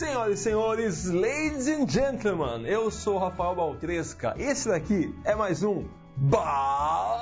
[0.00, 4.34] Senhoras e senhores, ladies and gentlemen, eu sou Rafael Baltresca.
[4.38, 5.84] Esse daqui é mais um
[6.16, 7.20] Balcast.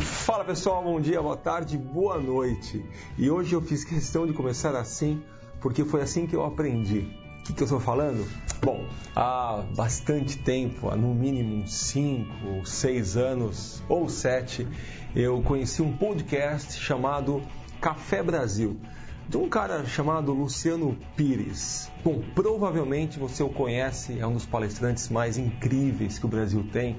[0.00, 2.82] Fala pessoal, bom dia, boa tarde, boa noite.
[3.18, 5.22] E hoje eu fiz questão de começar assim,
[5.60, 7.23] porque foi assim que eu aprendi.
[7.44, 8.26] Que, que eu estou falando?
[8.62, 14.66] Bom, há bastante tempo, há no mínimo 5, 6 anos ou 7,
[15.14, 17.42] eu conheci um podcast chamado
[17.80, 18.80] Café Brasil
[19.28, 21.90] de um cara chamado Luciano Pires.
[22.04, 26.98] Bom, provavelmente você o conhece, é um dos palestrantes mais incríveis que o Brasil tem.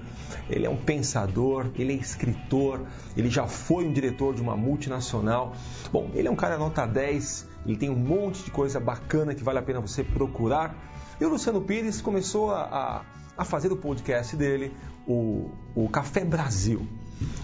[0.49, 2.81] Ele é um pensador, ele é escritor,
[3.15, 5.53] ele já foi um diretor de uma multinacional.
[5.91, 9.43] Bom, ele é um cara nota 10, ele tem um monte de coisa bacana que
[9.43, 10.75] vale a pena você procurar.
[11.19, 13.01] E o Luciano Pires começou a, a,
[13.37, 14.71] a fazer o podcast dele,
[15.07, 16.85] o, o Café Brasil.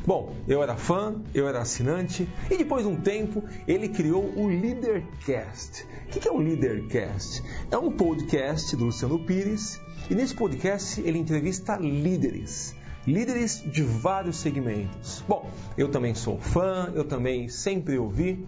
[0.05, 4.47] Bom, eu era fã, eu era assinante e depois de um tempo ele criou o
[4.47, 5.85] Leadercast.
[6.07, 7.41] O que é o Leadercast?
[7.69, 14.37] É um podcast do Luciano Pires e nesse podcast ele entrevista líderes líderes de vários
[14.37, 15.23] segmentos.
[15.27, 18.45] Bom, eu também sou fã, eu também sempre ouvi.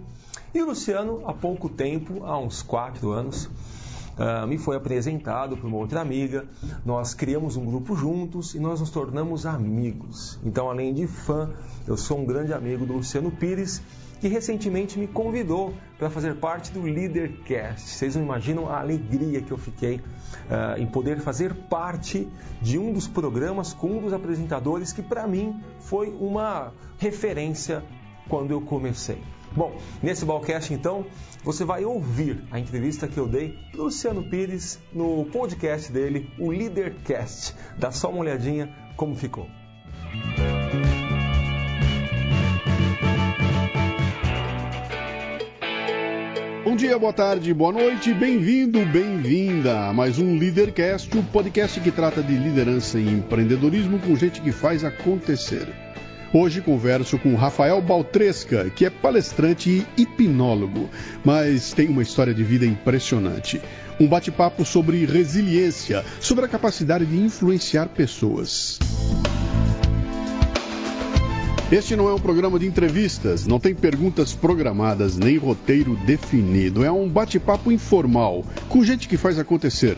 [0.56, 5.66] E o Luciano, há pouco tempo, há uns quatro anos, uh, me foi apresentado por
[5.66, 6.46] uma outra amiga.
[6.86, 10.40] Nós criamos um grupo juntos e nós nos tornamos amigos.
[10.46, 11.50] Então, além de fã,
[11.88, 13.82] eu sou um grande amigo do Luciano Pires,
[14.22, 17.90] que recentemente me convidou para fazer parte do Leadercast.
[17.90, 22.28] Vocês não imaginam a alegria que eu fiquei uh, em poder fazer parte
[22.62, 27.84] de um dos programas com um dos apresentadores que, para mim, foi uma referência
[28.30, 29.20] quando eu comecei.
[29.56, 31.06] Bom, nesse Balcast então,
[31.44, 36.50] você vai ouvir a entrevista que eu dei para Luciano Pires no podcast dele, o
[36.50, 37.56] Leadercast.
[37.78, 39.48] Dá só uma olhadinha como ficou.
[46.64, 51.80] Bom dia, boa tarde, boa noite, bem-vindo, bem-vinda a mais um Leadercast, o um podcast
[51.80, 55.83] que trata de liderança e empreendedorismo com gente que faz acontecer.
[56.36, 60.90] Hoje converso com Rafael Baltresca, que é palestrante e hipnólogo,
[61.24, 63.62] mas tem uma história de vida impressionante.
[64.00, 68.80] Um bate-papo sobre resiliência, sobre a capacidade de influenciar pessoas.
[71.72, 76.84] Este não é um programa de entrevistas, não tem perguntas programadas nem roteiro definido.
[76.84, 79.98] É um bate-papo informal, com gente que faz acontecer,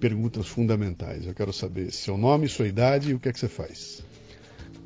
[0.00, 1.26] perguntas fundamentais.
[1.26, 4.02] Eu quero saber seu nome, sua idade e o que é que você faz.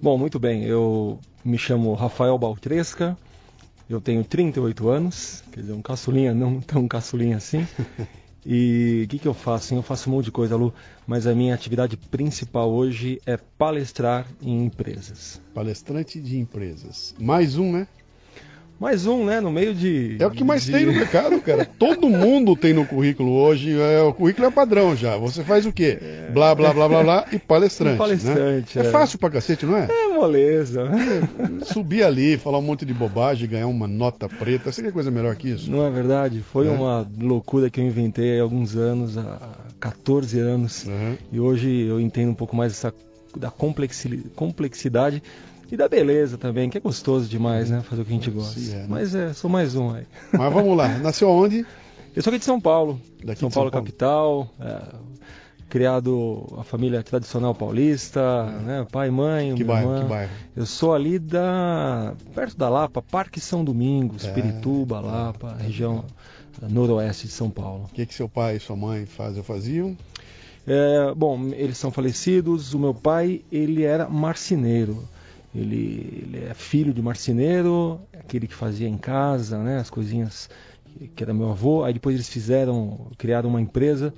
[0.02, 0.64] Bom, muito bem.
[0.64, 3.16] Eu me chamo Rafael Baltresca,
[3.88, 7.66] eu tenho 38 anos, quer dizer, um caçulinha, não tão caçulinha assim.
[8.44, 9.74] E o que, que eu faço?
[9.74, 10.72] Eu faço um monte de coisa, Lu,
[11.06, 15.40] mas a minha atividade principal hoje é palestrar em empresas.
[15.54, 17.14] Palestrante de empresas.
[17.18, 17.88] Mais um, né?
[18.78, 19.40] Mais um, né?
[19.40, 20.16] No meio de.
[20.20, 20.70] É o que mais de...
[20.70, 21.64] tem no mercado, cara.
[21.78, 23.76] Todo mundo tem no currículo hoje.
[23.78, 25.16] É, o currículo é padrão já.
[25.16, 25.98] Você faz o quê?
[26.00, 26.30] É...
[26.30, 27.96] Blá, blá, blá, blá, blá e palestrante.
[27.96, 28.78] Um palestrante.
[28.78, 28.84] Né?
[28.84, 28.88] É.
[28.88, 28.90] é.
[28.90, 29.88] fácil pra cacete, não é?
[29.90, 30.82] É moleza.
[30.82, 34.70] É, subir ali, falar um monte de bobagem, ganhar uma nota preta.
[34.70, 35.68] Você quer coisa melhor que isso?
[35.68, 36.40] Não é verdade?
[36.40, 36.70] Foi é.
[36.70, 39.40] uma loucura que eu inventei há alguns anos, há
[39.80, 40.84] 14 anos.
[40.84, 41.16] Uhum.
[41.32, 42.94] E hoje eu entendo um pouco mais essa
[43.36, 45.22] da complexidade
[45.70, 47.82] e da beleza também, que é gostoso demais, né?
[47.82, 48.58] Fazer o que a gente gosta.
[48.58, 48.86] Sim, é, né?
[48.88, 50.04] Mas é, sou mais um aí.
[50.32, 51.66] Mas vamos lá, nasceu onde?
[52.16, 53.00] Eu sou aqui de São Paulo.
[53.22, 54.50] Daqui São, Paulo, São Paulo, capital.
[54.60, 54.82] É,
[55.68, 58.86] criado a família tradicional paulista, né?
[58.90, 60.02] Pai, mãe, que bairro, irmã.
[60.02, 60.32] que bairro?
[60.56, 66.04] Eu sou ali da perto da Lapa, Parque São Domingos, É, Pirituba, Lapa, região
[66.62, 67.84] noroeste de São Paulo.
[67.90, 69.96] O que, que seu pai e sua mãe fazem ou faziam?
[70.66, 72.74] É, bom, eles são falecidos.
[72.74, 75.04] O meu pai, ele era marceneiro.
[75.54, 80.48] Ele, ele é filho de marceneiro, aquele que fazia em casa, né, as coisinhas
[81.16, 81.84] que- era meu avô.
[81.84, 84.12] Aí depois eles fizeram, criaram uma empresa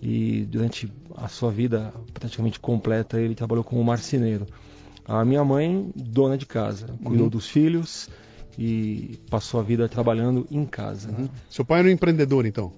[0.00, 4.46] e durante a sua vida praticamente completa ele trabalhou como marceneiro.
[5.04, 7.30] A minha mãe, dona de casa, cuidou Uhum.
[7.30, 8.08] dos filhos
[8.56, 11.10] e passou a vida trabalhando em casa.
[11.10, 11.28] né?
[11.50, 12.72] Seu pai era um empreendedor, então?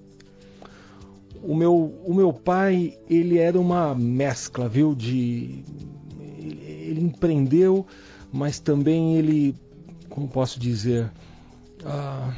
[1.43, 1.75] O meu,
[2.05, 5.63] o meu pai, ele era uma mescla, viu, de...
[6.83, 7.85] Ele, empreendeu,
[8.31, 9.55] mas também ele,
[10.09, 11.11] como posso dizer,
[11.85, 12.33] ah,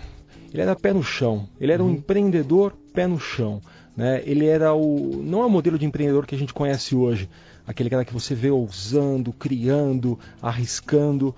[0.51, 1.47] ele era pé no chão.
[1.59, 3.61] Ele era um empreendedor pé no chão.
[3.95, 4.21] Né?
[4.25, 5.21] Ele era o...
[5.23, 7.29] não é o modelo de empreendedor que a gente conhece hoje.
[7.67, 11.33] Aquele cara que você vê ousando, criando, arriscando.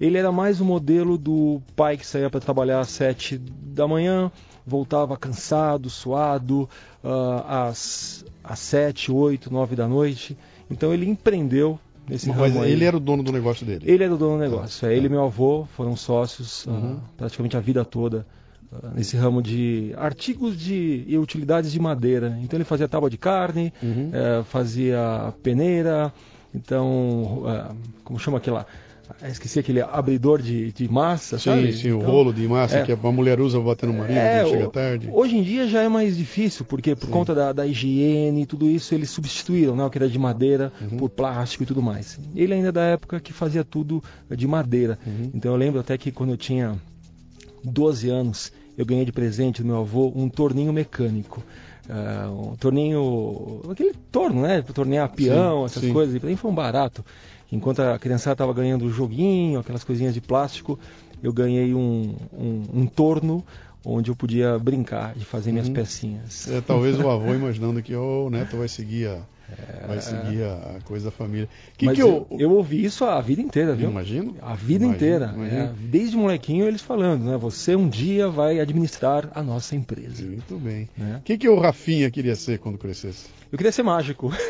[0.00, 4.30] Ele era mais o modelo do pai que saía para trabalhar às sete da manhã,
[4.66, 6.68] voltava cansado, suado,
[7.04, 10.36] ah, às, às sete, oito, nove da noite.
[10.70, 11.78] Então ele empreendeu
[12.10, 12.72] nesse ramo aí.
[12.72, 13.84] ele era o dono do negócio dele.
[13.90, 14.86] Ele era o dono do negócio.
[14.88, 15.14] É, ele e Tá.
[15.14, 16.98] meu avô foram sócios Uhum.
[17.16, 18.26] praticamente a vida toda
[18.72, 22.38] ah, nesse ramo de artigos de, e utilidades de madeira.
[22.42, 24.10] Então ele fazia tábua de carne, Uhum.
[24.12, 26.12] eh, fazia peneira,
[26.54, 27.74] então, ah,
[28.04, 28.40] como chama?
[28.44, 28.64] Ah,
[29.22, 31.72] Esqueci aquele abridor de, de massa, Sim, sabe?
[31.72, 32.82] sim, o Então, rolo de massa é.
[32.82, 35.08] que a mulher usa pra bater no marido é, quando chega o- tarde.
[35.12, 37.12] Hoje em dia já é mais difícil, porque por Sim.
[37.12, 40.72] conta da, da higiene e tudo isso, eles substituíram né, o que era de madeira
[40.80, 40.96] Uhum.
[40.98, 42.18] por plástico e tudo mais.
[42.34, 44.98] Ele ainda é da época que fazia tudo de madeira.
[45.06, 45.30] Uhum.
[45.34, 46.76] Então eu lembro até que quando eu tinha
[47.64, 51.42] 12 anos, eu ganhei de presente do meu avô um torninho mecânico.
[51.88, 53.62] Ah, um torninho.
[53.70, 54.62] aquele torno, né?
[54.62, 55.92] Tornear peão, Sim, essas sim.
[55.92, 56.14] coisas.
[56.14, 57.04] E pra mim foi um barato.
[57.52, 60.78] Enquanto a criançada estava ganhando o joguinho, aquelas coisinhas de plástico,
[61.22, 63.44] eu ganhei um, um, um torno
[63.84, 65.74] onde eu podia brincar de fazer minhas Uhum.
[65.74, 66.48] pecinhas.
[66.48, 69.20] É, talvez o avô imaginando que "Ô, o neto vai seguir a,
[69.88, 71.48] vai seguir a, a coisa da família.
[71.78, 71.88] Que É.
[71.88, 73.90] Mas que eu, eu, eu ouvi isso a vida inteira, viu?
[73.90, 74.36] imagino?
[74.42, 75.32] A vida Imagino, inteira.
[75.34, 75.60] imagino.
[75.62, 75.72] é.
[75.90, 77.36] desde molequinho eles falando, né?
[77.38, 80.22] Você um dia vai administrar a nossa empresa.
[80.24, 80.86] Muito bem.
[80.96, 81.16] né?
[81.18, 83.28] O que, que o Rafinha queria ser quando crescesse?
[83.50, 84.30] Eu queria ser mágico.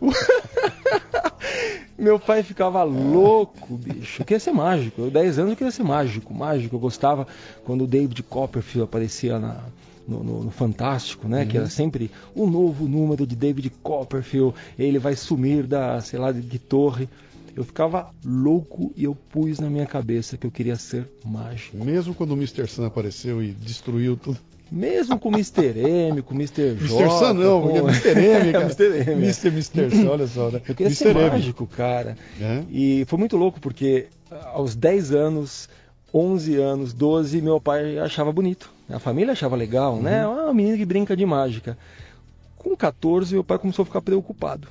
[1.98, 4.22] Meu pai ficava louco, bicho.
[4.22, 5.02] Eu queria ser mágico.
[5.02, 6.34] Eu, 10 anos eu queria ser mágico.
[6.34, 6.74] Mágico.
[6.76, 7.26] Eu gostava
[7.64, 9.60] quando o David Copperfield aparecia na,
[10.08, 11.44] no, no- no Fantástico, né?
[11.46, 14.54] Que era sempre o novo número de David Copperfield.
[14.78, 17.08] Ele vai sumir da, sei lá, de, de torre.
[17.54, 21.76] Eu ficava louco e eu pus na minha cabeça que eu queria ser mágico.
[21.84, 22.66] Mesmo quando o Mr.
[22.66, 24.38] Sun apareceu e destruiu tudo.
[24.74, 25.78] Mesmo com o Mr.
[25.78, 26.74] M, com o Mr.
[26.80, 26.94] J.
[27.02, 27.10] Mr.
[27.18, 28.20] Sun não, com- porque é Mr.
[28.20, 28.64] M, cara.
[28.64, 29.10] Mr.
[29.10, 29.24] M.
[29.24, 29.48] Mr.
[29.48, 30.08] Mr.
[30.08, 30.62] Olha só, né?
[30.66, 30.94] Eu queria Mr.
[30.96, 31.30] ser M.
[31.30, 32.16] mágico, cara.
[32.40, 32.62] É?
[32.70, 34.06] E foi muito louco porque
[34.54, 35.68] aos 10 anos,
[36.12, 38.72] 11 anos, 12, meu pai achava bonito.
[38.88, 40.26] A família achava legal, né?
[40.26, 40.32] Uhum.
[40.38, 41.76] Ah, uma menina que brinca de mágica.
[42.56, 44.68] Com 14, meu pai começou a ficar preocupado.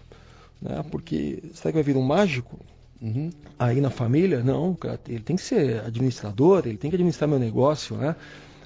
[0.62, 0.84] Né?
[0.90, 2.60] Porque será que vai vir um mágico?
[3.02, 3.30] Uhum.
[3.58, 7.40] Aí na família, não, cara, ele tem que ser administrador, ele tem que administrar meu
[7.40, 8.16] negócio, né?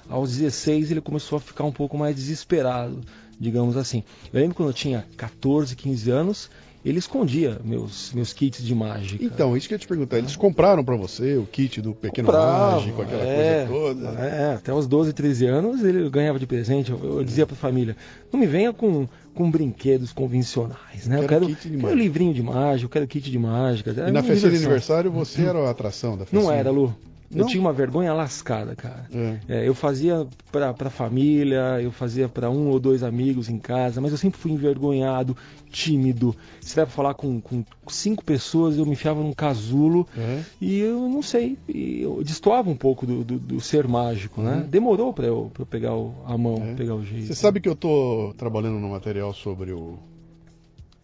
[0.08, 3.00] Aos 16 ele começou a ficar um pouco mais desesperado,
[3.38, 4.02] digamos assim.
[4.32, 6.50] Eu lembro quando eu tinha 14, 15 anos,
[6.88, 9.24] ele escondia meus, meus kits de mágica.
[9.24, 10.18] Então, isso que eu ia te perguntar.
[10.18, 14.20] Eles compraram pra você o kit do Pequeno Mágico, aquela é, coisa toda.
[14.20, 16.92] É, até os 12, 13 anos ele ganhava de presente.
[16.92, 17.96] Eu, eu dizia pra família:
[18.32, 21.16] não me venha com, com brinquedos convencionais, né?
[21.16, 23.90] Eu Quero quero, kit de quero mágica." livrinho de mágica, eu quero kit de mágica.
[23.90, 26.36] E na festinha de aniversário você era a atração da festa?
[26.36, 26.94] Não era, Lu.
[27.30, 27.46] Eu Não?
[27.46, 29.06] tinha uma vergonha lascada, cara.
[29.12, 29.38] É.
[29.48, 34.00] É, eu fazia pra, pra família, eu fazia pra um ou dois amigos em casa,
[34.00, 35.36] mas eu sempre fui envergonhado,
[35.70, 36.34] tímido.
[36.60, 40.42] Se der pra falar com, com cinco pessoas, eu me enfiava num casulo É.
[40.60, 44.58] e eu não sei, eu destoava um pouco do, do- do ser mágico, né?
[44.62, 44.68] Uhum.
[44.68, 46.74] Demorou pra eu, pra eu pegar o- a mão, É.
[46.74, 47.26] pegar o jeito.
[47.26, 49.98] Você sabe que eu tô trabalhando no material sobre o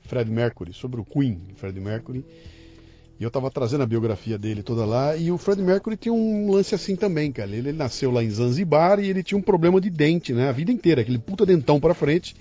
[0.03, 2.25] Fred Mercury, sobre o Queen, Fred Mercury.
[3.23, 5.17] E eu tava trazendo a biografia dele toda lá.
[5.17, 7.49] E o Fred Mercury tinha um lance assim também, cara.
[7.49, 10.49] Ele, ele nasceu lá em Zanzibar e ele tinha um problema de dente, né?
[10.49, 12.35] A vida inteira, aquele puta dentão pra frente.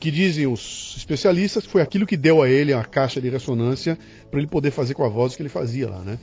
[0.00, 3.96] Que dizem os especialistas foi aquilo que deu a ele a caixa de ressonância
[4.32, 6.18] para ele poder fazer com a voz que ele fazia lá, né?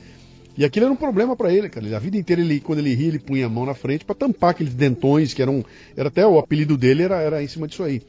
[0.54, 1.96] E aquilo era um problema para ele, cara.
[1.96, 4.50] A vida inteira, ele, quando ele ria, ele punha a mão na frente para tampar
[4.50, 5.64] aqueles dentões, que eram.
[5.96, 8.02] Era até o apelido dele era, era em cima disso aí.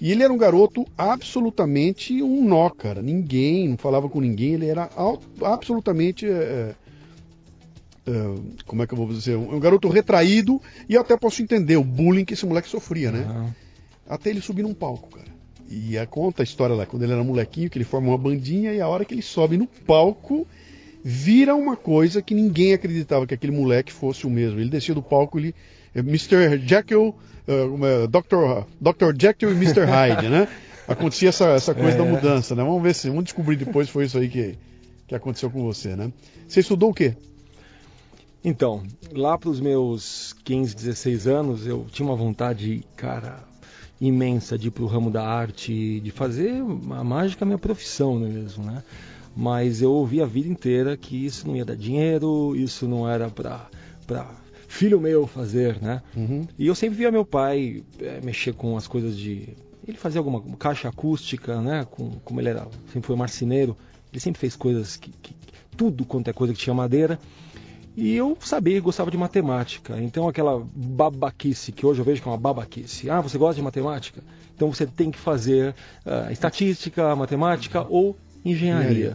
[0.00, 3.00] E ele era um garoto absolutamente um nó, cara.
[3.00, 4.90] Ninguém, não falava com ninguém, ele era
[5.40, 6.26] absolutamente.
[6.26, 6.74] é,
[8.06, 8.34] é,
[8.66, 9.36] como é que eu vou dizer?
[9.36, 13.10] Um, um garoto retraído, e eu até posso entender o bullying que esse moleque sofria,
[13.10, 13.24] né?
[13.26, 15.32] Ah, até ele subir num palco, cara.
[15.70, 18.72] E a, conta a história lá, quando ele era molequinho, que ele forma uma bandinha
[18.72, 20.46] e a hora que ele sobe no palco,
[21.02, 24.60] vira uma coisa que ninguém acreditava que aquele moleque fosse o mesmo.
[24.60, 25.54] Ele descia do palco, ele.
[25.94, 26.58] Mr.
[26.66, 27.14] Jekyll,
[27.48, 28.66] uh, Dr.
[28.80, 29.14] Dr.
[29.18, 29.84] Jekyll e Mr.
[29.84, 30.48] Hyde, né?
[30.86, 31.96] Acontecia essa, essa coisa é.
[31.96, 32.62] da mudança, né?
[32.62, 33.08] Vamos ver se.
[33.08, 34.58] Vamos descobrir depois se foi isso aí que,
[35.06, 36.12] que aconteceu com você, né?
[36.46, 37.16] Você estudou o quê?
[38.44, 43.42] Então, lá para os meus 15, 16 anos, eu tinha uma vontade, cara,
[43.98, 48.64] imensa de ir para o ramo da arte, de fazer a mágica minha profissão mesmo,
[48.64, 48.82] né?
[49.34, 53.30] Mas eu ouvi a vida inteira que isso não ia dar dinheiro, isso não era
[53.30, 53.66] para
[54.74, 56.02] filho meu fazer, né?
[56.16, 56.46] Uhum.
[56.58, 59.48] E eu sempre via meu pai é, mexer com as coisas de
[59.86, 61.86] ele fazia alguma caixa acústica, né?
[61.90, 63.76] Com, como ele era, sempre foi marceneiro,
[64.12, 65.34] ele sempre fez coisas que, que
[65.76, 67.18] tudo quanto é coisa que tinha madeira.
[67.96, 70.00] E eu sabia gostava de matemática.
[70.00, 73.08] Então aquela babaquice que hoje eu vejo que é uma babaquice.
[73.08, 74.22] Ah, você gosta de matemática?
[74.56, 79.14] Então você tem que fazer uh, estatística, matemática ou engenharia.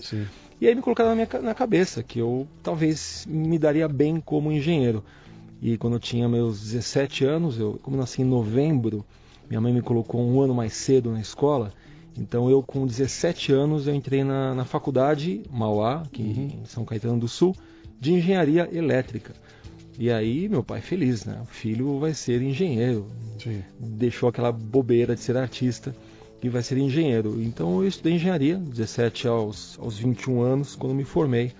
[0.61, 4.51] e aí me colocaram na, minha, na cabeça que eu talvez me daria bem como
[4.51, 5.03] engenheiro.
[5.61, 9.05] E quando eu tinha meus 17 anos, eu, como eu nasci em novembro,
[9.49, 11.73] minha mãe me colocou um ano mais cedo na escola.
[12.17, 16.61] Então eu com 17 anos eu entrei na, na faculdade Mauá, aqui uhum.
[16.61, 17.55] em São Caetano do Sul
[17.99, 19.33] de engenharia elétrica.
[19.97, 21.39] E aí meu pai feliz, né?
[21.41, 23.05] O filho vai ser engenheiro.
[23.41, 23.61] Sim.
[23.77, 25.93] Deixou aquela bobeira de ser artista
[26.41, 27.41] e vai ser engenheiro.
[27.41, 31.51] Então eu estudei engenharia, 17 aos, aos 21 anos, quando me formei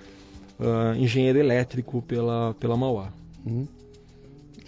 [0.59, 3.11] uh, engenheiro elétrico pela, pela Mauá.
[3.45, 3.65] Hum.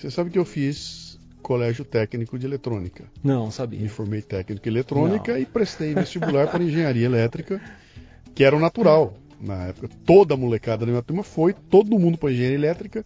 [0.01, 3.05] Você sabe que eu fiz colégio técnico de eletrônica.
[3.23, 3.79] Não, sabia.
[3.79, 5.39] Me formei técnico em eletrônica Não.
[5.39, 7.61] e prestei vestibular para engenharia elétrica,
[8.33, 9.89] que era o natural na época.
[10.03, 13.05] Toda a molecada da minha turma foi, todo mundo para engenharia elétrica.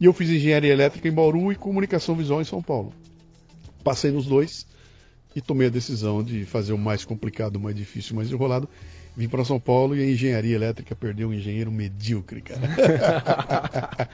[0.00, 2.94] E eu fiz engenharia elétrica em Bauru e comunicação visual em São Paulo.
[3.84, 4.66] Passei nos dois
[5.36, 8.66] e tomei a decisão de fazer o mais complicado, o mais difícil, o mais enrolado.
[9.14, 12.60] Vim para São Paulo e a engenharia elétrica perdeu um engenheiro medíocre, cara.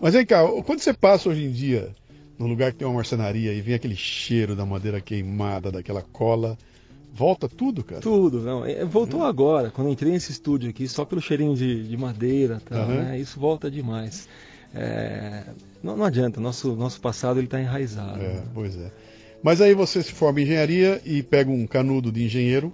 [0.00, 1.94] Mas vem cá, quando você passa hoje em dia
[2.38, 6.56] num lugar que tem uma marcenaria e vem aquele cheiro da madeira queimada, daquela cola,
[7.18, 8.00] Volta tudo, cara?
[8.00, 8.64] Tudo, não.
[8.64, 9.26] É, voltou uhum.
[9.26, 12.94] agora, quando entrei nesse estúdio aqui, só pelo cheirinho de, de madeira, tá, uhum.
[12.94, 13.18] né?
[13.18, 14.28] Isso volta demais.
[14.72, 15.42] É,
[15.82, 18.20] não, não, adianta, nosso, nosso passado ele está enraizado.
[18.20, 18.44] É, né?
[18.54, 18.92] Pois é.
[19.42, 22.72] Mas aí você se forma em engenharia e pega um canudo de engenheiro.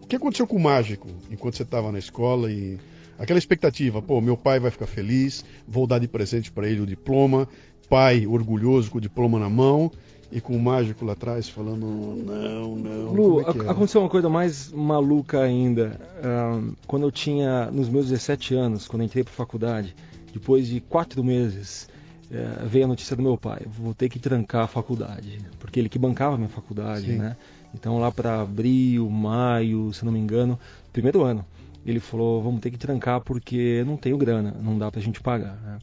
[0.00, 2.78] O que aconteceu com o mágico enquanto você estava na escola e
[3.22, 6.86] aquela expectativa, pô, meu pai vai ficar feliz, vou dar de presente para ele o
[6.86, 7.48] diploma,
[7.88, 9.92] pai orgulhoso com o diploma na mão
[10.32, 13.12] e com o mágico lá atrás falando não, não.
[13.12, 13.70] Lu, é é?
[13.70, 16.00] aconteceu uma coisa mais maluca ainda.
[16.24, 19.94] Um, quando eu tinha, nos meus 17 anos, quando entrei para faculdade,
[20.32, 21.88] depois de quatro meses,
[22.28, 25.88] uh, veio a notícia do meu pai: vou ter que trancar a faculdade, porque ele
[25.88, 27.18] que bancava a minha faculdade, Sim.
[27.18, 27.36] né?
[27.72, 30.58] Então lá para abril, maio, se não me engano,
[30.92, 31.44] primeiro ano,
[31.84, 35.20] ele falou: vamos ter que trancar porque não tenho grana, não dá para a gente
[35.20, 35.56] pagar.
[35.62, 35.78] Né?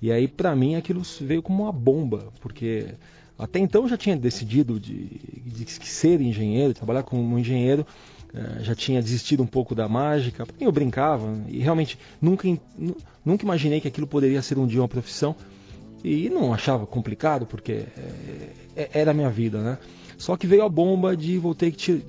[0.00, 2.94] E aí para mim aquilo veio como uma bomba, porque
[3.38, 5.06] até então eu já tinha decidido de,
[5.44, 7.86] de, ser engenheiro, trabalhar como engenheiro,
[8.34, 12.46] uh, já tinha desistido um pouco da mágica, porque eu brincava e realmente nunca,
[13.24, 15.34] nunca imaginei que aquilo poderia ser um dia uma profissão
[16.04, 19.78] e não achava complicado porque é, é, era a minha vida, né?
[20.18, 22.06] Só que veio a bomba de vou ter que, te,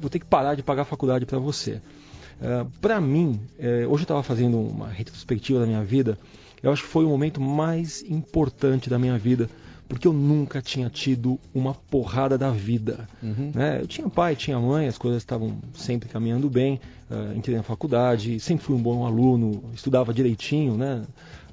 [0.00, 1.80] vou ter que parar de pagar a faculdade para você.
[2.40, 6.18] Uh, eh, para mim, uh, hoje eu estava fazendo uma retrospectiva da minha vida,
[6.62, 9.48] eu acho que foi o momento mais importante da minha vida
[9.88, 13.08] porque eu nunca tinha tido uma porrada da vida.
[13.22, 13.52] Uhum.
[13.54, 13.80] Né?
[13.80, 18.40] Eu tinha pai, tinha mãe, as coisas estavam sempre caminhando bem, uh, entrei na faculdade,
[18.40, 21.04] sempre fui um bom aluno, estudava direitinho, né?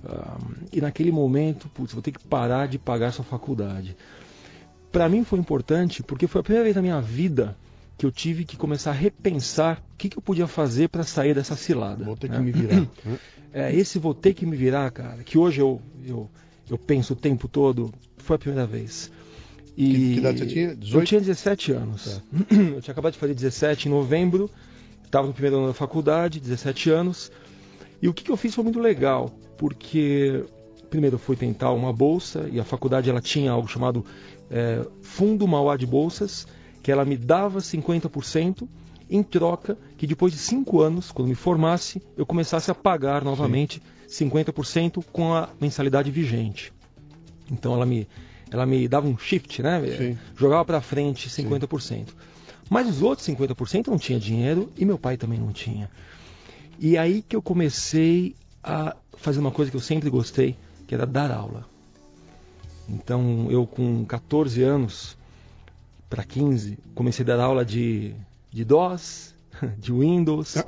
[0.04, 3.96] Uh, e naquele momento, putz, vou ter que parar de pagar essa faculdade.
[4.92, 7.56] Para mim foi importante porque foi a primeira vez na minha vida
[7.98, 11.34] que eu tive que começar a repensar o que, que eu podia fazer para sair
[11.34, 12.04] dessa cilada.
[12.04, 12.38] Vou ter né?
[12.38, 12.88] que me virar.
[13.56, 16.28] É, esse vou ter que me virar, cara, que hoje eu, eu,
[16.68, 19.12] eu penso o tempo todo, foi a primeira vez.
[19.78, 20.76] E que, que idade você tinha?
[20.76, 21.00] 18?
[21.00, 22.20] Eu tinha 17 anos.
[22.20, 22.56] Tá.
[22.76, 24.50] Eu tinha acabado de fazer 17 em novembro,
[25.06, 27.32] estava no primeiro ano da faculdade, 17 anos.
[28.02, 30.44] E o que, que eu fiz foi muito legal, porque
[30.90, 34.06] primeiro eu fui tentar uma bolsa e a faculdade ela tinha algo chamado
[34.50, 36.46] é, Fundo Mauá de Bolsas,
[36.84, 38.68] que ela me dava 50%
[39.10, 43.82] em troca que depois de cinco anos, quando me formasse, eu começasse a pagar novamente
[44.06, 44.30] Sim.
[44.30, 46.74] 50% com a mensalidade vigente.
[47.50, 48.08] Então ela me,
[48.52, 49.82] ela me dava um shift, né?
[49.98, 50.18] Sim.
[50.36, 51.80] Jogava para frente 50%.
[51.80, 52.06] Sim.
[52.70, 55.90] Mas os outros 50% não tinha dinheiro e meu pai também não tinha.
[56.78, 61.06] E aí que eu comecei a fazer uma coisa que eu sempre gostei, que era
[61.06, 61.66] dar aula.
[62.90, 65.18] Então eu com 14 anos
[66.14, 68.14] para 15, comecei a dar aula de,
[68.52, 69.34] de DOS,
[69.80, 70.66] de Windows, Ah.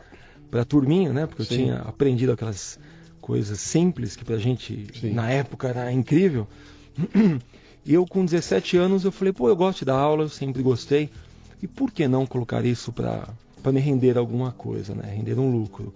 [0.50, 1.28] para turminha, né?
[1.28, 1.54] Porque Sim.
[1.54, 2.80] eu tinha aprendido aquelas
[3.22, 5.12] coisas simples que pra gente Sim.
[5.12, 6.48] na época era incrível.
[7.88, 10.64] E eu com 17 anos eu falei, pô, eu gosto de dar aula, eu sempre
[10.64, 11.08] gostei.
[11.62, 13.30] E por que não colocar isso para
[13.72, 15.14] me render alguma coisa, né?
[15.16, 15.94] Render um lucro.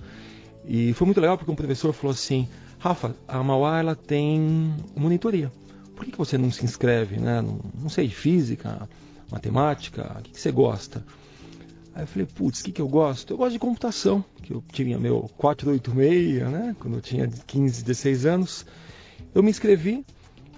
[0.67, 5.51] E foi muito legal porque um professor falou assim, Rafa, a Mauá ela tem monitoria.
[5.95, 7.41] Por que, que você não se inscreve, né?
[7.41, 8.87] Não, não sei de física,
[9.31, 11.03] matemática, o que, que você gosta?
[11.93, 13.33] Aí eu falei, putz, o que, que eu gosto?
[13.33, 16.75] Eu gosto de computação, que eu tinha meu 486, né?
[16.79, 18.65] Quando eu tinha 15, 16 anos.
[19.33, 20.05] Eu me inscrevi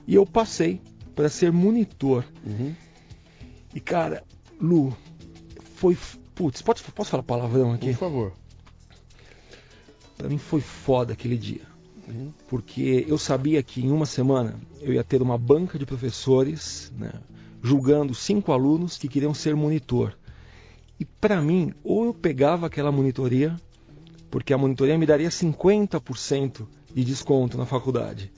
[0.07, 0.81] e eu passei
[1.15, 2.25] para ser monitor.
[2.45, 2.73] Uhum.
[3.73, 4.23] E cara,
[4.59, 4.95] Lu,
[5.75, 5.97] foi.
[6.35, 7.91] Putz, pode, posso falar palavrão aqui?
[7.91, 8.33] Por favor.
[10.17, 11.61] Pra mim foi foda aquele dia.
[12.07, 12.31] Uhum.
[12.47, 17.11] Porque eu sabia que em uma semana eu ia ter uma banca de professores né,
[17.61, 20.17] julgando cinco alunos que queriam ser monitor.
[20.99, 23.55] E para mim, ou eu pegava aquela monitoria,
[24.29, 28.31] porque a monitoria me daria 50% de desconto na faculdade.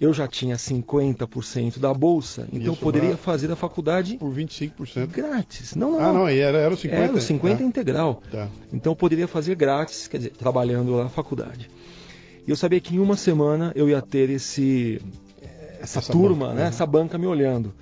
[0.00, 5.08] Eu já tinha 50% da bolsa, então eu poderia fazer a faculdade Por 25%.
[5.08, 5.74] grátis.
[5.74, 6.92] Não, não, Ah, não, era, era o 50%.
[6.92, 8.22] Era o 50 integral.
[8.30, 8.48] Tá.
[8.72, 11.68] Então eu poderia fazer grátis, quer dizer, trabalhando lá na faculdade.
[12.46, 15.00] E eu sabia que em uma semana eu ia ter esse
[15.80, 16.68] essa, Essa turma, banca, né, uhum.
[16.68, 17.74] essa banca me olhando.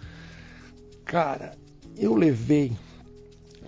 [1.06, 1.56] Cara,
[1.96, 2.72] eu levei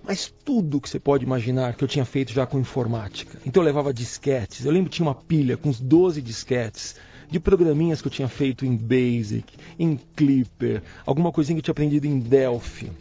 [0.03, 3.37] mas tudo que você pode imaginar que eu tinha feito já com informática.
[3.45, 4.65] Então eu levava disquetes.
[4.65, 6.95] Eu lembro que tinha uma pilha com uns 12 disquetes
[7.29, 9.45] de programinhas que eu tinha feito em Basic,
[9.77, 12.91] em Clipper, alguma coisinha que eu tinha aprendido em Delphi.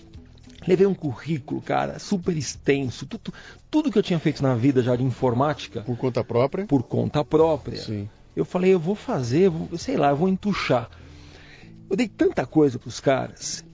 [0.66, 3.33] Levei um currículo, cara, super extenso, tudo,
[3.71, 6.66] tudo que eu tinha feito na vida já de informática Por conta própria?
[6.66, 7.78] por conta própria.
[7.78, 8.07] Sim.
[8.37, 10.90] Eu falei, eu vou fazer, eu vou- sei lá, eu vou entuchar.
[11.88, 13.64] Eu dei tanta coisa pros caras.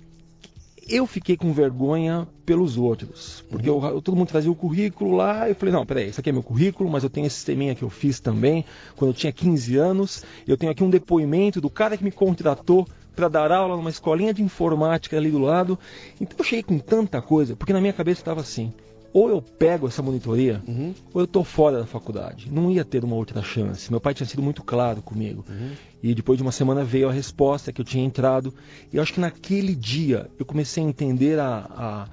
[0.88, 3.44] Eu fiquei com vergonha pelos outros.
[3.50, 5.48] Porque eu- todo mundo trazia o currículo lá.
[5.48, 7.82] Eu falei, não, peraí, isso aqui é meu currículo, mas eu tenho esse sisteminha que
[7.82, 8.64] eu fiz também
[8.96, 10.24] quando eu tinha 15 anos.
[10.46, 14.34] Eu tenho aqui um depoimento do cara que me contratou para dar aula numa escolinha
[14.34, 15.78] de informática ali do lado.
[16.20, 18.72] Então eu cheguei com tanta coisa, porque na minha cabeça estava assim:
[19.14, 20.92] ou eu pego essa monitoria, Uhum.
[21.14, 22.50] ou eu tô fora da faculdade.
[22.50, 23.88] Não ia ter uma outra chance.
[23.90, 25.44] Meu pai tinha sido muito claro comigo.
[26.02, 28.52] E depois de uma semana veio a resposta que eu tinha entrado.
[28.92, 32.06] E eu acho que naquele dia eu comecei a entender a,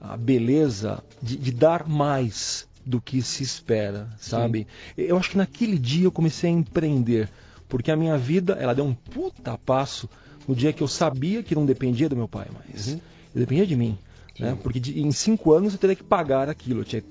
[0.00, 4.66] a, a beleza de, de dar mais do que se espera, sabe?
[4.96, 7.28] Eu acho que naquele dia eu comecei a empreender.
[7.68, 10.08] Porque a minha vida, ela deu um puta passo
[10.46, 12.88] no dia que eu sabia que não dependia do meu pai mais.
[12.92, 13.00] Uhum.
[13.34, 13.98] Dependia de mim.
[14.38, 14.58] Né?
[14.62, 17.02] Porque de- em cinco anos eu teria que pagar aquilo, eu tinha,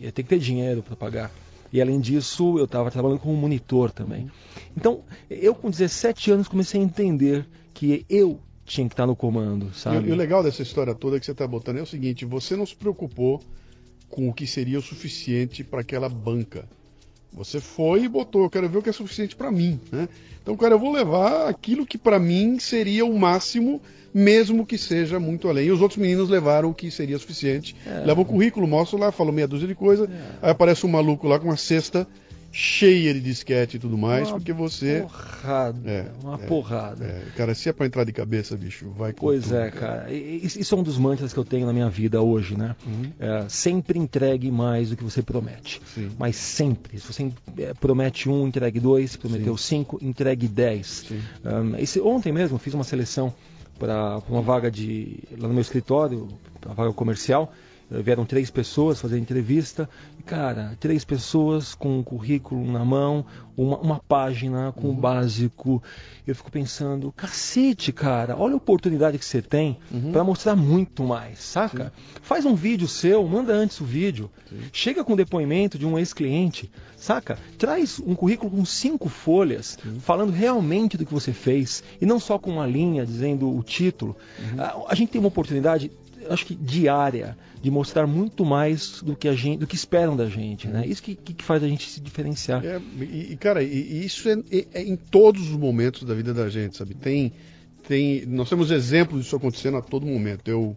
[0.00, 1.30] ia ter que ter dinheiro para pagar.
[1.72, 4.30] E além disso, eu estava trabalhando como monitor também.
[4.76, 9.70] Então, eu com 17 anos comecei a entender que eu tinha que estar no comando,
[9.70, 10.06] E, sabe?
[10.06, 12.56] o- e o legal dessa história toda que você está botando é o seguinte: você
[12.56, 13.42] não se preocupou
[14.08, 16.68] com o que seria o suficiente para aquela banca.
[17.32, 20.08] Você foi e botou, eu quero ver o que é suficiente para mim, né?
[20.42, 23.80] Então, cara, eu vou levar aquilo que para mim seria o máximo,
[24.12, 25.68] mesmo que seja muito além.
[25.68, 27.74] E os outros meninos levaram o que seria suficiente.
[27.86, 28.04] É.
[28.04, 30.10] Levam o currículo, mostram lá, falam meia dúzia de coisa.
[30.42, 32.06] Aí aparece um maluco lá com uma cesta
[32.52, 35.00] cheia de disquete e tudo mais, Uma porque você.
[35.00, 37.04] Porrada, É, uma é, porrada.
[37.04, 40.12] É, cara, se é pra entrar de cabeça, bicho, vai com Pois tudo, é, cara.
[40.12, 42.76] E- Isso é um dos mantras que eu tenho na minha vida hoje, né?
[42.86, 43.10] Uhum.
[43.18, 45.80] É, sempre entregue mais do que você promete.
[45.94, 46.10] Sim.
[46.18, 46.98] Mas sempre.
[47.00, 49.12] Se você é, promete um, entregue dois.
[49.12, 51.04] Se prometeu cinco, entregue dez.
[51.08, 51.20] Sim.
[51.44, 53.32] Um, esse, ontem mesmo eu fiz uma seleção
[53.78, 56.28] para uma vaga de lá no meu escritório,
[56.66, 57.52] uma vaga comercial.
[57.92, 59.88] Eh, Vieram três pessoas fazer entrevista.
[60.18, 63.24] E, cara, três pessoas com um currículo na mão,
[63.56, 65.82] uma, uma página com o básico.
[66.26, 69.78] Eu fico pensando, cacete, cara, olha a oportunidade que você tem
[70.12, 71.92] para mostrar muito mais, saca?
[72.22, 74.30] Faz um vídeo seu, manda antes o vídeo.
[74.72, 77.38] Chega com depoimento de um ex-cliente, saca?
[77.58, 82.38] Traz um currículo com cinco folhas, falando realmente do que você fez, e não só
[82.38, 84.16] com uma linha dizendo o título.
[84.56, 85.90] A, a gente tem uma oportunidade,
[86.30, 90.28] acho que diária, de mostrar muito mais do que a gente, do que esperam da
[90.28, 90.84] gente, né?
[90.86, 92.64] Isso que, que faz a gente se diferenciar.
[92.64, 96.48] É, e, cara, e, isso é, é- é em todos os momentos da vida da
[96.48, 96.94] gente, sabe?
[96.94, 97.32] Tem,
[97.86, 100.48] tem, nós temos exemplos disso acontecendo a todo momento.
[100.50, 100.76] Eu,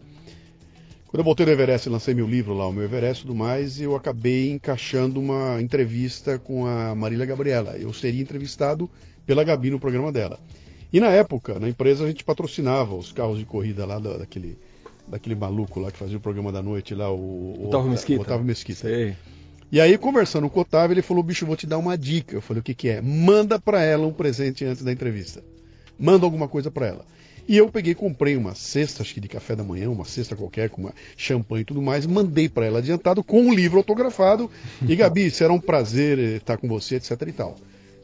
[1.08, 3.80] quando eu voltei do Everest, lancei meu livro lá, o meu Everest e tudo mais,
[3.80, 7.76] eu acabei encaixando uma entrevista com a Marília Gabriela.
[7.78, 8.90] Eu seria entrevistado
[9.24, 10.38] pela Gabi no programa dela.
[10.92, 14.56] E na época, na empresa, a gente patrocinava os carros de corrida lá da- daquele,
[15.08, 18.18] daquele maluco lá que fazia o programa da noite lá, o, Otávio Mesquita.
[18.18, 18.80] o Otávio Mesquita.
[18.80, 19.16] Sei.
[19.70, 22.34] E aí, conversando com o Otávio, ele falou: bicho, vou te dar uma dica.
[22.34, 23.00] Eu falei: o que, que é?
[23.00, 25.42] Manda pra ela um presente antes da entrevista.
[25.98, 27.04] Manda alguma coisa pra ela.
[27.48, 30.68] E eu peguei, comprei uma cesta, acho que de café da manhã, uma cesta qualquer,
[30.68, 34.50] com uma champanhe e tudo mais, mandei para ela adiantado com um livro autografado.
[34.86, 37.56] E Gabi, será um prazer estar com você, etc e tal.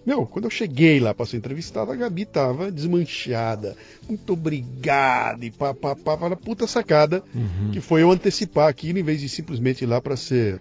[0.05, 3.77] Meu, quando eu cheguei lá para ser entrevistada, a Gabi tava desmanchada.
[4.09, 7.71] Muito obrigada e pá, pá, pá, pá, puta sacada, uhum.
[7.73, 10.61] que foi eu antecipar aquilo em vez de simplesmente ir lá para ser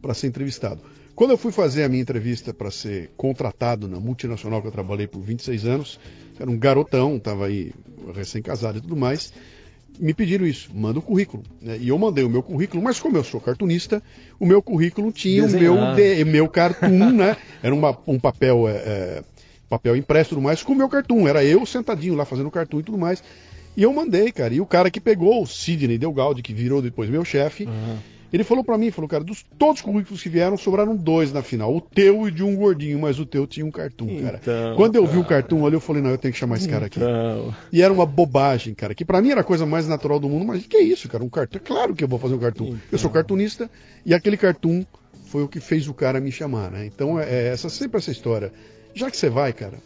[0.00, 0.80] para ser entrevistado.
[1.14, 5.06] Quando eu fui fazer a minha entrevista para ser contratado na multinacional que eu trabalhei
[5.06, 6.00] por 26 anos,
[6.38, 7.72] era um garotão, estava aí
[8.12, 9.32] recém-casado e tudo mais,
[9.98, 11.42] me pediram isso, manda o currículo.
[11.60, 11.78] Né?
[11.80, 14.02] E eu mandei o meu currículo, mas como eu sou cartunista,
[14.38, 17.36] o meu currículo tinha o meu, de, meu cartoon, né?
[17.62, 19.24] Era uma, um papel, é, é,
[19.68, 21.28] papel impresso e tudo mais, com o meu cartoon.
[21.28, 23.22] Era eu sentadinho lá fazendo cartoon e tudo mais.
[23.76, 24.54] E eu mandei, cara.
[24.54, 27.96] E o cara que pegou, o Sidney Delgaldi, que virou depois meu chefe, uhum.
[28.34, 31.40] Ele falou para mim, falou, cara, dos todos os currículos que vieram, sobraram dois na
[31.40, 31.72] final.
[31.72, 34.40] O teu e de um gordinho, mas o teu tinha um cartoon, cara.
[34.42, 36.68] Então, Quando eu vi o cartoon ali, eu falei, não, eu tenho que chamar esse
[36.68, 36.98] cara aqui.
[36.98, 37.54] Então...
[37.72, 40.44] E era uma bobagem, cara, que para mim era a coisa mais natural do mundo,
[40.44, 41.22] mas que é isso, cara?
[41.22, 41.58] Um cartoon.
[41.58, 42.66] É claro que eu vou fazer um cartoon.
[42.66, 42.78] Então...
[42.90, 43.22] Eu sou então.
[43.22, 43.70] cartunista
[44.04, 44.84] e aquele cartoon
[45.26, 46.86] foi o que fez o cara me chamar, né?
[46.86, 48.52] Então é, é essa sempre essa história.
[48.94, 49.78] Já que você vai, cara,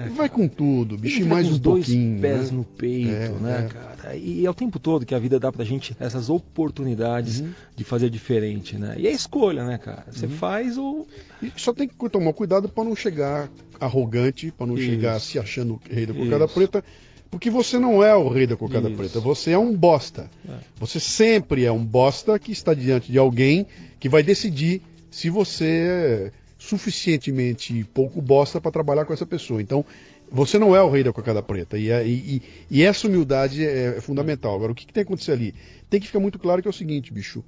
[0.00, 2.20] é, vai com tudo, bicho, mais um dois pouquinho.
[2.20, 2.56] pés né?
[2.56, 3.68] no peito, é, né, é.
[3.68, 4.16] cara?
[4.16, 7.52] E é o tempo todo que a vida dá pra gente essas oportunidades uhum.
[7.76, 8.94] de fazer diferente, né?
[8.96, 10.06] E é escolha, né, cara?
[10.10, 10.32] Você uhum.
[10.32, 11.06] faz ou.
[11.42, 14.86] E só tem que tomar cuidado para não chegar arrogante, para não Isso.
[14.86, 16.84] chegar se achando rei da cocada preta.
[17.30, 18.96] Porque você não é o rei da cocada Isso.
[18.96, 20.30] preta, você é um bosta.
[20.48, 20.54] É.
[20.78, 23.66] Você sempre é um bosta que está diante de alguém
[24.00, 29.62] que vai decidir se você suficientemente pouco bosta para trabalhar com essa pessoa.
[29.62, 29.84] Então,
[30.30, 31.78] você não é o rei da cocada preta.
[31.78, 34.54] E, e, e essa humildade é, é, fundamental.
[34.54, 35.54] Agora, o que, que tem que acontecer ali?
[35.88, 37.42] Tem que ficar muito claro que é o seguinte, bicho.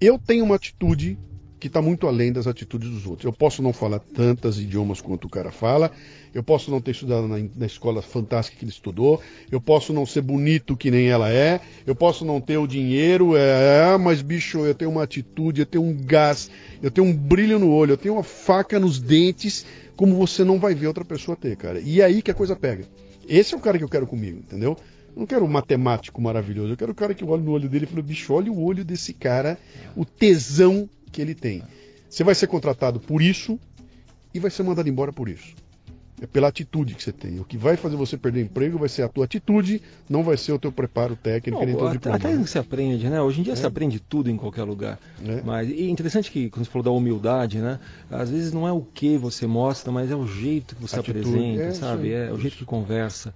[0.00, 1.18] Eu tenho uma atitude
[1.64, 3.24] que está muito além das atitudes dos outros.
[3.24, 5.90] Eu posso não falar tantos idiomas quanto o cara fala,
[6.34, 9.18] eu posso não ter estudado na, na, escola fantástica que ele estudou,
[9.50, 13.34] eu posso não ser bonito que nem ela é, eu posso não ter o dinheiro,
[13.34, 16.50] é, mas bicho, eu tenho uma atitude, eu tenho um gás,
[16.82, 19.64] eu tenho um brilho no olho, eu tenho uma faca nos dentes,
[19.96, 21.80] como você não vai ver outra pessoa ter, cara.
[21.80, 22.84] E é aí que a coisa pega.
[23.26, 24.76] Esse é o cara que eu quero comigo, entendeu?
[25.16, 27.86] Eu não quero um matemático maravilhoso, eu quero o cara que olha no olho dele
[27.86, 29.56] e fala, bicho, olha o olho desse cara,
[29.96, 31.62] o tesão que ele tem.
[32.10, 33.58] Você vai ser contratado por isso
[34.34, 35.54] e vai ser mandado embora por isso.
[36.20, 37.40] É pela atitude que você tem.
[37.40, 40.52] O que vai fazer você perder emprego vai ser a tua atitude, não vai ser
[40.52, 42.16] o teu preparo técnico não, nem teu diploma.
[42.16, 43.20] Até se aprende, né?
[43.20, 43.56] Hoje em dia é.
[43.56, 44.98] se aprende tudo em qualquer lugar.
[45.24, 45.42] É.
[45.44, 47.80] Mas e interessante que quando você falou da humildade, né?
[48.08, 51.18] Às vezes não é o que você mostra, mas é o jeito que você atitude.
[51.18, 52.12] apresenta, é, sabe?
[52.12, 53.34] É, o jeito que conversa.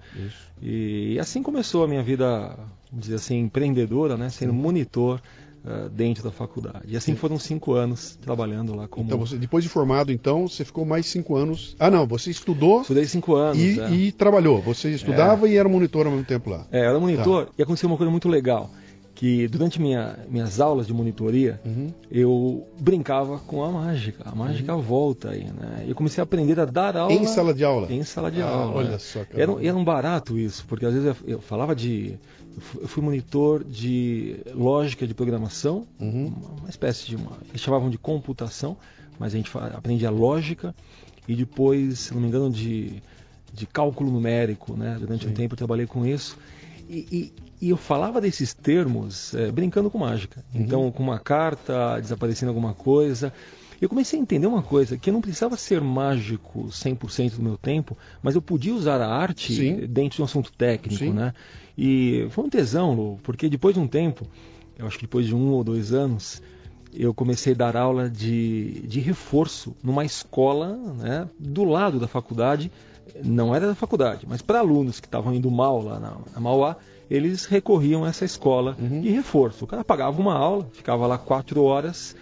[0.63, 2.57] E, e, assim começou a minha vida,
[2.91, 4.29] vamos dizer assim, empreendedora, né?
[4.29, 5.21] Sendo monitor
[5.65, 6.85] uh, dentro da faculdade.
[6.87, 9.07] E assim foram cinco anos trabalhando lá como.
[9.07, 11.77] Então, você, depois de formado, então, você ficou mais cinco anos.
[11.79, 12.83] Ah, não, você estudou.
[12.83, 13.59] Estudei cinco anos.
[13.59, 13.91] E, é.
[13.91, 14.61] e trabalhou.
[14.63, 15.53] Você estudava é.
[15.53, 16.67] e era monitor ao mesmo tempo lá.
[16.71, 17.53] É, era monitor tá.
[17.59, 18.71] e aconteceu uma coisa muito legal
[19.19, 21.93] que durante minha, minhas aulas de monitoria uhum.
[22.09, 24.23] eu brincava com a mágica.
[24.25, 24.81] A mágica uhum.
[24.81, 25.85] volta aí, né?
[25.89, 27.93] Eu comecei a aprender a dar aula em sala de aula.
[27.93, 28.77] Em sala de ah, aula.
[28.77, 28.99] Olha né?
[28.99, 29.25] só.
[29.25, 29.43] Cara.
[29.43, 32.17] Era, era um barato isso, porque às vezes eu, eu falava de
[32.81, 36.33] eu fui monitor de lógica de programação, uhum.
[36.59, 37.39] uma espécie de uma.
[37.49, 38.77] Eles chamavam de computação,
[39.19, 40.75] mas a gente aprendia lógica
[41.27, 43.03] e depois, se não me engano, de,
[43.53, 44.97] de cálculo numérico, né?
[44.99, 45.31] Durante Sim.
[45.31, 46.39] um tempo eu trabalhei com isso.
[46.89, 47.07] E,
[47.61, 50.43] e, e eu falava desses termos é, brincando com mágica.
[50.55, 50.61] Uhum.
[50.63, 53.33] Então, com uma carta, desaparecendo alguma coisa.
[53.81, 57.57] Eu comecei a entender uma coisa, que eu não precisava ser mágico 100% do meu
[57.57, 59.87] tempo, mas eu podia usar a arte Sim.
[59.87, 61.13] dentro de um assunto técnico, Sim.
[61.13, 61.33] né?
[61.79, 64.27] E foi um tesão, Lu, porque depois de um tempo,
[64.77, 66.43] eu acho que depois de um ou dois anos,
[66.93, 72.73] eu comecei a dar aula de, de reforço numa escola né, do lado da faculdade.
[73.25, 76.77] Não era da faculdade, mas para alunos que estavam indo mal lá na, na Mauá,
[77.09, 79.01] eles recorriam a essa escola uhum.
[79.01, 79.65] de reforço.
[79.65, 82.17] O cara pagava uma aula, ficava lá quatro horas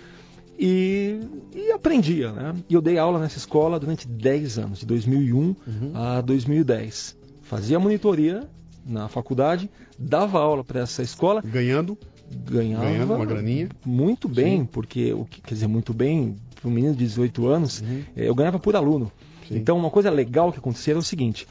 [0.59, 1.19] e,
[1.55, 2.31] e aprendia.
[2.31, 2.55] Né?
[2.69, 5.57] E eu dei aula nessa escola durante 10 anos, de 2001 uhum.
[5.95, 7.17] a 2010.
[7.43, 8.49] Fazia monitoria
[8.87, 11.43] na faculdade, dava aula para essa escola.
[11.43, 11.99] Ganhando?
[12.31, 13.69] Ganhava Ganhando uma graninha.
[13.85, 14.65] Muito bem, Sim.
[14.67, 18.03] porque, o que quer dizer, muito bem, para um menino de 18 anos, uhum.
[18.17, 19.11] eu ganhava por aluno.
[19.49, 19.57] Sim.
[19.57, 21.47] Então, uma coisa legal que acontecia era o seguinte: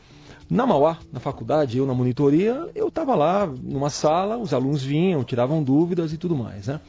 [0.50, 5.24] na Mauá, na faculdade, eu na monitoria, eu estava lá numa sala, os alunos vinham,
[5.24, 6.68] tiravam dúvidas e tudo mais.
[6.68, 6.80] Né?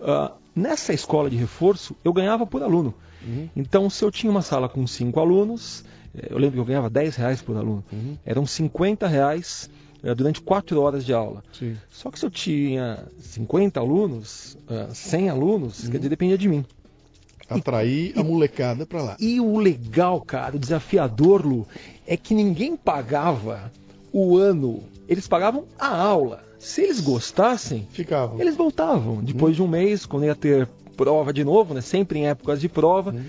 [0.00, 2.94] Uh, nessa escola de reforço, eu ganhava por aluno.
[3.26, 3.48] Uhum.
[3.54, 5.84] Então, se eu tinha uma sala com cinco alunos,
[6.14, 7.84] eh, eu lembro que eu ganhava 10 reais por aluno.
[7.92, 8.16] Uhum.
[8.24, 9.70] Eram 50 reais
[10.14, 11.42] durante quatro horas de aula.
[11.52, 11.76] Sim.
[11.90, 15.90] Só que se eu tinha 50 alunos, uh, 100 alunos, uhum.
[15.90, 16.64] quer dizer, dependia de mim.
[17.48, 19.16] Atrair e, a molecada para lá.
[19.20, 21.66] E o legal, cara, o desafiador, Lu,
[22.06, 23.70] é que ninguém pagava
[24.12, 24.82] o ano.
[25.08, 26.42] Eles pagavam a aula.
[26.58, 28.40] Se eles gostassem, Ficavam.
[28.40, 29.22] eles voltavam.
[29.22, 29.56] Depois hum.
[29.56, 31.80] de um mês, quando ia ter prova de novo, né?
[31.80, 33.10] Sempre em épocas de prova.
[33.10, 33.24] Hum.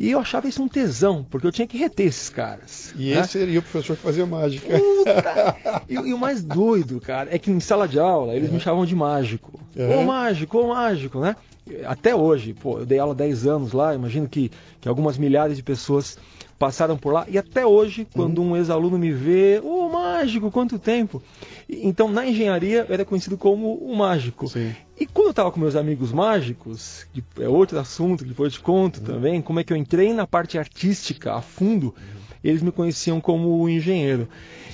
[0.00, 2.94] E eu achava isso um tesão, porque eu tinha que reter esses caras.
[2.96, 3.20] E né?
[3.20, 4.66] esse seria o professor que fazia mágica.
[4.66, 5.56] Puta!
[5.86, 8.52] e, e, o mais doido, cara, é que em sala de aula eles é.
[8.52, 9.60] me chamavam de mágico.
[9.76, 9.94] É.
[9.98, 11.36] Ô mágico, ô mágico, né?
[11.84, 15.62] Até hoje, pô, eu dei aula 10 anos lá, imagino que, que algumas milhares de
[15.62, 16.16] pessoas
[16.60, 17.24] passaram por lá.
[17.26, 18.50] E até hoje, quando uhum.
[18.50, 21.22] um ex-aluno me vê, ô oh, mágico, quanto tempo!
[21.66, 24.46] Então, na engenharia, eu era conhecido como o mágico.
[24.46, 24.76] Sim.
[24.98, 28.58] E quando eu estava com meus amigos mágicos, que é outro assunto que depois eu
[28.58, 29.06] te conto uhum.
[29.06, 32.36] também, como é que eu entrei na parte artística a fundo, uhum.
[32.44, 34.28] eles me conheciam como engenheiro.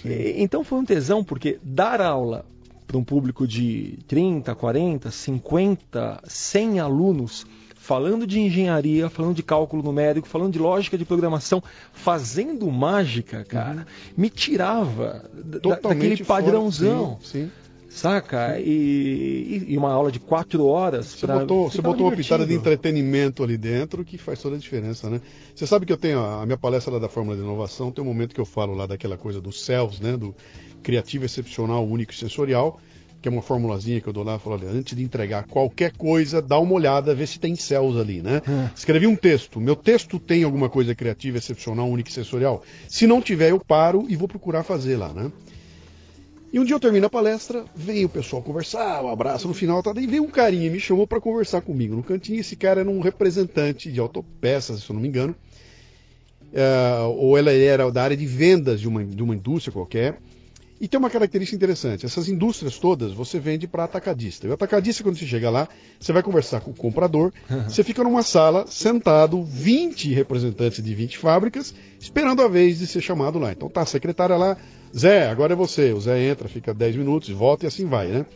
[0.04, 2.44] E, então foi um tesão, porque dar aula
[2.84, 7.46] para um público de 30, 40, 50, 100 alunos
[7.86, 13.78] falando de engenharia, falando de cálculo numérico, falando de lógica de programação, fazendo mágica, cara,
[13.78, 13.84] uhum.
[14.16, 17.16] me tirava da, daquele padrãozão.
[17.22, 17.50] Sim, sim.
[17.88, 18.58] Saca?
[18.58, 21.06] E, e, uma aula de quatro horas.
[21.06, 25.08] Você botou, você botou uma pitada de entretenimento ali dentro que faz toda a diferença,
[25.08, 25.20] né?
[25.54, 28.04] Você sabe que eu tenho a, a minha palestra lá da Fórmula de Inovação, tem
[28.04, 30.14] um momento que eu falo lá daquela coisa do CELS, né?
[30.14, 30.34] Do
[30.82, 32.78] criativo, excepcional, único e sensorial
[33.26, 36.40] que é uma formulazinha que eu dou lá, falo, olha, antes de entregar qualquer coisa,
[36.40, 38.40] dá uma olhada, vê se tem céus ali, né?
[38.48, 38.68] Hum.
[38.72, 39.60] Escrevi um texto.
[39.60, 42.62] Meu texto tem alguma coisa criativa, excepcional, única e sensorial?
[42.88, 45.32] Se não tiver, eu paro e vou procurar fazer lá, né?
[46.52, 49.82] E um dia eu termino a palestra, vem o pessoal conversar, um abraço no final,
[49.82, 49.92] tá?
[49.92, 52.38] Daí veio um carinha e me chamou para conversar comigo no cantinho.
[52.38, 55.34] Esse cara era um representante de autopeças, se eu não me engano.
[56.52, 60.20] Uh, ou ela era da área de vendas de uma, de uma indústria qualquer.
[60.80, 64.46] E tem uma característica interessante: essas indústrias todas você vende para atacadista.
[64.46, 67.32] E o atacadista, quando você chega lá, você vai conversar com o comprador,
[67.66, 73.00] você fica numa sala, sentado, 20 representantes de 20 fábricas, esperando a vez de ser
[73.00, 73.52] chamado lá.
[73.52, 74.56] Então tá, a secretária lá,
[74.96, 75.92] Zé, agora é você.
[75.92, 78.26] O Zé entra, fica 10 minutos, volta e assim vai, né?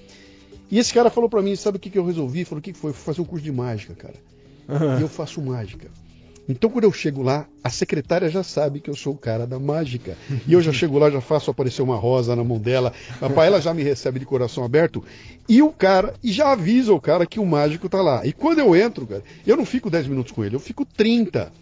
[0.70, 2.44] E esse cara falou para mim: sabe o que, que eu resolvi?
[2.44, 2.90] Falou: o que, foi?
[2.90, 4.14] Eu fui fazer um curso de mágica, cara.
[4.98, 5.90] E eu faço mágica.
[6.50, 9.58] Então, quando eu chego lá, a secretária já sabe que eu sou o cara da
[9.58, 10.16] mágica.
[10.46, 12.92] E eu já chego lá, já faço aparecer uma rosa na mão dela.
[13.18, 15.04] Papai, ela já me recebe de coração aberto.
[15.48, 18.24] E o cara, e já avisa o cara que o mágico tá lá.
[18.26, 21.52] E quando eu entro, cara, eu não fico 10 minutos com ele, eu fico 30.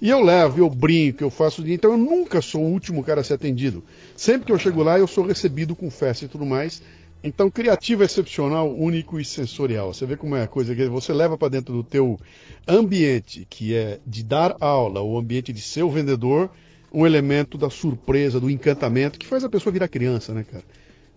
[0.00, 1.66] E eu levo, eu brinco, eu faço.
[1.68, 3.82] Então eu nunca sou o último cara a ser atendido.
[4.16, 6.80] Sempre que eu chego lá, eu sou recebido com festa e tudo mais.
[7.22, 9.92] Então, criativo, excepcional, único e sensorial.
[9.92, 12.18] Você vê como é a coisa que você leva para dentro do teu
[12.66, 16.50] ambiente, que é de dar aula, o ambiente de ser o vendedor,
[16.92, 20.64] um elemento da surpresa, do encantamento, que faz a pessoa virar criança, né, cara?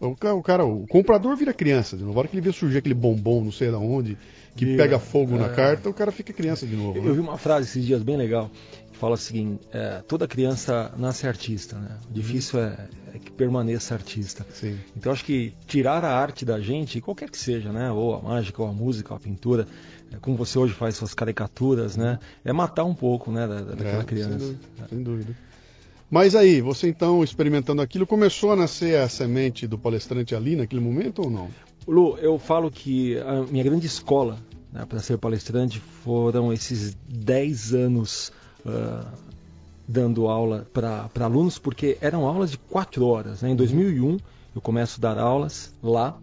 [0.02, 2.18] O cara, o, cara, o comprador vira criança de novo.
[2.18, 4.18] A hora que ele vê surgir aquele bombom, não sei de onde,
[4.56, 5.40] que Vira, pega fogo é...
[5.40, 6.98] na carta, o cara fica criança de novo.
[6.98, 7.10] Eu, né?
[7.10, 8.50] eu vi uma frase esses dias bem legal
[9.02, 11.98] fala o seguinte: é, toda criança nasce artista, né?
[12.08, 14.46] O difícil é, é que permaneça artista.
[14.54, 14.78] Sim.
[14.96, 17.92] Então acho que tirar a arte da gente, qualquer que seja, né?
[17.92, 19.68] Ou a mágica, ou a música, ou a pintura,
[20.14, 22.20] é, como você hoje faz suas caricaturas, né?
[22.46, 23.48] É matar um pouco, né?
[23.48, 24.38] Da, daquela é, criança.
[24.38, 25.36] Sem dúvida, sem dúvida.
[26.12, 30.82] Mas aí, você então experimentando aquilo, começou a nascer a semente do palestrante ali naquele
[30.82, 31.48] momento ou não?
[31.88, 34.38] Lu, eu falo que a minha grande escola
[34.74, 38.30] né, para ser palestrante foram esses 10 anos
[38.66, 39.08] uh,
[39.88, 43.42] dando aula para alunos, porque eram aulas de quatro horas.
[43.42, 43.52] Né?
[43.52, 44.18] Em 2001
[44.54, 46.18] eu começo a dar aulas lá,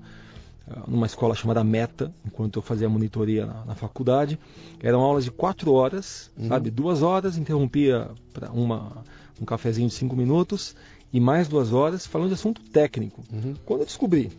[0.67, 4.39] uh, numa escola chamada Meta, enquanto eu fazia monitoria na, na faculdade.
[4.83, 6.49] Eram aulas de quatro horas, uhum.
[6.49, 6.71] sabe?
[6.71, 9.03] Duas horas, interrompia para uma
[9.41, 10.75] um cafezinho de cinco minutos
[11.13, 13.23] e mais duas horas falando de assunto técnico.
[13.33, 13.55] Uhum.
[13.65, 14.31] Quando eu descobri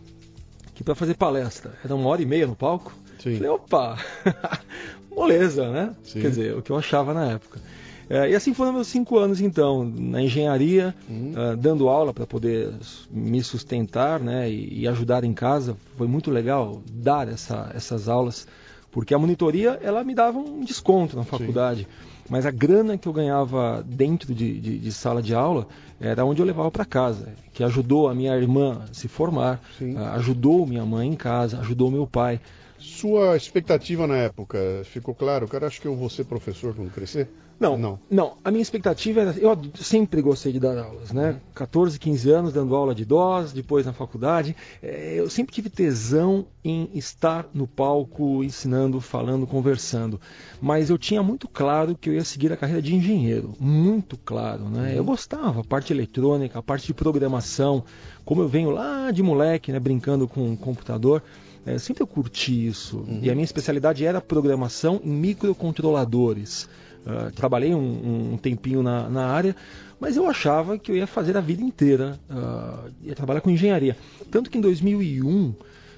[0.74, 3.36] que para fazer palestra era uma hora e meia no palco, Sim.
[3.36, 3.98] falei, opa,
[5.10, 5.94] moleza, né?
[6.02, 6.20] Sim.
[6.20, 7.60] Quer dizer, o que eu achava na época.
[8.08, 11.32] É, e assim foram meus cinco anos, então, na engenharia, uhum.
[11.32, 12.72] uh, dando aula para poder
[13.08, 15.76] me sustentar né, e, e, ajudar em casa.
[15.96, 18.48] Foi muito legal dar essa, essas aulas,
[18.90, 21.82] porque a monitoria ela me dava um desconto na faculdade.
[21.82, 22.09] Sim.
[22.30, 25.66] Mas a grana que eu ganhava dentro de, de, de sala de aula
[26.00, 29.98] era onde eu levava para casa, que ajudou a minha irmã a se formar, uh,
[30.14, 32.40] ajudou minha mãe em casa, ajudou meu pai.
[32.80, 35.46] Sua expectativa na época, ficou claro?
[35.46, 37.28] Cara, acho que eu vou ser professor quando crescer?
[37.60, 38.00] Não, não.
[38.10, 39.38] Não, a minha expectativa era.
[39.38, 41.38] Eu sempre gostei de dar aulas, né?
[41.54, 44.56] 14, 15 anos dando aula de DOS, depois na faculdade.
[44.82, 50.18] É, eu sempre tive tesão em estar no palco, ensinando, falando, conversando.
[50.58, 53.54] Mas eu tinha muito claro que eu ia seguir a carreira de engenheiro.
[53.60, 54.92] Muito claro, né?
[54.92, 54.96] Uhum.
[54.96, 57.84] Eu gostava, a parte eletrônica, a parte de programação.
[58.24, 61.22] Como eu venho lá de moleque, né, brincando com o computador.
[61.64, 62.98] É, sempre eu curti isso.
[62.98, 63.20] Uhum.
[63.22, 66.68] E a minha especialidade era programação em microcontroladores.
[67.06, 69.56] Uh, trabalhei um, um tempinho na, na, área,
[69.98, 73.96] mas eu achava que eu ia fazer a vida inteira, uh, ia trabalhar com engenharia.
[74.30, 75.54] Tanto que em 2001,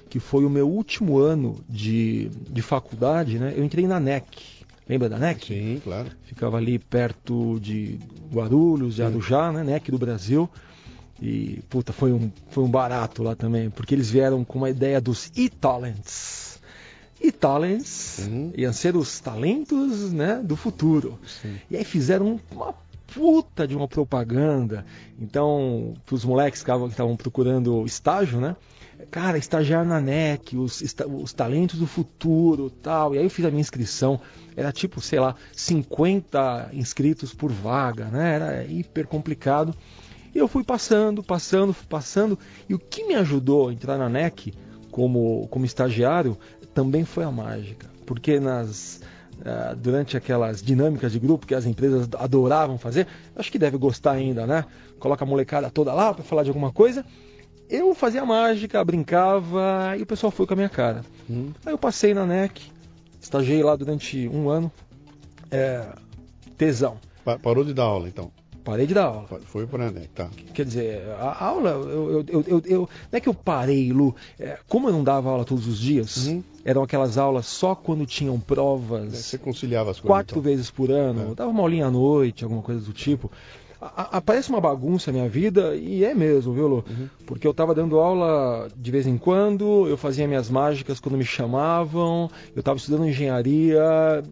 [0.09, 4.25] que foi o meu último ano de, de faculdade, né, eu entrei na NEC.
[4.87, 5.45] Lembra da NEC?
[5.45, 6.09] Sim, claro.
[6.23, 7.99] Ficava ali perto de
[8.31, 10.49] Guarulhos, de Arujá, né, NEC do Brasil.
[11.23, 14.99] E, puta, foi um, foi um barato lá também, porque eles vieram com uma ideia
[14.99, 16.59] dos e-talents.
[17.21, 18.51] E-talents uhum.
[18.57, 21.17] iam ser os talentos né, do futuro.
[21.25, 21.55] Sim.
[21.71, 22.75] E aí fizeram uma
[23.13, 24.85] puta de uma propaganda.
[25.17, 28.57] Então, para os moleques que estavam procurando estágio, né?
[29.09, 33.15] Cara, estagiar na NEC, os, os talentos do futuro tal.
[33.15, 34.19] E aí eu fiz a minha inscrição.
[34.57, 38.35] Era tipo, sei lá, 50 inscritos por vaga, né?
[38.35, 39.73] Era hiper complicado.
[40.33, 42.37] E eu fui passando, passando, passando.
[42.67, 44.53] E o que me ajudou a entrar na NEC
[44.91, 46.37] como, como estagiário
[46.73, 47.87] também foi a mágica.
[48.05, 49.01] Porque nas,
[49.39, 54.11] uh, durante aquelas dinâmicas de grupo que as empresas adoravam fazer, acho que deve gostar
[54.11, 54.65] ainda, né?
[54.99, 57.05] Coloca a molecada toda lá para falar de alguma coisa.
[57.69, 61.03] Eu fazia mágica, brincava e o pessoal foi com a minha cara.
[61.29, 61.51] Hum.
[61.65, 62.61] Aí eu passei na NEC,
[63.21, 64.71] estagiei lá durante um ano.
[65.49, 65.87] É,
[66.57, 66.97] tesão.
[67.41, 68.31] Parou de dar aula então?
[68.63, 69.27] Parei de dar aula.
[69.45, 70.03] Foi para né?
[70.15, 70.29] Tá.
[70.53, 72.79] Quer dizer, a aula, eu, eu, eu, eu,
[73.11, 74.15] não é que eu parei, Lu.
[74.39, 76.43] É, como eu não dava aula todos os dias, uhum.
[76.63, 79.13] eram aquelas aulas só quando tinham provas.
[79.13, 80.07] Você conciliava as coisas.
[80.07, 80.49] Quatro então.
[80.49, 81.31] vezes por ano.
[81.31, 81.35] É.
[81.35, 83.29] Dava uma aulinha à noite, alguma coisa do tipo
[83.95, 86.85] aparece uma bagunça na minha vida e é mesmo, viu, Lu?
[86.87, 87.07] Uhum.
[87.25, 91.25] Porque eu estava dando aula de vez em quando, eu fazia minhas mágicas quando me
[91.25, 93.83] chamavam, eu estava estudando engenharia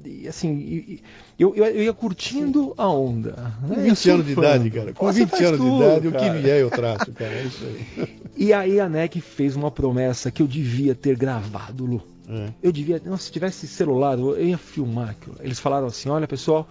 [0.06, 1.02] e assim, e,
[1.38, 3.32] eu, eu, eu, ia curtindo a onda.
[3.64, 3.76] Né?
[3.76, 4.94] Com 20 anos de idade, cara.
[4.94, 6.32] Com 20 anos tudo, de idade, cara.
[6.32, 7.32] o que vier eu traço, cara.
[7.32, 8.22] É isso aí.
[8.34, 12.02] E aí a NEC fez uma promessa que eu devia ter gravado, Lu.
[12.28, 12.48] É.
[12.64, 15.36] Eu devia, nossa, se tivesse celular, eu ia filmar aquilo.
[15.42, 16.68] Eles falaram assim: olha pessoal,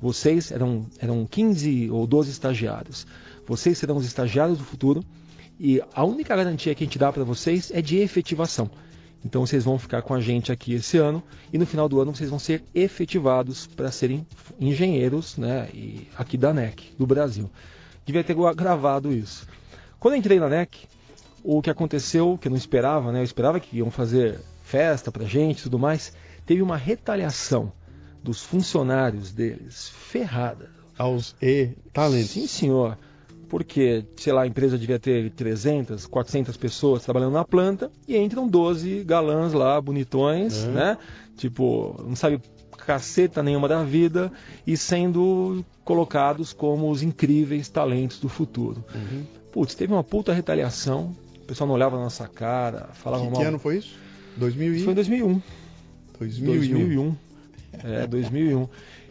[0.00, 3.06] vocês eram, eram 15 ou 12 estagiários.
[3.46, 5.02] Vocês serão os estagiários do futuro
[5.58, 8.70] e a única garantia que a gente dá para vocês é de efetivação.
[9.24, 12.14] Então vocês vão ficar com a gente aqui esse ano e no final do ano
[12.14, 14.26] vocês vão ser efetivados para serem
[14.60, 17.50] engenheiros né, e aqui da NEC, do Brasil.
[18.04, 19.48] Devia ter gravado isso.
[19.98, 20.86] Quando eu entrei na NEC,
[21.42, 25.24] o que aconteceu, que eu não esperava, né, eu esperava que iam fazer festa para
[25.24, 26.12] gente e tudo mais,
[26.44, 27.72] teve uma retaliação
[28.26, 30.68] dos funcionários deles ferrada.
[30.98, 32.30] Aos e-talentos?
[32.30, 32.98] Sim, senhor.
[33.48, 38.48] Porque, sei lá, a empresa devia ter 300, 400 pessoas trabalhando na planta e entram
[38.48, 40.68] 12 galãs lá, bonitões, é.
[40.68, 40.98] né?
[41.36, 42.40] Tipo, não sabe
[42.76, 44.32] caceta nenhuma da vida
[44.66, 48.84] e sendo colocados como os incríveis talentos do futuro.
[48.94, 49.24] Uhum.
[49.52, 53.40] Putz, teve uma puta retaliação, o pessoal não olhava na nossa cara, falava que, mal.
[53.40, 53.96] Que ano foi isso?
[54.36, 54.76] 2000 e...
[54.76, 55.42] Isso foi em 2001.
[56.18, 56.58] 2001.
[56.58, 57.16] 2001.
[57.84, 58.68] É, 2001.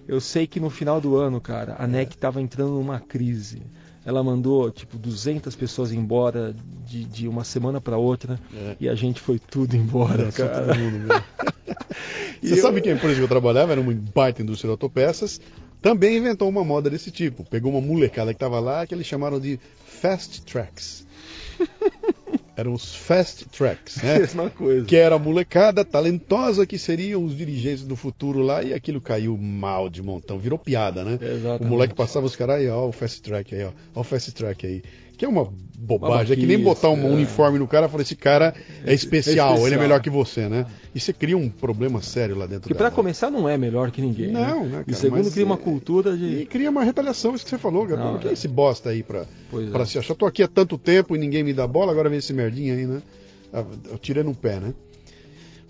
[0.07, 3.61] Eu sei que no final do ano, cara, a NEC estava entrando numa crise.
[4.05, 8.75] Ela mandou, tipo, 200 pessoas embora de, de uma semana para outra é.
[8.79, 10.67] e a gente foi tudo embora, é, cara.
[10.67, 11.07] Todo mundo.
[12.41, 12.61] Você eu...
[12.61, 15.41] sabe que a empresa que eu trabalhava era uma baita indústria de autopeças,
[15.81, 17.43] também inventou uma moda desse tipo.
[17.43, 21.05] Pegou uma molecada que estava lá que eles chamaram de Fast Tracks.
[22.55, 24.19] Eram os fast tracks, né?
[24.19, 24.85] Mesma coisa.
[24.85, 29.37] Que era a molecada talentosa que seriam os dirigentes do futuro lá e aquilo caiu
[29.37, 31.19] mal de montão, virou piada, né?
[31.21, 31.63] Exatamente.
[31.63, 34.31] O moleque passava os caras aí, ó, o fast track aí, ó, ó o fast
[34.31, 34.83] track aí.
[35.15, 37.11] Que é uma bobagem, é que nem botar um é.
[37.11, 40.09] uniforme no cara e falar, esse cara é especial, é especial, ele é melhor que
[40.09, 40.65] você, né?
[40.93, 44.01] E você cria um problema sério lá dentro Que para começar não é melhor que
[44.01, 44.31] ninguém.
[44.31, 44.39] Né?
[44.39, 44.71] Não, né?
[44.79, 45.59] cara, E segundo, cria uma é...
[45.59, 46.41] cultura de.
[46.41, 48.13] E cria uma retaliação, isso que você falou, Gabriel.
[48.13, 49.25] Não, que é esse bosta aí pra,
[49.71, 49.85] pra é.
[49.85, 50.15] se achar?
[50.15, 52.85] Tô aqui há tanto tempo e ninguém me dá bola, agora vem esse merdinha aí,
[52.85, 53.01] né?
[53.53, 54.73] Ah, eu tirei no pé, né?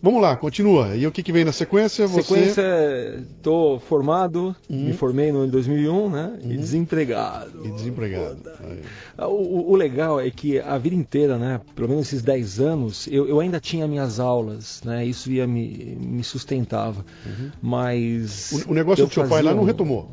[0.05, 0.95] Vamos lá, continua.
[0.95, 2.05] E o que, que vem na sequência?
[2.05, 2.21] Você...
[2.21, 4.83] Sequência, estou formado, uhum.
[4.85, 6.39] me formei no ano de 2001, né?
[6.43, 6.51] Uhum.
[6.51, 7.65] E desempregado.
[7.65, 8.37] E desempregado.
[9.17, 11.59] Ah, o, o, legal é que a vida inteira, né?
[11.73, 15.03] Pelo menos esses 10 anos, eu, eu ainda tinha minhas aulas, né?
[15.03, 17.03] Isso ia me, me sustentava.
[17.25, 17.51] Uhum.
[17.59, 18.51] Mas.
[18.51, 20.11] O, o negócio do seu pai lá não retomou?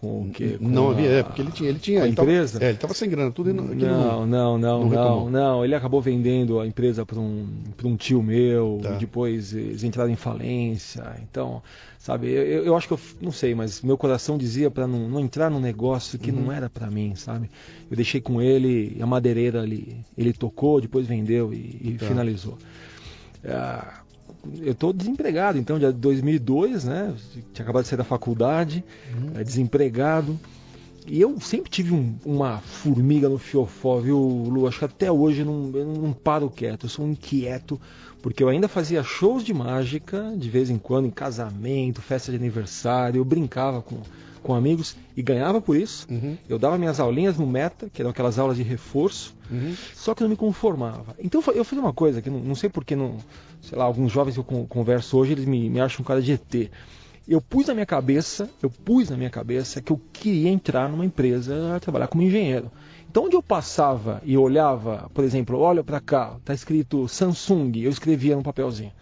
[0.00, 0.56] Com o quê?
[0.58, 2.00] Com não havia, é, porque ele tinha, ele tinha.
[2.00, 2.54] A ele empresa?
[2.54, 6.00] Tava, é, ele estava sem grana, tudo não, não, não, não, não, não, Ele acabou
[6.00, 7.46] vendendo a empresa para um,
[7.84, 8.92] um tio meu, tá.
[8.92, 11.04] depois eles entraram em falência.
[11.22, 11.62] Então,
[11.98, 15.20] sabe, eu, eu acho que eu não sei, mas meu coração dizia para não, não
[15.20, 16.44] entrar num negócio que uhum.
[16.44, 17.50] não era para mim, sabe?
[17.90, 22.06] Eu deixei com ele, a madeireira ali, ele tocou, depois vendeu e, e tá.
[22.06, 22.56] finalizou.
[23.44, 23.99] Ah,
[24.62, 27.14] eu estou desempregado, então, de 2002, né?
[27.52, 28.84] Tinha acabado de sair da faculdade,
[29.14, 29.40] uhum.
[29.40, 30.38] é, desempregado.
[31.06, 34.66] E eu sempre tive um, uma formiga no fiofó, viu, Lu?
[34.66, 37.80] Acho que até hoje eu não, eu não paro quieto, eu sou um inquieto,
[38.22, 42.36] porque eu ainda fazia shows de mágica, de vez em quando, em casamento, festa de
[42.36, 43.96] aniversário, eu brincava com,
[44.42, 46.06] com amigos e ganhava por isso.
[46.10, 46.36] Uhum.
[46.48, 49.74] Eu dava minhas aulinhas no Meta, que eram aquelas aulas de reforço, Uhum.
[49.94, 51.14] só que não me conformava.
[51.18, 53.16] Então eu fiz uma coisa que não, não sei porque, não,
[53.60, 56.22] sei lá, alguns jovens que eu con- converso hoje, eles me, me acham um cara
[56.22, 56.70] de ET.
[57.28, 61.04] Eu pus na minha cabeça, eu pus na minha cabeça que eu queria entrar numa
[61.04, 62.70] empresa trabalhar como engenheiro.
[63.08, 67.90] Então onde eu passava e olhava, por exemplo, olha para cá, tá escrito Samsung, eu
[67.90, 68.92] escrevia no papelzinho.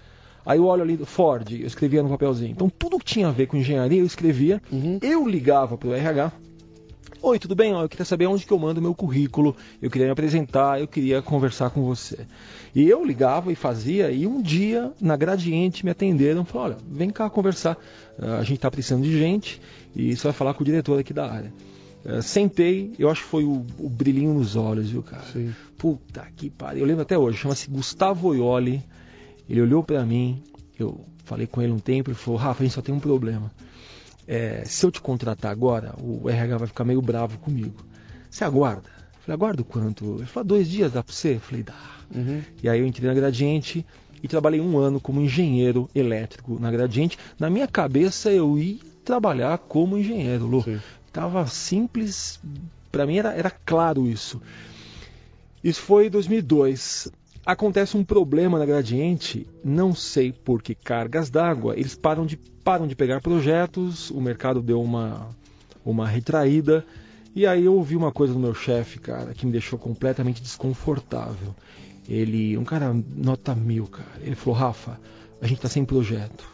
[0.48, 2.52] Aí eu olho ali Ford, eu escrevia no papelzinho.
[2.52, 4.62] Então tudo que tinha a ver com engenharia eu escrevia.
[4.72, 4.98] Uhum.
[5.02, 6.32] Eu ligava para o RH.
[7.20, 7.72] Oi, tudo bem?
[7.72, 9.54] Eu queria saber onde que eu mando meu currículo.
[9.82, 12.20] Eu queria me apresentar, eu queria conversar com você.
[12.74, 14.10] E eu ligava e fazia.
[14.10, 17.76] E um dia na Gradiente me atenderam, e falaram: olha, vem cá conversar.
[18.18, 19.60] Ah, a gente está precisando de gente
[19.94, 21.52] e você vai falar com o diretor aqui da área.
[22.06, 25.24] Ah, sentei, eu acho que foi o, o brilhinho nos olhos, viu, cara?
[25.30, 25.54] Sim.
[25.76, 26.80] Puta que pariu.
[26.80, 28.82] Eu lembro até hoje, chama-se Gustavo Oioli.
[29.48, 30.42] Ele olhou pra mim,
[30.78, 33.50] eu falei com ele um tempo, ele falou, Rafa, a gente só tem um problema.
[34.26, 37.82] É, se eu te contratar agora, o RH vai ficar meio bravo comigo.
[38.28, 38.88] Você aguarda?
[38.88, 40.16] Eu falei, aguardo quanto?
[40.18, 41.36] Ele falou, dois dias dá pra você?
[41.36, 41.74] Eu falei, dá.
[42.14, 42.42] Uhum.
[42.62, 43.84] E aí eu entrei na Gradiente
[44.22, 47.18] e trabalhei um ano como engenheiro elétrico na Gradiente.
[47.38, 50.62] Na minha cabeça eu ia trabalhar como engenheiro, Lu.
[50.62, 50.78] Sim.
[51.12, 52.38] Tava simples,
[52.92, 54.40] pra mim era, era claro isso.
[55.64, 57.10] Isso foi em 2002.
[57.48, 62.86] Acontece um problema na Gradiente, não sei por que cargas d'água, eles param de, param
[62.86, 65.30] de pegar projetos, o mercado deu uma,
[65.82, 66.84] uma retraída,
[67.34, 71.54] e aí eu ouvi uma coisa do meu chefe, cara, que me deixou completamente desconfortável.
[72.06, 75.00] Ele, um cara nota mil, cara, ele falou, Rafa,
[75.40, 76.44] a gente tá sem projeto,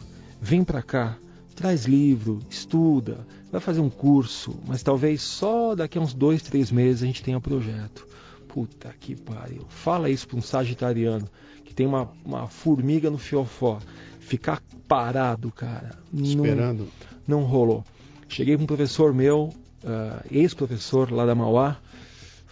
[0.40, 1.16] vem pra cá,
[1.56, 6.70] traz livro, estuda, vai fazer um curso, mas talvez só daqui a uns dois, três
[6.70, 8.06] meses a gente tenha projeto.
[8.54, 9.66] Puta que pariu.
[9.68, 11.28] Fala isso para um sagitariano
[11.64, 13.80] que tem uma, uma formiga no fiofó.
[14.20, 15.98] Ficar parado, cara.
[16.12, 16.88] não- Esperando.
[17.26, 17.84] Não, rolou.
[18.28, 19.52] Cheguei para um professor meu,
[19.84, 21.78] ah, ex-professor lá da Mauá.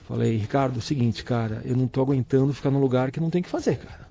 [0.09, 3.31] Falei, Ricardo, é o seguinte, cara, eu não tô aguentando ficar num lugar que não
[3.31, 4.09] tem o que fazer, cara.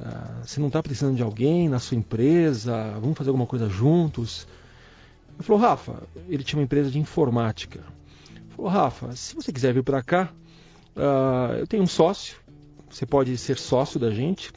[0.00, 2.92] Ah, você não tá precisando de alguém na sua empresa?
[3.00, 4.46] Vamos fazer alguma coisa juntos?
[5.34, 7.80] Ele falou, Rafa, ele tinha uma empresa de informática.
[8.30, 10.32] Ele falou, Rafa, se você quiser vir para cá,
[10.96, 12.36] ah, eu tenho um sócio.
[12.90, 14.52] Você pode ser sócio da gente.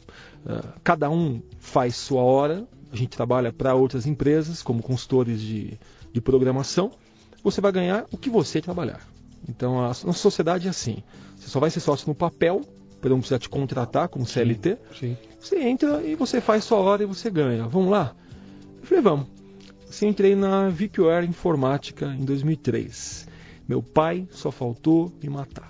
[0.46, 2.66] Ah, cada um faz sua hora.
[2.92, 5.78] A gente trabalha para outras empresas como consultores de,
[6.12, 6.90] de programação.
[7.42, 9.00] Você vai ganhar o que você trabalhar.
[9.48, 11.02] Então a nossa sociedade é assim.
[11.36, 12.62] Você só vai ser sócio no papel,
[13.00, 14.78] para não precisar te contratar como CLT.
[14.98, 15.16] Sim.
[15.38, 17.66] Você entra e você faz sua hora e você ganha.
[17.66, 18.14] Vamos lá?
[18.80, 19.26] Eu falei, vamos.
[19.88, 23.26] Assim, entrei na VQR Informática em 2003.
[23.66, 25.67] Meu pai só faltou me matar.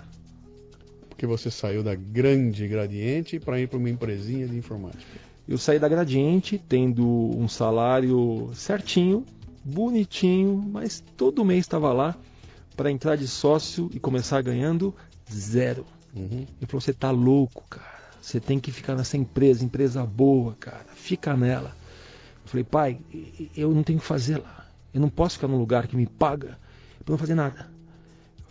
[1.19, 5.19] Porque você saiu da grande gradiente para ir para uma empresinha de informática.
[5.45, 9.25] Eu saí da Gradiente tendo um salário certinho,
[9.61, 12.15] bonitinho, mas todo mês estava lá
[12.73, 14.95] para entrar de sócio e começar ganhando
[15.29, 15.85] zero.
[16.15, 16.47] Uhum.
[16.57, 17.99] Ele falou: Você tá louco, cara.
[18.21, 20.85] Você tem que ficar nessa empresa, empresa boa, cara.
[20.95, 21.75] Fica nela.
[22.45, 22.97] Eu falei: Pai,
[23.57, 24.65] eu não tenho o que fazer lá.
[24.93, 26.57] Eu não posso ficar num lugar que me paga
[27.03, 27.69] para não fazer nada.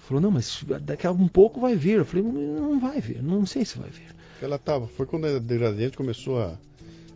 [0.09, 1.99] Falou: Não, mas daqui a um pouco vai vir.
[1.99, 3.23] Eu falei: Não, vai vir.
[3.23, 4.07] Não sei se vai vir.
[4.43, 6.55] Ela tava, foi quando a gradiente começou a,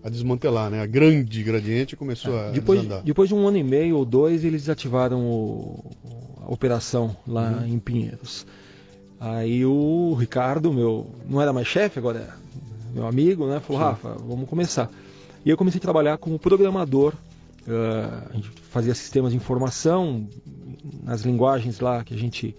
[0.05, 0.81] a desmantelar, né?
[0.83, 3.03] A grande gradiente começou a É, Depois, desandar.
[3.03, 5.85] depois de um ano e meio ou dois, eles desativaram o-
[6.45, 7.67] a operação lá Uhum.
[7.67, 8.45] em Pinheiros.
[9.21, 13.61] Aí o Ricardo, meu, não era mais chefe, agora é meu amigo, né?
[13.61, 13.89] Falou, Sim.
[13.89, 14.91] Rafa, vamos começar.
[15.45, 17.15] E eu comecei a trabalhar como programador.
[17.69, 20.27] ah, a gente fazia sistemas de informação
[21.05, 22.57] nas linguagens lá que a gente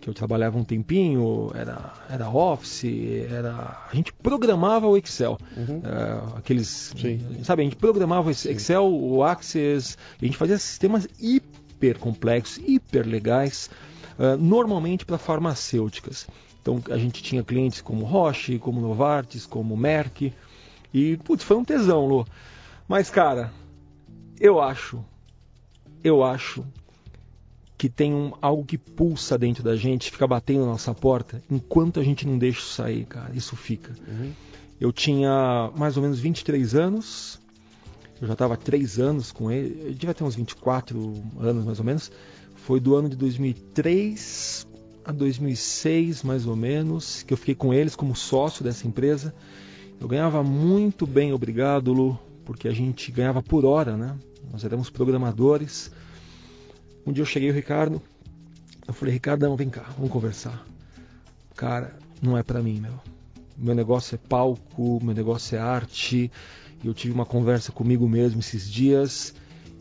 [0.00, 2.84] que eu trabalhava um tempinho, era, era Office,
[3.28, 5.36] era a gente programava o Excel.
[5.56, 5.82] Uhum.
[5.84, 7.20] Ah, aqueles, Sim.
[7.44, 13.06] sabe, a gente programava o Excel, o Access, a gente fazia sistemas hiper complexos, hiper
[13.06, 13.68] legais,
[14.18, 16.26] ah, normalmente para farmacêuticas.
[16.62, 20.32] Então a gente tinha clientes como Roche, como Novartis, como Merck,
[20.92, 22.26] e putz, foi um tesão, Lô.
[22.88, 23.52] Mas cara,
[24.38, 25.04] eu acho,
[26.02, 26.64] eu acho
[27.80, 31.98] que tem um, algo que pulsa dentro da gente, fica batendo na nossa porta, enquanto
[31.98, 33.94] a gente não deixa isso sair, cara, isso fica.
[34.06, 34.32] Uhum.
[34.78, 37.40] Eu tinha mais ou menos 23 anos.
[38.20, 39.80] Eu já estava há 3 anos com ele.
[39.82, 42.12] Eu devia ter uns 24 anos mais ou menos.
[42.54, 44.66] Foi do ano de 2003
[45.02, 49.34] a 2006, mais ou menos, que eu fiquei com eles como sócio dessa empresa.
[49.98, 54.18] Eu ganhava muito bem, obrigado, Lu, porque a gente ganhava por hora, né?
[54.52, 55.90] Nós éramos programadores.
[57.06, 58.00] Um dia eu cheguei, o Ricardo,
[58.86, 60.66] Eu falei, Ricardão, vem cá, vamos conversar.
[61.56, 62.94] Cara, não é para mim, meu.
[63.56, 66.30] Meu negócio é palco, meu negócio é arte.
[66.84, 69.34] Eu tive uma conversa comigo mesmo esses dias.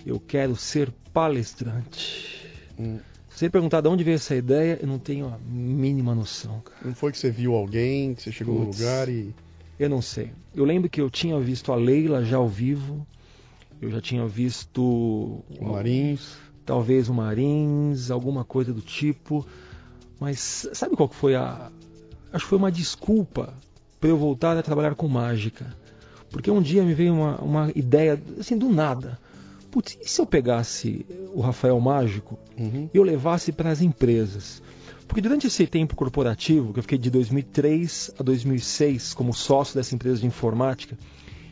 [0.05, 2.45] Eu quero ser palestrante.
[2.77, 2.99] Hum.
[3.29, 6.79] Se você perguntar de onde veio essa ideia, eu não tenho a mínima noção, cara.
[6.83, 9.33] Não foi que você viu alguém, que você chegou Puts, no lugar e.
[9.79, 10.31] Eu não sei.
[10.53, 13.07] Eu lembro que eu tinha visto a Leila já ao vivo.
[13.81, 14.81] Eu já tinha visto.
[14.81, 16.37] O Marins.
[16.69, 19.43] Talvez o Marins, alguma coisa do tipo.
[20.19, 21.71] Mas sabe qual que foi a.
[22.31, 23.55] Acho que foi uma desculpa
[23.99, 25.65] para eu voltar a trabalhar com mágica.
[26.29, 29.17] Porque um dia me veio uma, uma ideia, assim, do nada.
[29.71, 32.87] Putz, e se eu pegasse o Rafael Mágico uhum.
[32.93, 34.61] e eu levasse para as empresas?
[35.07, 39.95] Porque durante esse tempo corporativo, que eu fiquei de 2003 a 2006 como sócio dessa
[39.95, 40.95] empresa de informática,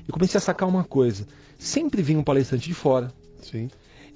[0.08, 1.26] eu comecei a sacar uma coisa.
[1.58, 3.12] Sempre vinha um palestrante de fora.
[3.42, 3.68] Sim.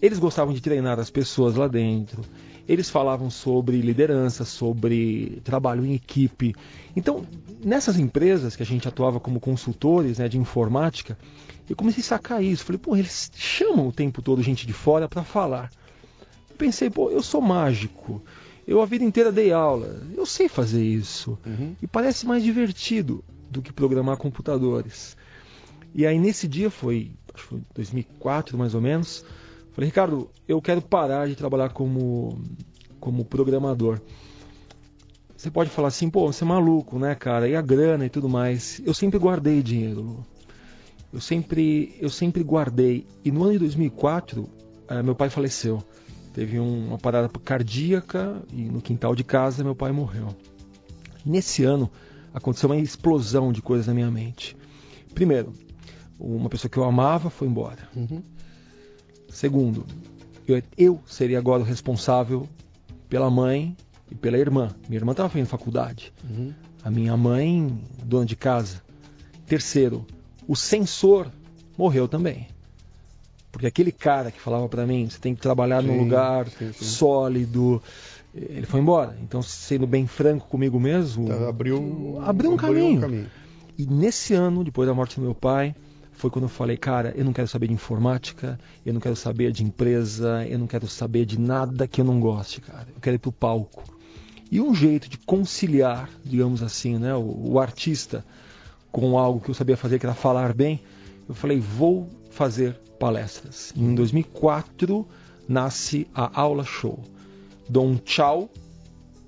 [0.01, 2.23] Eles gostavam de treinar as pessoas lá dentro.
[2.67, 6.55] Eles falavam sobre liderança, sobre trabalho em equipe.
[6.95, 7.25] Então,
[7.63, 11.17] nessas empresas que a gente atuava como consultores né, de informática,
[11.69, 12.65] eu comecei a sacar isso.
[12.65, 15.69] Falei, pô, eles chamam o tempo todo gente de fora para falar.
[16.57, 18.21] Pensei, pô, eu sou mágico.
[18.67, 20.01] Eu a vida inteira dei aula.
[20.15, 21.37] Eu sei fazer isso.
[21.45, 21.75] Uhum.
[21.81, 25.17] E parece mais divertido do que programar computadores.
[25.93, 29.25] E aí nesse dia foi, acho que foi 2004 mais ou menos,
[29.71, 32.41] falei, Ricardo, eu quero parar de trabalhar como,
[32.99, 33.99] como programador.
[35.35, 37.49] Você pode falar assim, pô, você é maluco, né, cara?
[37.49, 38.81] E a grana e tudo mais.
[38.85, 40.25] Eu sempre guardei dinheiro, Lu.
[41.11, 43.05] Eu sempre, eu sempre guardei.
[43.25, 44.47] E no ano de 2004,
[44.87, 45.83] eh, meu pai faleceu.
[46.33, 50.27] Teve um, uma parada cardíaca e no quintal de casa meu pai morreu.
[51.25, 51.91] Nesse ano
[52.33, 54.55] aconteceu uma explosão de coisas na minha mente.
[55.13, 55.53] Primeiro,
[56.17, 57.89] uma pessoa que eu amava foi embora.
[57.95, 58.23] Uhum.
[59.31, 59.85] Segundo,
[60.47, 62.47] eu, eu, seria agora o responsável
[63.09, 63.75] pela mãe
[64.09, 64.75] e pela irmã.
[64.87, 66.13] Minha irmã estava fazendo faculdade.
[66.29, 66.53] Uhum.
[66.83, 68.81] A minha mãe, dona de casa.
[69.45, 70.05] Terceiro,
[70.47, 71.27] o censor
[71.77, 72.47] morreu também.
[73.51, 76.71] Porque aquele cara que falava para mim, você tem que trabalhar sim, num lugar sim,
[76.71, 76.85] sim.
[76.85, 77.81] sólido,
[78.33, 79.17] ele foi embora.
[79.21, 82.97] Então, sendo bem franco comigo mesmo, abriu, abriu um caminho.
[82.97, 83.31] um caminho.
[83.77, 85.75] E nesse ano, depois da morte do meu pai,
[86.11, 89.51] foi quando eu falei, cara, eu não quero saber de informática, eu não quero saber
[89.51, 92.87] de empresa, eu não quero saber de nada que eu não goste, cara.
[92.93, 93.83] Eu quero ir pro palco.
[94.51, 98.25] E um jeito de conciliar, digamos assim, né, o, o artista
[98.91, 100.81] com algo que eu sabia fazer, que era falar bem,
[101.27, 103.73] eu falei, vou fazer palestras.
[103.75, 105.07] Em 2004
[105.47, 106.99] nasce a Aula Show.
[107.69, 108.49] Dou um tchau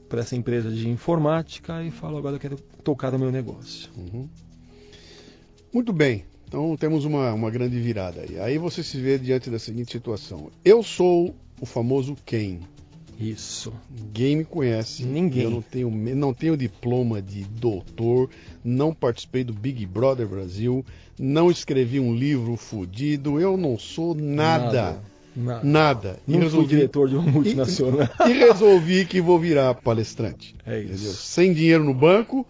[0.09, 3.89] para essa empresa de informática e falo, agora eu quero tocar no meu negócio.
[3.97, 4.29] Uhum.
[5.73, 6.25] Muito bem.
[6.53, 8.39] Então temos uma, uma grande virada aí.
[8.39, 10.51] Aí você se vê diante da seguinte situação.
[10.63, 12.59] Eu sou o famoso quem?
[13.19, 13.73] Isso.
[13.89, 15.03] Ninguém me conhece.
[15.03, 15.45] Ninguém.
[15.45, 18.29] Eu não tenho, não tenho diploma de doutor,
[18.63, 20.85] não participei do Big Brother Brasil,
[21.17, 25.01] não escrevi um livro fodido, eu não sou nada.
[25.35, 25.63] Nada.
[25.63, 26.19] nada.
[26.27, 26.67] Não e resolvi...
[26.67, 28.07] diretor de uma multinacional.
[28.27, 30.55] E, e, resolvi que vou virar palestrante.
[30.63, 30.93] É isso.
[30.93, 31.13] Entendeu?
[31.13, 32.45] Sem dinheiro no banco,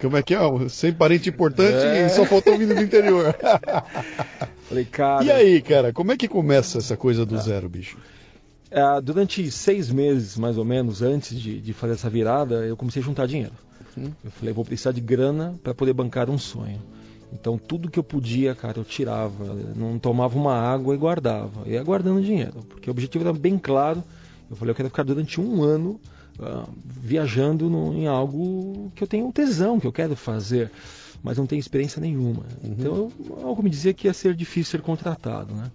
[0.00, 0.38] como é que é?
[0.68, 2.06] Sem parente importante é.
[2.06, 3.34] e só faltou vindo do interior.
[4.68, 5.24] Falei, cara.
[5.24, 7.98] E aí, cara, como é que começa essa coisa do zero, bicho?
[8.70, 13.00] É, durante seis meses, mais ou menos, antes de, de fazer essa virada, eu comecei
[13.00, 13.52] a juntar dinheiro.
[13.96, 14.10] Uhum.
[14.24, 16.82] Eu falei, vou precisar de grana para poder bancar um sonho.
[17.32, 19.54] Então tudo que eu podia, cara, eu tirava.
[19.76, 21.62] Não tomava uma água e guardava.
[21.66, 24.02] Eu ia guardando dinheiro, porque o objetivo era bem claro.
[24.50, 26.00] Eu falei, eu quero ficar durante um ano
[26.38, 30.70] uh, viajando no, em algo que eu tenho tesão, que eu quero fazer,
[31.22, 32.44] mas não tenho experiência nenhuma.
[32.62, 32.76] Uhum.
[32.78, 33.12] Então
[33.42, 35.70] algo me dizia que ia ser difícil ser contratado, né?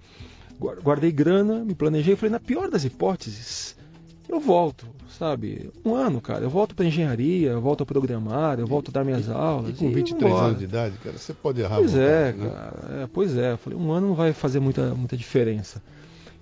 [0.59, 3.75] guardei grana, me planejei, falei, na pior das hipóteses,
[4.27, 4.85] eu volto,
[5.17, 5.71] sabe?
[5.83, 9.03] Um ano, cara, eu volto para engenharia, eu volto a programar, eu volto a dar
[9.03, 9.71] minhas e, aulas.
[9.71, 11.77] E com 23 anos de idade, cara, você pode errar.
[11.77, 12.49] Pois é, né?
[12.49, 13.53] cara, é, pois é.
[13.53, 15.81] Eu falei, um ano não vai fazer muita, muita diferença.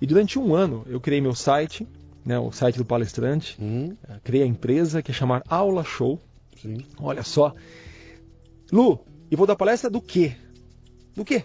[0.00, 1.86] E durante um ano eu criei meu site,
[2.24, 3.96] né, o site do palestrante, uhum.
[4.22, 6.20] criei a empresa que é chamar Aula Show.
[6.60, 6.78] Sim.
[6.98, 7.54] Olha só.
[8.70, 9.00] Lu,
[9.30, 10.34] e vou dar palestra do quê?
[11.14, 11.44] Do quê?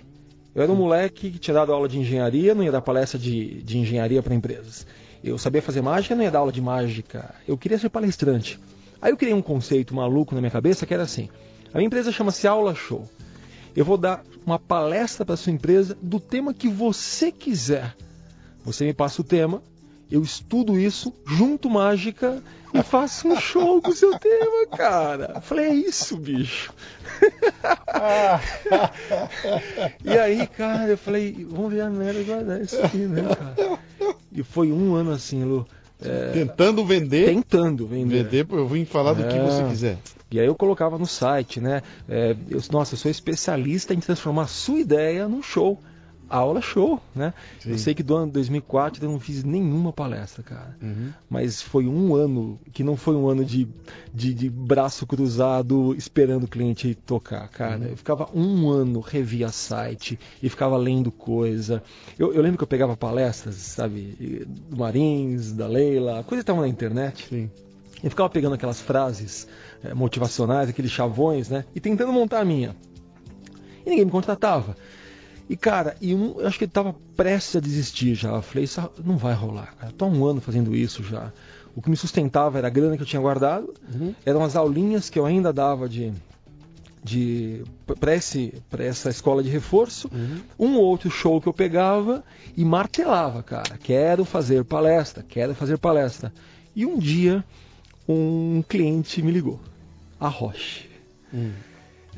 [0.54, 3.62] Eu era um moleque que tinha dado aula de engenharia, não ia dar palestra de,
[3.64, 4.86] de engenharia para empresas.
[5.24, 7.34] Eu sabia fazer mágica, não ia dar aula de mágica.
[7.48, 8.60] Eu queria ser palestrante.
[9.02, 11.28] Aí eu criei um conceito maluco na minha cabeça que era assim:
[11.74, 13.10] a minha empresa chama-se Aula Show.
[13.76, 17.96] Eu vou dar uma palestra para sua empresa do tema que você quiser.
[18.64, 19.64] Você me passa o tema,
[20.14, 22.40] eu estudo isso, junto mágica
[22.72, 25.32] e faço um show com o seu tema, cara.
[25.34, 26.72] Eu falei, é isso, bicho.
[30.06, 33.80] e aí, cara, eu falei, vamos ver a merda guardar isso aqui, né, cara?
[34.32, 35.66] E foi um ano assim, Lu.
[36.00, 37.26] É, tentando vender.
[37.26, 38.24] Tentando vender.
[38.24, 39.98] Vender, eu vim falar é, do que você quiser.
[40.30, 41.82] E aí eu colocava no site, né?
[42.08, 45.80] É, eu, nossa, eu sou especialista em transformar a sua ideia num show
[46.34, 47.34] aula show, né?
[47.60, 47.72] Sim.
[47.72, 50.76] Eu sei que do ano 2004 eu não fiz nenhuma palestra, cara.
[50.82, 51.12] Uhum.
[51.30, 53.68] Mas foi um ano que não foi um ano de,
[54.14, 57.78] de, de braço cruzado esperando o cliente tocar, cara.
[57.78, 57.88] Uhum.
[57.90, 61.84] Eu ficava um ano, revia site e ficava lendo coisa.
[62.18, 66.62] Eu, eu, lembro que eu pegava palestras, sabe, do Marins, da Leila, coisa que estava
[66.62, 67.28] na internet.
[67.30, 67.50] Sim.
[68.04, 69.48] E ficava pegando aquelas frases
[69.84, 71.64] é, motivacionais, aqueles chavões, né?
[71.76, 72.76] E tentando montar a minha.
[73.86, 74.76] E ninguém me contratava.
[75.50, 78.30] E, cara, e um, eu acho que ele estava prestes a desistir já.
[78.30, 79.92] Eu falei, isso não vai rolar, cara.
[79.92, 81.32] Tô há um ano fazendo isso já.
[81.76, 84.14] O que me sustentava era a grana que eu tinha guardado, uhum.
[84.26, 86.14] eram as aulinhas que eu ainda dava de,
[87.04, 87.64] de
[88.00, 88.14] para
[88.86, 90.42] essa escola de reforço, uhum.
[90.60, 92.24] um outro show que eu pegava
[92.56, 93.78] e martelava, cara.
[93.78, 96.32] Quero fazer palestra, quero fazer palestra.
[96.76, 97.44] E um dia
[98.08, 99.60] um cliente me ligou,
[100.20, 100.90] a Roche.
[101.32, 101.54] Uhum.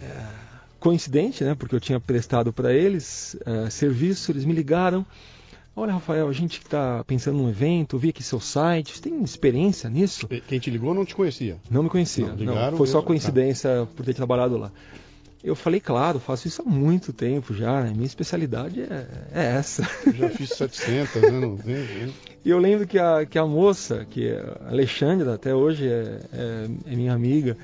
[0.01, 0.44] É,
[0.85, 1.55] coincidente, né?
[1.55, 5.03] Porque eu tinha prestado para eles uh, serviço, eles me ligaram.
[5.75, 9.89] Olha, Rafael, a gente está pensando num evento, vi aqui seu site, você tem experiência
[9.89, 10.27] nisso?
[10.47, 11.57] Quem te ligou não te conhecia?
[11.71, 13.87] Não me conhecia, não, não foi só coincidência tá.
[13.95, 14.71] por ter trabalhado lá.
[15.43, 17.91] Eu falei, claro, faço isso há muito tempo já, né?
[17.91, 19.87] minha especialidade é, é essa.
[20.05, 21.31] Eu já fiz 700, né?
[21.31, 22.13] Não vem, vem.
[22.43, 26.19] E eu lembro que a, que a moça, que é a Alexandra, até hoje é,
[26.31, 27.57] é, é minha amiga,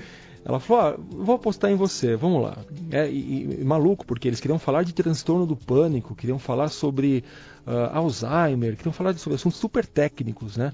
[0.44, 2.58] ela falou: ah, vou apostar em você, vamos lá.
[2.90, 7.24] É, e, e, maluco, porque eles queriam falar de transtorno do pânico, queriam falar sobre
[7.66, 10.72] uh, Alzheimer, queriam falar sobre assuntos super técnicos, né?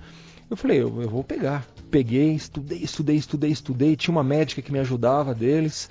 [0.50, 1.66] Eu falei: eu, eu vou pegar.
[1.90, 3.96] Peguei, estudei, estudei, estudei, estudei.
[3.96, 5.90] Tinha uma médica que me ajudava deles.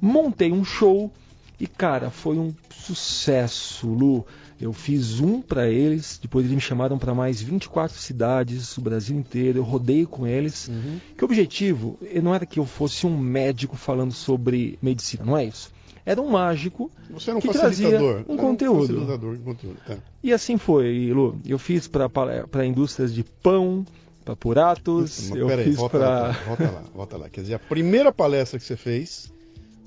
[0.00, 1.12] Montei um show
[1.58, 4.26] e, cara, foi um sucesso, Lu.
[4.60, 9.16] Eu fiz um para eles, depois eles me chamaram para mais 24 cidades, o Brasil
[9.16, 10.68] inteiro, eu rodei com eles.
[10.68, 11.00] Uhum.
[11.16, 15.46] Que o objetivo não era que eu fosse um médico falando sobre medicina, não é
[15.46, 15.72] isso.
[16.04, 17.98] Era um mágico Você era um que trazia
[18.28, 19.02] um conteúdo.
[19.02, 19.96] Um conteúdo tá.
[20.22, 21.38] E assim foi, Lu.
[21.46, 23.86] Eu fiz para indústrias de pão,
[24.24, 26.32] para Puratos, Mas, eu fiz para...
[26.32, 27.28] Volta lá, volta lá.
[27.28, 29.32] Quer dizer, a primeira palestra que você fez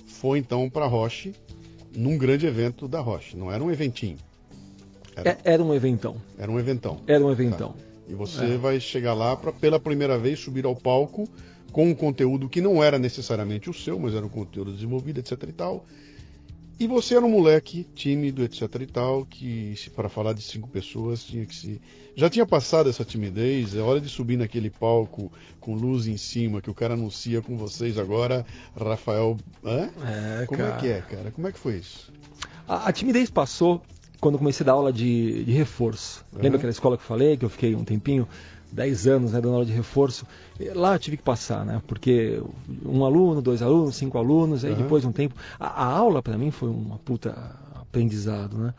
[0.08, 1.34] foi então para Roche,
[1.96, 4.18] num grande evento da Roche, não era um eventinho.
[5.16, 6.16] Era, é, era um eventão.
[6.38, 7.00] Era um eventão.
[7.08, 7.74] Era um eventão.
[7.74, 7.80] Tá.
[8.08, 8.58] E você é.
[8.58, 11.28] vai chegar lá para pela primeira vez subir ao palco
[11.72, 15.44] com um conteúdo que não era necessariamente o seu, mas era um conteúdo desenvolvido, etc
[15.44, 15.86] e tal.
[16.80, 21.24] E você era um moleque tímido, etc e tal, que para falar de cinco pessoas
[21.24, 21.82] tinha que se.
[22.16, 26.62] Já tinha passado essa timidez, é hora de subir naquele palco com luz em cima,
[26.62, 28.46] que o cara anuncia com vocês agora,
[28.76, 29.38] Rafael.
[29.64, 29.90] Hã?
[30.42, 30.76] É, Como cara.
[30.76, 31.32] é que é, cara?
[31.32, 32.12] Como é que foi isso?
[32.68, 33.82] A, a timidez passou
[34.24, 36.24] quando comecei a dar aula de, de reforço.
[36.32, 36.42] Uhum.
[36.42, 38.26] Lembra aquela escola que eu falei, que eu fiquei um tempinho,
[38.72, 40.26] 10 anos, né, dando aula de reforço?
[40.74, 41.82] Lá eu tive que passar, né?
[41.86, 42.42] Porque
[42.86, 44.78] um aluno, dois alunos, cinco alunos, aí uhum.
[44.78, 45.36] depois de um tempo.
[45.60, 47.36] A, a aula para mim foi uma puta
[47.76, 48.74] aprendizado, né?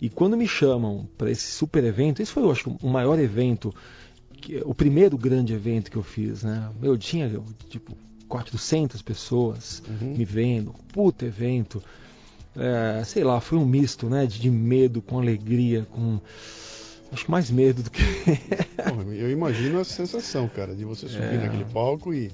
[0.00, 3.74] E quando me chamam para esse super evento, esse foi, eu acho, o maior evento,
[4.40, 6.70] que, o primeiro grande evento que eu fiz, né?
[6.80, 7.28] Eu tinha,
[7.68, 7.96] tipo,
[8.28, 10.14] 400 pessoas uhum.
[10.16, 11.82] me vendo, puta evento
[12.58, 14.26] é, sei lá, foi um misto, né?
[14.26, 16.20] De, de, medo com alegria, com.
[17.12, 18.02] Acho que mais medo do que.
[19.16, 21.38] eu imagino a sensação, cara, de você subir é...
[21.38, 22.30] naquele palco e,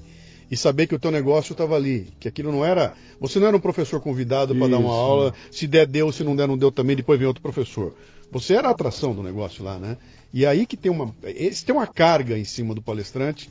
[0.49, 2.07] e saber que o teu negócio estava ali.
[2.19, 2.93] Que aquilo não era.
[3.19, 6.35] Você não era um professor convidado para dar uma aula, se der, deu, se não
[6.35, 7.95] der, não deu também, depois vem outro professor.
[8.31, 9.97] Você era a atração do negócio lá, né?
[10.33, 11.15] E aí que tem uma.
[11.23, 13.49] Esse tem uma carga em cima do palestrante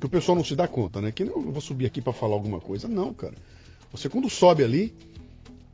[0.00, 1.12] que o pessoal não se dá conta, né?
[1.12, 2.88] Que eu vou subir aqui para falar alguma coisa.
[2.88, 3.34] Não, cara.
[3.92, 4.92] Você quando sobe ali,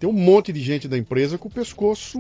[0.01, 2.18] tem um monte de gente da empresa com o pescoço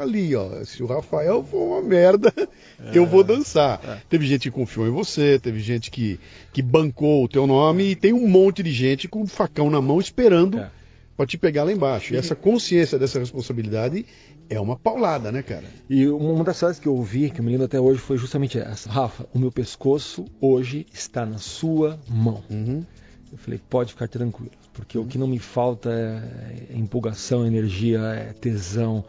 [0.00, 0.64] ali, ó.
[0.64, 2.46] Se o Rafael for uma merda, é,
[2.96, 3.80] eu vou dançar.
[3.84, 4.00] É.
[4.08, 6.20] Teve gente que confiou em você, teve gente que,
[6.52, 9.82] que bancou o teu nome e tem um monte de gente com o facão na
[9.82, 10.70] mão esperando é.
[11.16, 12.14] para te pegar lá embaixo.
[12.14, 14.06] E essa consciência dessa responsabilidade
[14.48, 15.64] é uma paulada, né, cara?
[15.90, 18.56] E uma das frases que eu ouvi, que eu me lembro até hoje, foi justamente
[18.56, 18.88] essa.
[18.88, 22.44] Rafa, o meu pescoço hoje está na sua mão.
[22.48, 22.84] Uhum.
[23.32, 25.04] Eu falei, pode ficar tranquilo porque uhum.
[25.04, 29.04] o que não me falta é, é empolgação, energia, é tesão.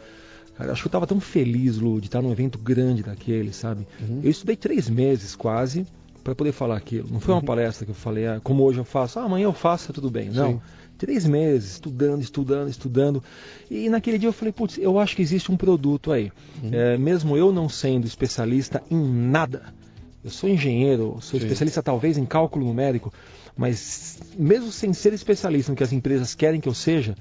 [0.58, 3.88] Cara, acho que eu estava tão feliz, Lu, de estar num evento grande daquele, sabe?
[4.02, 4.22] Uhum.
[4.24, 5.86] Eu estudei três meses quase
[6.24, 7.08] para poder falar aquilo.
[7.12, 7.46] Não foi uma uhum.
[7.46, 10.10] palestra que eu falei, ah, como hoje eu faço, ah, amanhã eu faço, tá tudo
[10.10, 10.30] bem.
[10.30, 10.54] Não.
[10.54, 10.62] Sim.
[10.98, 13.24] Três meses, estudando, estudando, estudando.
[13.70, 16.32] E naquele dia eu falei, putz, eu acho que existe um produto aí.
[16.64, 16.72] Uhum.
[16.74, 19.74] É, mesmo eu não sendo especialista em nada,
[20.22, 21.46] Eu sou engenheiro, sou Sim.
[21.46, 23.14] especialista talvez em cálculo numérico,
[23.58, 27.16] mas mesmo sem ser especialista no que as empresas querem que eu seja,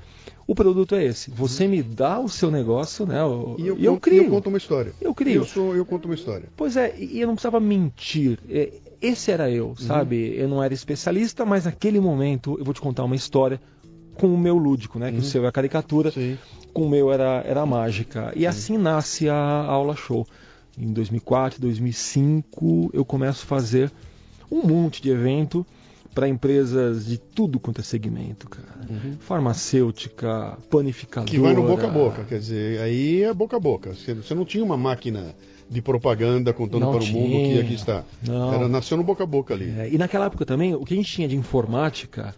[0.46, 1.30] o produto é esse.
[1.30, 3.18] Você me dá o seu negócio, né?
[3.58, 4.24] E eu, e eu crio.
[4.24, 4.92] eu conto uma história.
[4.98, 5.42] Eu crio.
[5.42, 6.48] Eu, sou, eu conto uma história.
[6.56, 8.38] Pois é, e eu não precisava mentir.
[8.48, 9.76] É, esse era eu, uhum.
[9.76, 10.34] sabe?
[10.36, 13.60] Eu não era especialista, mas naquele momento eu vou te contar uma história
[14.14, 15.10] com o meu lúdico, né?
[15.10, 15.24] Que o uhum.
[15.24, 16.38] seu é a caricatura, Sim.
[16.72, 18.32] com o meu era, era a mágica.
[18.34, 18.46] E Sim.
[18.46, 20.26] assim nasce a, a aula show.
[20.78, 23.92] Em 2004, 2005, eu começo a fazer
[24.50, 25.66] um monte de evento
[26.18, 28.90] para empresas de tudo quanto é segmento, cara.
[28.90, 29.16] Uhum.
[29.20, 31.30] Farmacêutica, panificadora.
[31.30, 33.94] Que vai no boca a boca, quer dizer, aí é boca a boca.
[33.94, 35.32] Você não tinha uma máquina
[35.70, 37.24] de propaganda contando não para tinha.
[37.24, 38.02] o mundo que aqui está.
[38.26, 38.52] Não.
[38.52, 39.72] Era, nasceu no boca a boca ali.
[39.78, 42.34] É, e naquela época também, o que a gente tinha de informática,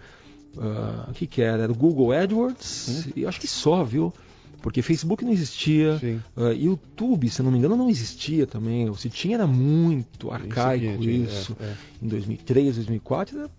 [0.58, 1.62] uh, o que, que era?
[1.62, 3.12] Era o Google AdWords, hum.
[3.16, 4.12] e acho que só, viu?
[4.60, 5.98] Porque Facebook não existia,
[6.36, 8.92] uh, YouTube, se não me engano, não existia também.
[8.94, 11.56] Se tinha era muito arcaico isso.
[11.58, 11.76] É, é.
[12.02, 13.50] Em 2003, 2004, era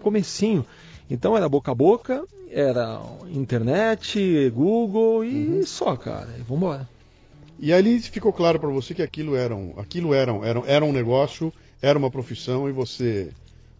[0.00, 0.64] comecinho.
[1.08, 3.00] Então era boca a boca, era
[3.32, 5.66] internet, Google e uhum.
[5.66, 6.34] só, cara.
[6.38, 6.88] E vambora.
[7.58, 10.84] E ali ficou claro para você que aquilo era um, aquilo era um, era, era
[10.84, 13.30] um negócio, era uma profissão e você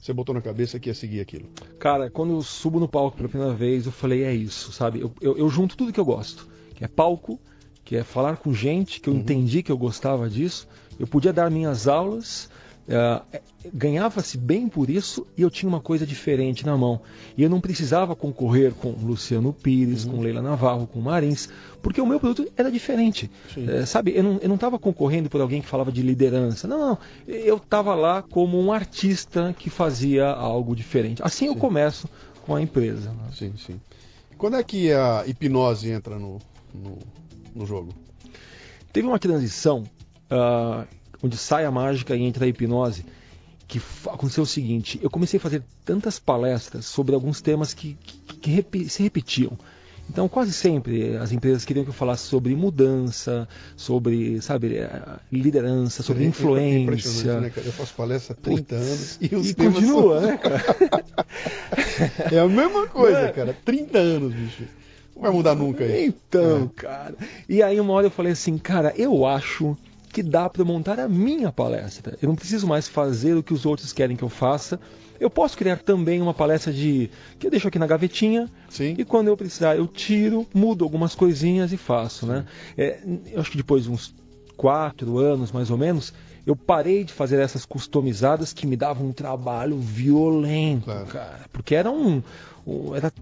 [0.01, 1.47] você botou na cabeça que ia seguir aquilo?
[1.79, 5.01] Cara, quando eu subo no palco pela primeira vez, eu falei, é isso, sabe?
[5.01, 7.39] Eu, eu, eu junto tudo que eu gosto, que é palco,
[7.85, 9.21] que é falar com gente, que eu uhum.
[9.21, 10.67] entendi que eu gostava disso.
[10.99, 12.49] Eu podia dar minhas aulas,
[12.91, 13.41] Uh,
[13.73, 17.03] Ganhava-se bem por isso e eu tinha uma coisa diferente na mão.
[17.37, 20.13] E eu não precisava concorrer com Luciano Pires, uhum.
[20.13, 21.49] com Leila Navarro, com Marins,
[21.83, 23.31] porque o meu produto era diferente.
[23.57, 26.67] Uh, sabe, eu não estava concorrendo por alguém que falava de liderança.
[26.67, 26.99] Não, não.
[27.29, 31.23] Eu estava lá como um artista que fazia algo diferente.
[31.23, 31.47] Assim sim.
[31.47, 32.09] eu começo
[32.43, 33.11] com a empresa.
[33.11, 33.31] Né?
[33.33, 33.81] Sim, sim.
[34.39, 36.39] Quando é que a hipnose entra no,
[36.75, 36.99] no,
[37.55, 37.95] no jogo?
[38.91, 39.85] Teve uma transição.
[40.31, 40.87] Uh,
[41.23, 43.05] onde sai a mágica e entra a hipnose,
[43.67, 47.97] que aconteceu o seguinte: eu comecei a fazer tantas palestras sobre alguns temas que,
[48.41, 49.57] que, que se repetiam.
[50.09, 53.47] Então, quase sempre as empresas queriam que eu falasse sobre mudança,
[53.77, 54.91] sobre, sabe, eh,
[55.31, 57.31] liderança, sobre é, influência.
[57.31, 60.31] É né, eu faço palestra há 30 Putz, anos e os e continua, são...
[60.31, 60.65] né, cara?
[62.35, 63.31] é a mesma coisa, é?
[63.31, 63.57] cara.
[63.65, 64.65] 30 anos, bicho.
[65.15, 66.07] Não vai mudar nunca aí.
[66.07, 66.81] Então, é.
[66.81, 67.15] cara.
[67.49, 69.77] E aí uma hora eu falei assim, cara, eu acho
[70.13, 72.19] que dá para montar a minha palestra.
[72.21, 74.81] Eu não preciso mais fazer o que os outros querem que eu faça.
[75.19, 78.95] Eu posso criar também uma palestra de que eu deixo aqui na gavetinha Sim.
[78.99, 82.47] e quando eu precisar eu tiro, mudo algumas coisinhas e faço, né?
[82.77, 83.01] É,
[83.31, 84.15] eu acho que depois de uns
[84.57, 86.13] quatro anos mais ou menos
[86.47, 91.07] eu parei de fazer essas customizadas que me davam um trabalho violento, claro.
[91.07, 92.23] cara, porque era um,
[92.95, 93.13] era,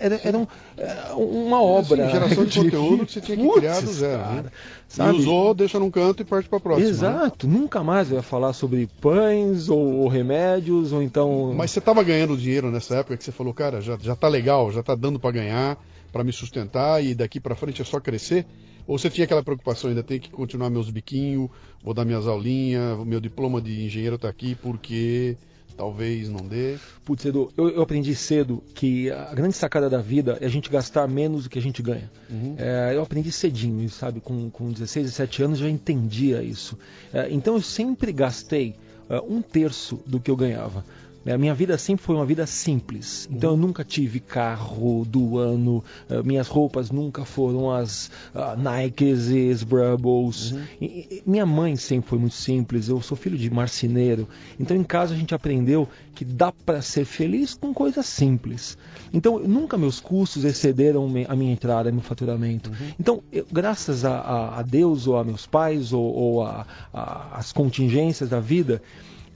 [0.00, 2.06] era, era, um, era uma obra.
[2.06, 4.22] Sim, geração de, de conteúdo que você tinha que criar do zero.
[4.22, 4.50] Cara, né?
[4.88, 5.16] Sabe?
[5.16, 6.86] E usou, deixa num canto e parte para próxima.
[6.86, 6.90] Né?
[6.90, 7.52] Exato, né?
[7.52, 11.52] nunca mais eu ia falar sobre pães ou, ou remédios ou então.
[11.54, 14.72] Mas você estava ganhando dinheiro nessa época que você falou, cara, já, já tá legal,
[14.72, 15.78] já tá dando para ganhar,
[16.12, 18.46] para me sustentar e daqui para frente é só crescer?
[18.86, 21.50] Ou você tinha aquela preocupação, ainda tem que continuar meus biquinhos,
[21.82, 25.36] vou dar minhas aulinhas, meu diploma de engenheiro está aqui porque
[25.76, 26.76] talvez não dê?
[27.04, 30.70] Putz, Edu, eu, eu, aprendi cedo que a grande sacada da vida é a gente
[30.70, 32.10] gastar menos do que a gente ganha.
[32.30, 32.54] Uhum.
[32.58, 34.20] É, eu aprendi cedinho, sabe?
[34.20, 36.78] Com, com 16, 17 anos já entendia isso.
[37.12, 38.74] É, então eu sempre gastei
[39.10, 40.84] uh, um terço do que eu ganhava.
[41.26, 43.28] Né, a minha vida sempre foi uma vida simples.
[43.28, 49.28] Então eu nunca tive carro do ano, uh, minhas roupas nunca foram as uh, Nikes
[49.30, 50.52] e Brubbles.
[50.52, 50.62] Uhum.
[50.80, 52.88] E, e, minha mãe sempre foi muito simples.
[52.88, 54.28] Eu sou filho de marceneiro.
[54.60, 58.78] Então em casa a gente aprendeu que dá para ser feliz com coisas simples.
[59.12, 62.70] Então nunca meus custos excederam a minha entrada, meu faturamento.
[62.70, 62.92] Uhum.
[63.00, 66.64] Então eu, graças a, a, a, Deus ou a meus pais ou, ou a,
[67.32, 68.80] as contingências da vida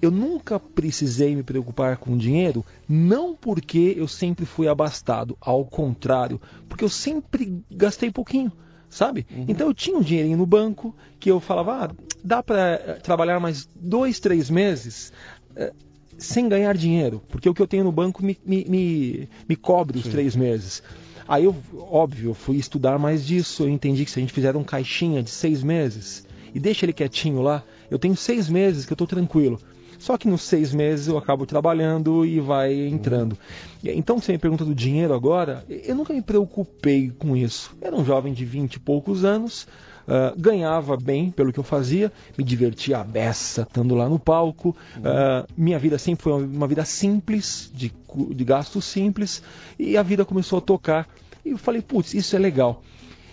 [0.01, 6.41] eu nunca precisei me preocupar com dinheiro, não porque eu sempre fui abastado, ao contrário,
[6.69, 8.51] porque eu sempre gastei pouquinho,
[8.89, 9.27] sabe?
[9.31, 9.45] Uhum.
[9.49, 11.91] Então eu tinha um dinheirinho no banco que eu falava, ah,
[12.25, 15.13] dá para eh, trabalhar mais dois, três meses
[15.55, 15.73] eh,
[16.17, 19.99] sem ganhar dinheiro, porque o que eu tenho no banco me, me, me, me cobre
[19.99, 20.11] os Sim.
[20.11, 20.83] três meses.
[21.29, 21.55] Aí eu,
[21.91, 25.23] óbvio, eu fui estudar mais disso, eu entendi que se a gente fizer um caixinha
[25.23, 29.07] de seis meses e deixa ele quietinho lá, eu tenho seis meses que eu estou
[29.07, 29.59] tranquilo.
[29.99, 33.37] Só que nos seis meses eu acabo trabalhando e vai entrando.
[33.85, 37.77] Então, você me pergunta do dinheiro agora, eu nunca me preocupei com isso.
[37.83, 39.67] Era um jovem de vinte e poucos anos,
[40.01, 44.71] Uh, ganhava bem pelo que eu fazia, me divertia a beça estando lá no palco.
[44.97, 47.93] Uh, minha vida sempre foi uma, uma vida simples, de,
[48.35, 49.41] de gastos simples,
[49.79, 51.07] e a vida começou a tocar.
[51.45, 52.83] E eu falei, putz, isso é legal.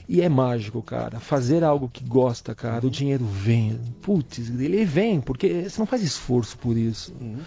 [0.07, 1.19] E é mágico, cara.
[1.19, 3.79] Fazer algo que gosta, cara, o dinheiro vem.
[4.01, 7.13] Putz, ele vem, porque você não faz esforço por isso.
[7.19, 7.37] Uhum.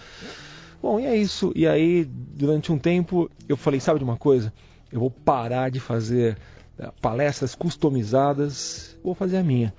[0.81, 1.51] Bom, e é isso.
[1.55, 4.53] E aí, durante um tempo, eu falei, sabe de uma coisa?
[4.91, 6.37] Eu vou parar de fazer
[6.77, 9.73] eh, palestras customizadas, vou fazer a minha.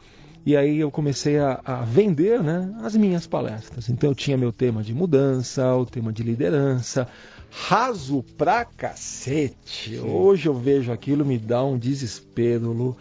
[0.44, 3.88] E aí eu comecei a, a, vender né, as minhas palestras.
[3.88, 7.06] Então eu tinha meu tema de mudança, o tema de liderança,
[7.52, 9.98] raso pra cacete.
[9.98, 12.96] Hoje eu vejo aquilo, me dá um desespero, Lu.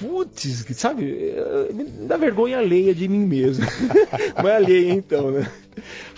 [0.00, 1.34] Putz, sabe,
[1.72, 3.64] me dá vergonha alheia de mim mesmo.
[4.42, 5.48] Não é alheia então, né?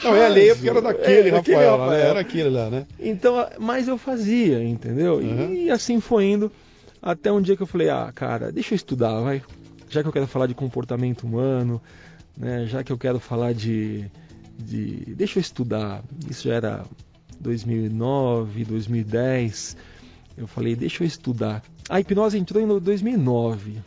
[0.02, 1.90] Não, é alheia porque era daquele, é, Rafael.
[1.90, 2.00] Né?
[2.00, 2.86] era aquele lá, né?
[2.98, 5.16] Então, mas eu fazia, entendeu?
[5.16, 5.52] Uhum.
[5.52, 6.50] E, e assim foi indo,
[7.02, 9.42] até um dia que eu falei, ah, cara, deixa eu estudar, vai.
[9.90, 11.80] Já que eu quero falar de comportamento humano,
[12.36, 12.66] né?
[12.66, 14.04] Já que eu quero falar de,
[14.58, 15.14] de...
[15.14, 16.02] Deixa eu estudar.
[16.30, 16.84] Isso já era
[17.40, 19.76] 2009, 2010.
[20.36, 21.62] Eu falei, deixa eu estudar.
[21.88, 23.78] A hipnose entrou em 2009.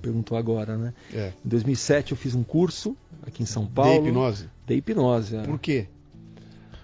[0.00, 0.94] Perguntou agora, né?
[1.12, 1.32] É.
[1.44, 2.96] Em 2007 eu fiz um curso
[3.26, 4.02] aqui em São Paulo.
[4.02, 4.48] De hipnose?
[4.66, 5.36] De hipnose.
[5.36, 5.42] É.
[5.42, 5.86] Por quê?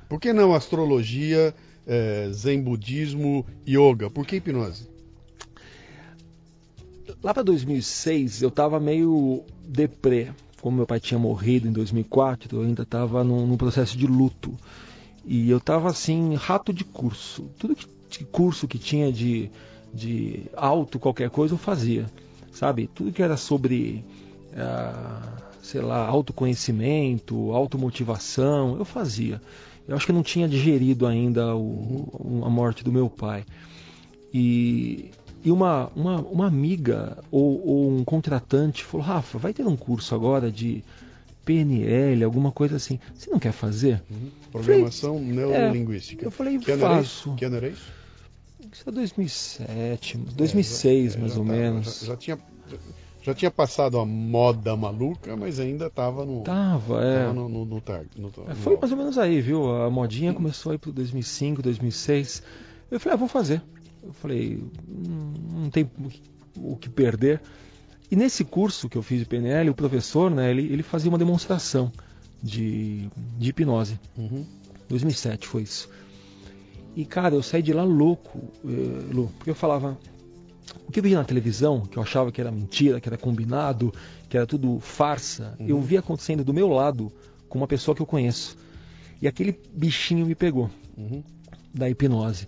[0.09, 1.55] Por que não astrologia,
[1.87, 4.11] é, zen budismo, yoga?
[4.11, 4.89] Por que hipnose?
[7.23, 10.29] Lá para 2006 eu estava meio deprê.
[10.61, 14.55] Como meu pai tinha morrido em 2004, eu ainda estava num, num processo de luto.
[15.27, 17.51] E eu tava assim, rato de curso.
[17.59, 19.51] Tudo que, de curso que tinha de,
[19.93, 22.07] de alto, qualquer coisa, eu fazia.
[22.53, 22.89] Sabe?
[22.95, 24.05] Tudo que era sobre,
[24.53, 29.43] uh, sei lá, autoconhecimento, automotivação, eu fazia.
[29.89, 33.45] Eu acho que não tinha digerido ainda o, a morte do meu pai.
[34.33, 35.11] E,
[35.45, 40.15] e uma, uma, uma amiga ou, ou um contratante falou: Rafa, vai ter um curso
[40.15, 40.85] agora de
[41.47, 42.99] PNL, alguma coisa assim.
[43.15, 44.03] Você não quer fazer?
[44.11, 44.31] Uhum.
[44.51, 46.25] Programação falei, neurolinguística.
[46.25, 47.35] É, eu falei, que faço.
[47.37, 47.93] Que ano era isso?
[48.73, 52.01] Isso é 2007, 2006 é, mais já ou menos.
[52.01, 52.39] Já, já, tinha,
[53.23, 56.43] já tinha passado a moda maluca, mas ainda estava no.
[56.43, 57.21] Tava, é.
[57.21, 57.83] Tava no, no, no,
[58.17, 59.71] no, é, Foi mais ou menos aí, viu?
[59.71, 62.43] A modinha começou aí pro 2005, 2006.
[62.91, 63.63] Eu falei, ah, vou fazer.
[64.03, 65.33] Eu falei, hum,
[65.63, 65.89] não tem
[66.57, 67.41] o que perder.
[68.11, 71.19] E nesse curso que eu fiz de PNL, o professor, né, ele, ele fazia uma
[71.19, 71.91] demonstração
[72.43, 73.99] de, de hipnose.
[74.17, 74.47] Uhum.
[74.89, 75.89] 2007 foi isso.
[76.95, 79.99] E cara, eu saí de lá louco, eh, Lu, porque eu falava,
[80.89, 83.93] o que eu via na televisão, que eu achava que era mentira, que era combinado,
[84.29, 85.67] que era tudo farsa, uhum.
[85.67, 87.13] eu vi acontecendo do meu lado
[87.49, 88.57] com uma pessoa que eu conheço.
[89.21, 91.23] E aquele bichinho me pegou uhum.
[91.75, 92.47] da hipnose.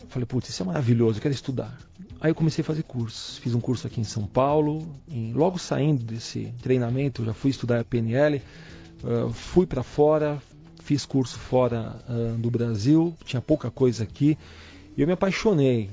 [0.00, 1.76] Eu falei, putz, isso é maravilhoso, eu quero estudar.
[2.22, 3.38] Aí eu comecei a fazer cursos.
[3.38, 4.86] Fiz um curso aqui em São Paulo.
[5.34, 8.40] Logo saindo desse treinamento, já fui estudar a PNL.
[9.02, 10.40] Uh, ah, fui para fora,
[10.84, 13.12] fiz curso fora uh, do Brasil.
[13.24, 14.38] Tinha pouca coisa aqui.
[14.96, 15.90] E eu me apaixonei.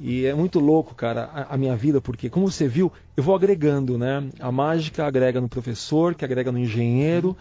[0.00, 3.34] E é muito louco, cara, a, a, minha vida, porque, como você viu, eu vou
[3.34, 4.26] agregando, né?
[4.40, 7.36] A mágica agrega no professor, que agrega no engenheiro.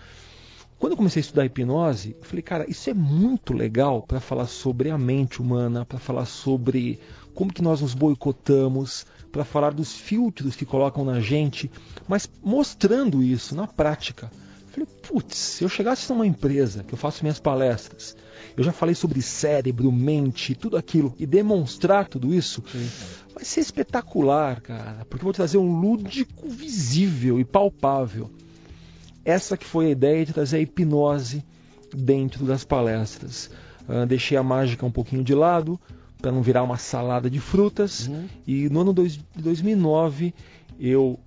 [0.77, 4.47] Quando eu comecei a estudar hipnose, eu falei, cara, isso é muito legal para falar
[4.47, 6.99] sobre a mente humana, para falar sobre
[7.35, 9.05] como que nós nos boicotamos,
[9.35, 11.69] para falar dos filtros que colocam na gente,
[12.07, 14.31] mas mostrando isso na prática.
[14.67, 18.15] Falei, putz, se eu chegasse numa empresa que eu faço minhas palestras,
[18.55, 22.89] eu já falei sobre cérebro, mente, tudo aquilo, e demonstrar tudo isso, Sim.
[23.33, 28.31] vai ser espetacular, cara, porque eu vou trazer um lúdico visível e palpável.
[29.25, 31.43] Essa que foi a ideia de trazer a hipnose
[31.93, 33.49] dentro das palestras.
[33.89, 35.77] Uh, deixei a mágica um pouquinho de lado,
[36.25, 38.07] para não virar uma salada de frutas.
[38.07, 38.25] Uhum.
[38.47, 40.33] E no ano de 2009,
[40.79, 41.19] eu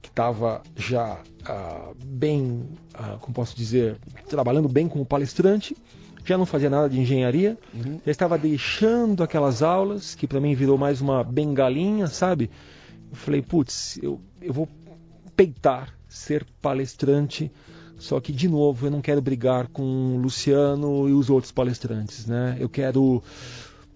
[0.00, 5.76] que estava já ah, bem, ah, como posso dizer, trabalhando bem como palestrante,
[6.24, 8.00] já não fazia nada de engenharia, uhum.
[8.02, 12.50] já estava deixando aquelas aulas, que para mim virou mais uma bengalinha, sabe?
[13.10, 14.66] Eu falei, putz, eu, eu vou
[15.36, 17.52] peitar ser palestrante,
[17.98, 22.24] só que, de novo, eu não quero brigar com o Luciano e os outros palestrantes,
[22.24, 22.56] né?
[22.58, 23.22] Eu quero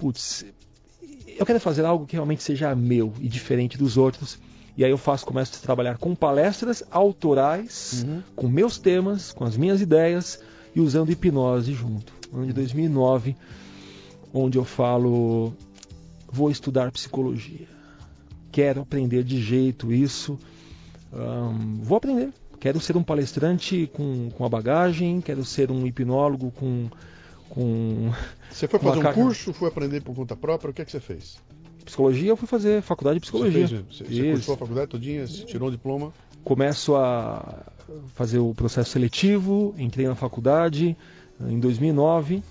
[0.01, 0.47] putz,
[1.39, 4.39] eu quero fazer algo que realmente seja meu e diferente dos outros.
[4.77, 8.23] E aí eu faço, começo a trabalhar com palestras autorais, uhum.
[8.35, 10.41] com meus temas, com as minhas ideias
[10.75, 12.15] e usando hipnose junto.
[12.33, 13.37] Ano de 2009,
[14.33, 15.53] onde eu falo,
[16.33, 17.69] vou estudar psicologia.
[18.51, 20.39] Quero aprender de jeito isso.
[21.13, 22.33] Um, vou aprender.
[22.59, 26.89] Quero ser um palestrante com, com a bagagem, quero ser um hipnólogo com
[27.51, 28.11] com.
[28.51, 29.23] Você foi fazer um carga...
[29.23, 30.71] curso, foi aprender por conta própria?
[30.71, 31.39] O que é que você fez?
[31.85, 33.67] Psicologia, eu fui fazer faculdade de psicologia.
[33.67, 36.13] Você, fez, você, você cursou a faculdade todinha, tirou o diploma?
[36.45, 37.67] Começo a
[38.15, 40.97] fazer o processo seletivo, entrei na faculdade
[41.41, 42.43] em 2009.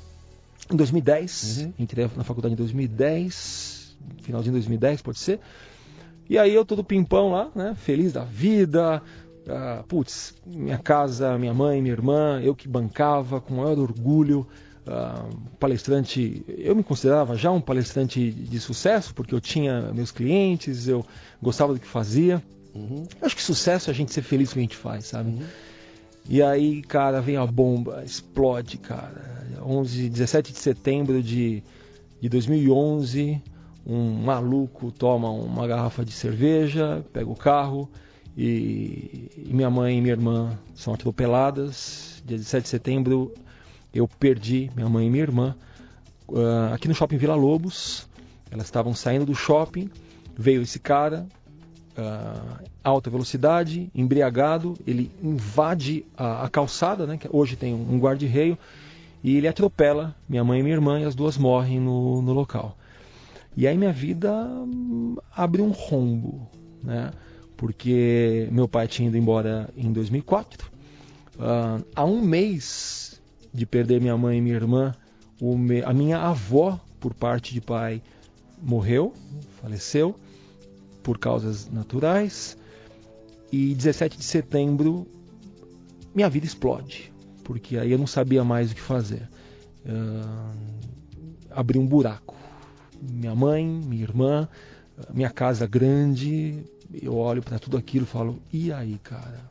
[0.72, 1.74] Em 2010, uhum.
[1.80, 3.98] entrei na faculdade em 2010.
[4.22, 5.40] finalzinho de 2010, pode ser.
[6.30, 7.76] E aí eu todo pimpão lá, né?
[7.76, 9.02] Feliz da vida.
[9.48, 14.46] Uh, putz, minha casa, minha mãe, minha irmã, eu que bancava com maior orgulho.
[14.90, 20.88] Uh, palestrante, eu me considerava já um palestrante de sucesso, porque eu tinha meus clientes,
[20.88, 21.06] eu
[21.40, 22.42] gostava do que fazia.
[22.74, 23.04] Uhum.
[23.22, 25.30] Acho que sucesso é a gente ser feliz com o que a gente faz, sabe?
[25.30, 25.44] Uhum.
[26.28, 29.46] E aí, cara, vem a bomba, explode, cara.
[29.64, 31.62] 11, 17 de setembro de,
[32.20, 33.40] de 2011,
[33.86, 37.88] um maluco toma uma garrafa de cerveja, pega o carro
[38.36, 42.24] e, e minha mãe e minha irmã são atropeladas.
[42.26, 43.34] Dia 17 de setembro
[43.94, 45.56] eu perdi minha mãe e minha irmã
[46.28, 48.08] uh, aqui no shopping Vila Lobos.
[48.52, 49.90] Elas estavam saindo do shopping,
[50.36, 51.28] veio esse cara,
[51.98, 58.58] uh, alta velocidade, embriagado, ele invade a, a calçada, né, que hoje tem um guarda-reio,
[59.24, 62.78] e ele atropela minha mãe e minha irmã e as duas morrem no, no local.
[63.56, 66.48] E aí minha vida hum, abre um rombo,
[66.82, 67.12] né?
[67.58, 70.72] Porque meu pai tinha ido embora em 2004.
[71.36, 73.19] Uh, há um mês
[73.54, 74.94] de perder minha mãe e minha irmã,
[75.42, 78.02] me, a minha avó, por parte de pai,
[78.62, 79.14] morreu,
[79.62, 80.16] faleceu
[81.02, 82.58] por causas naturais.
[83.52, 85.08] E 17 de setembro,
[86.14, 87.12] minha vida explode,
[87.44, 89.28] porque aí eu não sabia mais o que fazer.
[89.86, 90.80] Uh,
[91.50, 92.36] abri um buraco.
[93.02, 94.48] Minha mãe, minha irmã,
[95.12, 96.64] minha casa grande,
[97.02, 99.49] eu olho para tudo aquilo e falo: e aí, cara?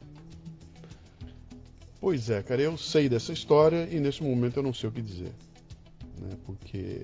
[2.00, 5.02] Pois é, cara, eu sei dessa história e nesse momento eu não sei o que
[5.02, 5.32] dizer.
[6.20, 6.36] Né?
[6.46, 7.02] Porque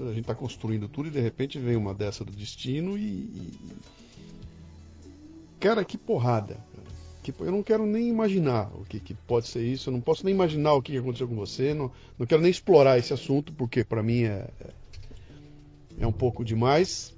[0.00, 3.52] a gente está construindo tudo e de repente vem uma dessa do destino e.
[5.58, 6.56] Cara, que porrada.
[7.22, 10.24] Que, eu não quero nem imaginar o que, que, pode ser isso, eu não posso
[10.24, 13.84] nem imaginar o que aconteceu com você, não, não quero nem explorar esse assunto, porque
[13.84, 14.48] para mim é,
[15.98, 17.14] é um pouco demais,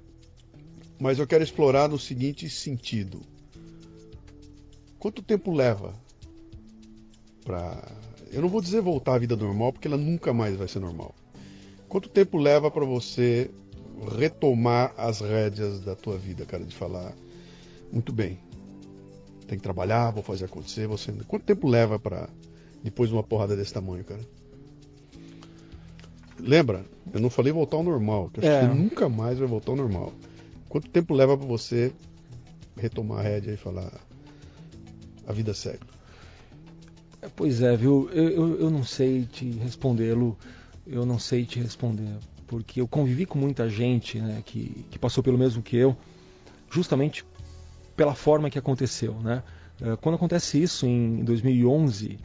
[0.99, 3.21] mas eu quero explorar no seguinte sentido:
[5.03, 5.93] quanto tempo leva
[7.43, 7.91] para.
[8.31, 11.13] Eu não vou dizer voltar à vida normal, porque ela nunca mais vai ser normal.
[11.89, 13.51] Quanto tempo leva para você
[14.17, 17.13] retomar as rédeas da tua vida, cara, de falar
[17.91, 18.39] muito bem.
[19.45, 21.11] Tem que trabalhar, vou fazer acontecer, você.
[21.27, 22.29] Quanto tempo leva para
[22.81, 24.21] depois de uma porrada desse tamanho, cara?
[26.39, 26.85] Lembra?
[27.13, 28.61] Eu não falei voltar ao normal, que é.
[28.61, 30.13] você nunca mais vai voltar ao normal.
[30.69, 31.91] Quanto tempo leva para você
[32.77, 33.91] retomar a rédea e falar
[35.27, 35.85] a vida segue?
[37.21, 38.09] É, pois é, viu?
[38.11, 40.37] Eu, eu, eu não sei te respondê-lo
[40.85, 42.17] eu não sei te responder,
[42.47, 45.95] porque eu convivi com muita gente né, que, que passou pelo mesmo que eu,
[46.69, 47.23] justamente
[47.95, 49.13] pela forma que aconteceu.
[49.15, 49.43] Né?
[49.81, 52.19] Eh, quando acontece isso em 2011,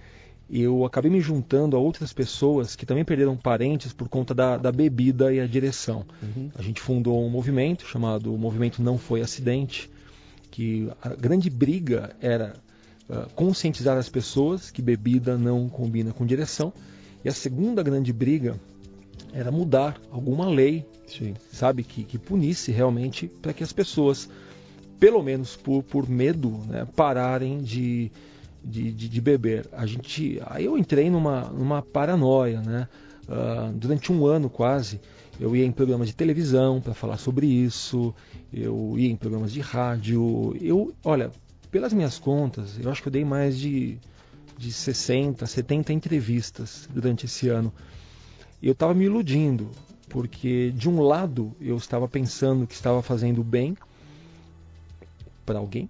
[0.51, 4.73] eu acabei me juntando a outras pessoas que também perderam parentes por conta da, da
[4.73, 6.05] bebida e a direção.
[6.23, 6.51] Uhum.
[6.57, 9.91] A gente fundou um movimento chamado Movimento Não Foi Acidente,
[10.51, 12.55] que a grande briga era
[13.09, 16.73] uh, conscientizar as pessoas que bebida não combina com direção
[17.25, 18.59] e a segunda grande briga
[19.33, 21.35] era mudar alguma lei, Sim.
[21.53, 24.29] sabe, que, que punisse realmente para que as pessoas,
[24.99, 28.11] pelo menos por, por medo, né, pararem de,
[28.65, 29.67] de, de, de, beber.
[29.73, 32.89] A gente, aí eu entrei numa, numa paranoia, né?
[33.29, 34.99] Uh, durante um ano quase,
[35.39, 38.15] eu ia em programas de televisão para falar sobre isso,
[38.51, 40.57] eu ia em programas de rádio.
[40.59, 41.31] Eu, olha,
[41.71, 43.99] pelas minhas contas, eu acho que eu dei mais de
[44.59, 47.73] de 60, 70 entrevistas durante esse ano.
[48.61, 49.71] Eu estava me iludindo,
[50.09, 53.77] porque de um lado eu estava pensando que estava fazendo bem
[55.47, 55.89] para alguém,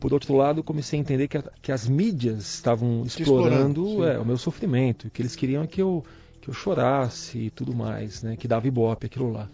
[0.00, 4.18] por outro lado comecei a entender que, a, que as mídias estavam explorando, explorando é,
[4.18, 6.02] o meu sofrimento, que eles queriam que eu,
[6.40, 9.48] que eu chorasse e tudo mais, né, que dava ibope aquilo lá.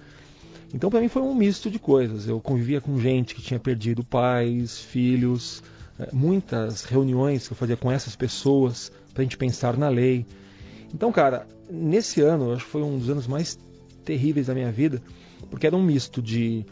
[0.73, 2.27] Então para mim foi um misto de coisas.
[2.27, 5.63] Eu convivia com gente que tinha perdido pais, filhos,
[5.99, 10.27] é, muitas reuniões que eu fazia com essas pessoas para a gente pensar na lei.
[10.95, 13.59] Então, cara, nesse ano, acho que foi um dos anos mais
[14.05, 15.03] terríveis da minha vida,
[15.51, 16.65] porque era um misto de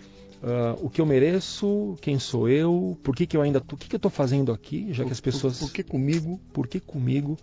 [0.42, 3.78] uh, o que eu mereço, quem sou eu, por que, que eu ainda tô, o
[3.78, 5.58] que, que eu estou fazendo aqui, já por, que as pessoas.
[5.58, 6.40] Por, por, que comigo?
[6.52, 7.36] Por que comigo?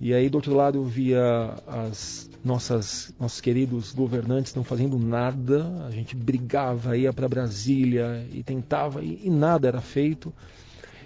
[0.00, 5.84] E aí do outro lado eu via as nossas nossos queridos governantes não fazendo nada,
[5.86, 10.32] a gente brigava, ia para Brasília e tentava e, e nada era feito.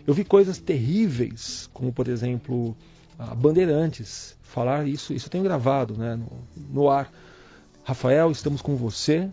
[0.06, 2.76] Eu vi coisas terríveis, como por exemplo,
[3.18, 6.30] a Bandeirantes falar isso, isso eu tenho gravado né, no,
[6.70, 7.12] no ar.
[7.82, 9.28] Rafael, estamos com você.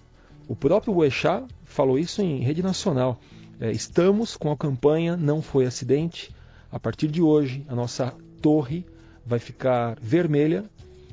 [0.47, 3.19] O próprio Uexá falou isso em rede nacional.
[3.59, 6.35] É, estamos com a campanha Não Foi Acidente.
[6.71, 8.85] A partir de hoje, a nossa torre
[9.25, 10.65] vai ficar vermelha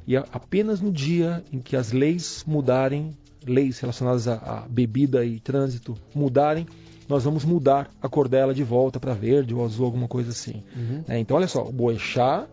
[0.06, 3.10] e apenas no dia em que as leis mudarem,
[3.46, 6.66] leis relacionadas a bebida e trânsito mudarem,
[7.08, 10.62] nós vamos mudar a cor dela de volta para verde ou azul, alguma coisa assim.
[10.76, 11.04] Uhum.
[11.08, 12.48] É, então, olha só, o Boechat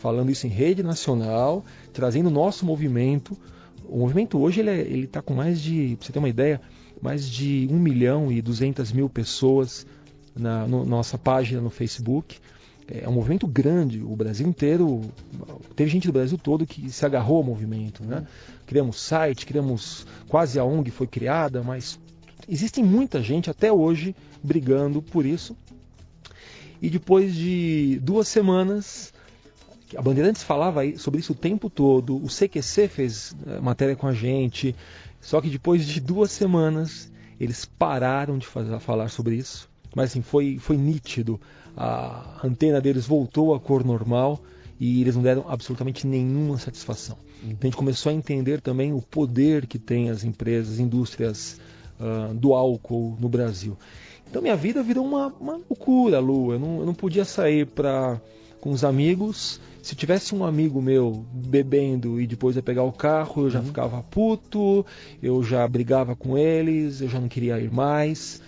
[0.00, 3.36] falando isso em rede nacional, trazendo o nosso movimento.
[3.86, 6.60] O movimento hoje ele está com mais de, para você ter uma ideia,
[7.02, 9.86] mais de 1 milhão e 200 mil pessoas
[10.34, 12.38] na no, nossa página no Facebook.
[12.90, 15.00] É um movimento grande, o Brasil inteiro,
[15.76, 18.02] teve gente do Brasil todo que se agarrou ao movimento.
[18.04, 18.26] Né?
[18.66, 21.98] Criamos site, criamos, quase a ONG foi criada, mas
[22.50, 25.56] Existem muita gente até hoje brigando por isso.
[26.82, 29.12] E depois de duas semanas,
[29.96, 34.12] a Bandeirantes falava sobre isso o tempo todo, o CQC fez eh, matéria com a
[34.12, 34.74] gente,
[35.20, 39.68] só que depois de duas semanas eles pararam de fazer, falar sobre isso.
[39.94, 41.40] Mas assim, foi, foi nítido,
[41.76, 44.40] a antena deles voltou à cor normal
[44.78, 47.16] e eles não deram absolutamente nenhuma satisfação.
[47.42, 47.56] Uhum.
[47.58, 51.58] a gente começou a entender também o poder que tem as empresas, indústrias
[51.98, 53.76] uh, do álcool no Brasil.
[54.28, 56.52] Então minha vida virou uma, uma loucura, Lu.
[56.52, 58.20] Eu não, eu não podia sair para
[58.60, 59.60] com os amigos.
[59.82, 63.66] Se tivesse um amigo meu bebendo e depois ia pegar o carro, eu já uhum.
[63.66, 64.84] ficava puto,
[65.22, 68.40] eu já brigava com eles, eu já não queria ir mais.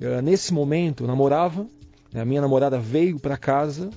[0.00, 1.66] Uh, nesse momento, eu namorava,
[2.18, 3.90] a minha namorada veio para casa.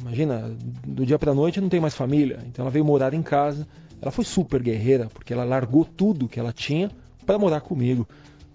[0.00, 0.54] Imagina,
[0.86, 3.66] do dia para noite não tenho mais família, então ela veio morar em casa.
[4.00, 6.90] Ela foi super guerreira, porque ela largou tudo que ela tinha
[7.24, 8.06] para morar comigo.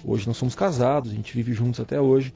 [0.04, 2.34] Hoje nós somos casados, a gente vive juntos até hoje.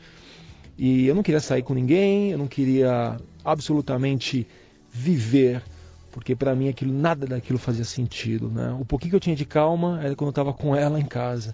[0.78, 4.48] E eu não queria sair com ninguém, eu não queria absolutamente
[4.92, 5.64] viver,
[6.12, 8.76] porque para mim aquilo nada daquilo fazia sentido, né?
[8.80, 11.54] O pouquinho que eu tinha de calma era quando eu estava com ela em casa.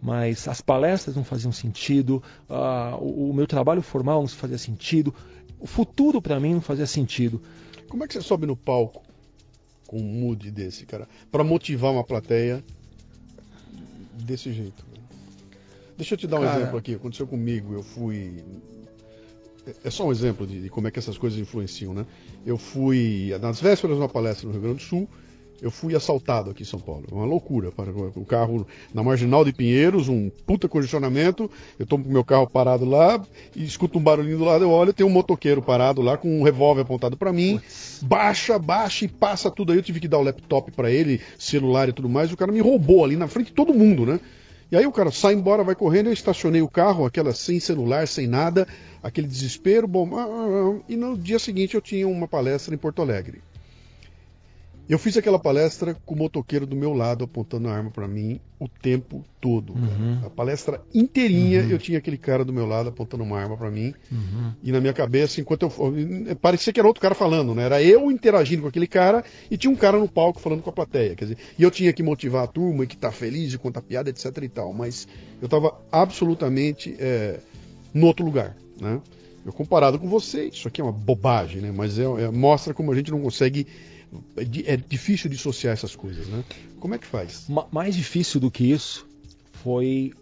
[0.00, 5.12] Mas as palestras não faziam sentido, uh, o, o meu trabalho formal não fazia sentido,
[5.58, 7.42] o futuro para mim não fazia sentido.
[7.88, 9.02] Como é que você sobe no palco
[9.88, 12.62] com um mood desse, cara, para motivar uma plateia
[14.24, 14.86] desse jeito.
[15.96, 16.60] Deixa eu te dar um Cara...
[16.60, 16.94] exemplo aqui.
[16.94, 17.72] Aconteceu comigo.
[17.72, 18.44] Eu fui.
[19.66, 22.06] É, é só um exemplo de, de, como é que essas coisas influenciam, né?
[22.46, 25.08] Eu fui nas vésperas de uma palestra no Rio Grande do Sul.
[25.60, 27.04] Eu fui assaltado aqui em São Paulo.
[27.10, 27.72] Uma loucura.
[28.14, 31.50] O carro na marginal de Pinheiros, um puta congestionamento.
[31.78, 33.20] Eu estou com meu carro parado lá
[33.56, 34.64] e escuto um barulhinho do lado.
[34.64, 37.60] Eu olho, tem um motoqueiro parado lá com um revólver apontado para mim.
[38.02, 39.78] Baixa, baixa e passa tudo aí.
[39.78, 42.32] Eu tive que dar o laptop para ele, celular e tudo mais.
[42.32, 44.20] O cara me roubou ali na frente de todo mundo, né?
[44.70, 48.06] E aí o cara sai embora, vai correndo, eu estacionei o carro, aquela sem celular,
[48.06, 48.68] sem nada,
[49.02, 52.78] aquele desespero, bom, ah, ah, ah, e no dia seguinte eu tinha uma palestra em
[52.78, 53.40] Porto Alegre.
[54.88, 58.40] Eu fiz aquela palestra com o motoqueiro do meu lado apontando a arma para mim
[58.58, 59.74] o tempo todo.
[59.74, 60.20] Uhum.
[60.24, 61.70] A palestra inteirinha uhum.
[61.70, 63.92] eu tinha aquele cara do meu lado apontando uma arma para mim.
[64.10, 64.52] Uhum.
[64.62, 66.36] E na minha cabeça, enquanto eu.
[66.36, 67.64] Parecia que era outro cara falando, né?
[67.64, 70.72] Era eu interagindo com aquele cara e tinha um cara no palco falando com a
[70.72, 71.14] plateia.
[71.14, 73.82] Quer dizer, e eu tinha que motivar a turma e que tá feliz e contar
[73.82, 74.72] piada, etc e tal.
[74.72, 75.06] Mas
[75.40, 77.40] eu estava absolutamente é,
[77.92, 79.02] no outro lugar, né?
[79.44, 81.72] Eu comparado com você, isso aqui é uma bobagem, né?
[81.74, 83.66] Mas é, é, mostra como a gente não consegue
[84.36, 86.44] é, é difícil dissociar essas coisas, né?
[86.80, 87.46] Como é que faz?
[87.70, 89.06] mais difícil do que isso
[89.62, 90.12] foi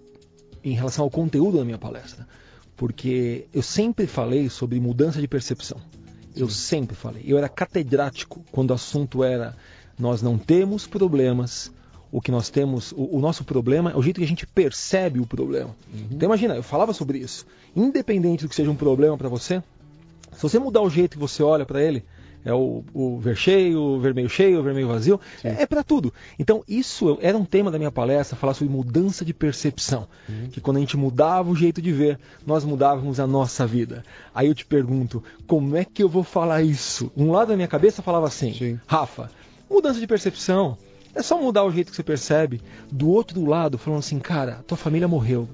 [0.64, 2.26] em relação ao conteúdo da minha palestra,
[2.76, 5.80] porque eu sempre falei sobre mudança de percepção.
[6.34, 7.22] Eu sempre falei.
[7.24, 9.56] Eu era catedrático quando o assunto era
[9.98, 11.72] nós não temos problemas.
[12.12, 15.18] O que nós temos, o, o nosso problema é o jeito que a gente percebe
[15.18, 15.74] o problema.
[15.92, 16.06] Uhum.
[16.12, 17.44] Então imagina, eu falava sobre isso.
[17.74, 19.62] Independente do que seja um problema para você,
[20.32, 22.04] se você mudar o jeito que você olha para ele,
[22.46, 25.48] é o, o ver cheio, o vermelho cheio, o vermelho vazio, Sim.
[25.48, 26.14] é, é para tudo.
[26.38, 30.06] Então, isso era um tema da minha palestra, falar sobre mudança de percepção.
[30.28, 30.48] Uhum.
[30.52, 34.04] Que quando a gente mudava o jeito de ver, nós mudávamos a nossa vida.
[34.32, 37.10] Aí eu te pergunto, como é que eu vou falar isso?
[37.16, 38.80] Um lado da minha cabeça falava assim, Sim.
[38.86, 39.28] Rafa,
[39.68, 40.78] mudança de percepção.
[41.16, 42.62] É só mudar o jeito que você percebe.
[42.92, 45.48] Do outro lado, falando assim, cara, tua família morreu.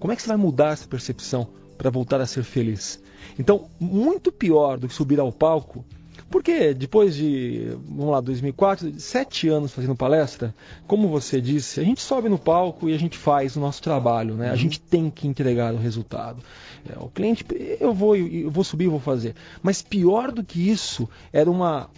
[0.00, 1.46] Como é que você vai mudar essa percepção
[1.76, 3.00] para voltar a ser feliz?
[3.38, 5.84] Então, muito pior do que subir ao palco
[6.30, 10.54] porque depois de, vamos lá, 2004, sete anos fazendo palestra,
[10.86, 14.34] como você disse, a gente sobe no palco e a gente faz o nosso trabalho,
[14.34, 14.48] né?
[14.48, 14.56] A uhum.
[14.56, 16.42] gente tem que entregar o resultado.
[16.88, 17.44] É, o cliente,
[17.80, 19.34] eu vou, eu vou subir, eu vou fazer.
[19.62, 21.88] Mas pior do que isso, era uma,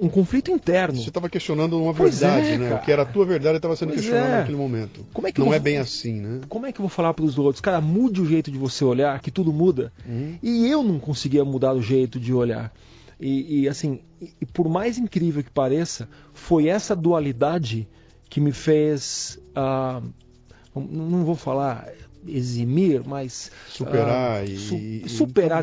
[0.00, 0.96] um conflito interno.
[1.00, 2.74] Você estava questionando uma pois verdade, é, né?
[2.74, 4.38] O que era a tua verdade estava sendo pois questionado é.
[4.38, 5.04] naquele momento.
[5.12, 6.40] Como é que Não vou, é bem assim, né?
[6.48, 7.60] Como é que eu vou falar para os outros?
[7.60, 9.92] Cara, mude o jeito de você olhar, que tudo muda.
[10.08, 10.38] Uhum.
[10.42, 12.72] E eu não conseguia mudar o jeito de olhar.
[13.20, 14.00] E, e assim,
[14.40, 17.88] e por mais incrível que pareça, foi essa dualidade
[18.28, 20.02] que me fez, uh,
[20.74, 21.88] não vou falar
[22.26, 25.02] eximir, mas superar, uh, e, su e,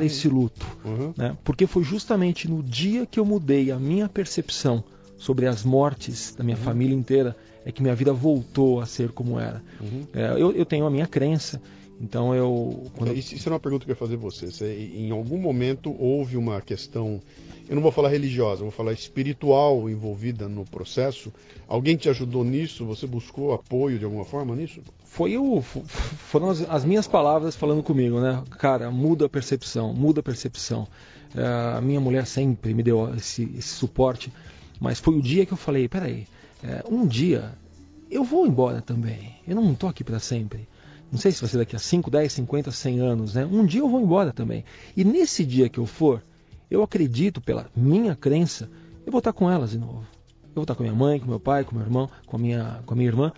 [0.06, 1.14] esse luto, uhum.
[1.16, 1.38] né?
[1.44, 4.84] Porque foi justamente no dia que eu mudei a minha percepção
[5.18, 6.64] sobre as mortes da minha uhum.
[6.64, 7.36] família inteira,
[7.66, 9.64] é que minha vida voltou a ser como era.
[9.82, 10.08] Uhum.
[10.14, 11.62] É, eu, eu, tenho a minha crença,
[12.00, 12.84] então eu.
[12.96, 13.14] Quando...
[13.14, 14.48] Isso, é uma pergunta que eu ia fazer você.
[14.48, 14.92] você.
[14.96, 17.20] Em algum momento houve uma questão,
[17.68, 21.34] eu não vou falar religiosa, vou falar espiritual envolvida no processo.
[21.68, 22.86] Alguém te ajudou nisso?
[22.86, 24.82] Você buscou apoio de alguma forma nisso?
[25.04, 28.44] Foi o, foram as, as minhas palavras falando comigo, né?
[28.60, 30.88] Cara, muda a percepção, muda a percepção.
[31.36, 34.32] É, a minha mulher sempre me deu esse, esse, suporte,
[34.80, 36.28] mas foi o dia que eu falei: peraí,
[36.64, 37.54] é, um dia
[38.10, 39.36] eu vou embora também.
[39.48, 40.68] Eu não estou aqui para sempre.
[41.12, 43.46] Não sei se vai ser daqui a 5, 10, 50, 100 anos, né?
[43.46, 44.66] Um dia eu vou embora também.
[44.96, 46.22] E nesse dia que eu for,
[46.70, 48.70] eu acredito, pela minha crença,
[49.06, 50.06] eu vou estar com elas de novo.
[50.44, 52.82] Eu vou estar com minha mãe, com meu pai, com meu irmão, com a minha,
[52.86, 53.32] com a minha irmã.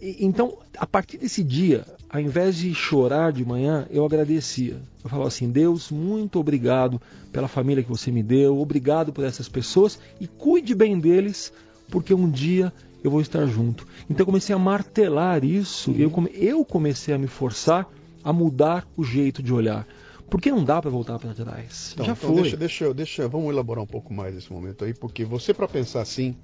[0.00, 4.80] E, então, a partir desse dia, ao invés de chorar de manhã, eu agradecia.
[5.02, 7.00] Eu falava assim: Deus, muito obrigado
[7.32, 11.52] pela família que você me deu, obrigado por essas pessoas e cuide bem deles,
[11.90, 12.72] porque um dia
[13.04, 13.86] eu vou estar junto.
[14.08, 15.98] Então eu comecei a martelar isso, uhum.
[15.98, 17.86] eu, come, eu comecei a me forçar
[18.24, 19.86] a mudar o jeito de olhar.
[20.30, 21.90] Porque não dá para voltar para trás.
[21.92, 22.42] Então, Já então foi.
[22.42, 26.00] Deixa, deixa, deixa, vamos elaborar um pouco mais esse momento aí, porque você para pensar
[26.00, 26.34] assim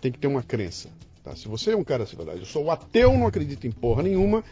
[0.00, 0.88] tem que ter uma crença.
[1.24, 1.34] Tá?
[1.34, 4.44] Se você é um cara assim, verdade, eu sou ateu, não acredito em porra nenhuma,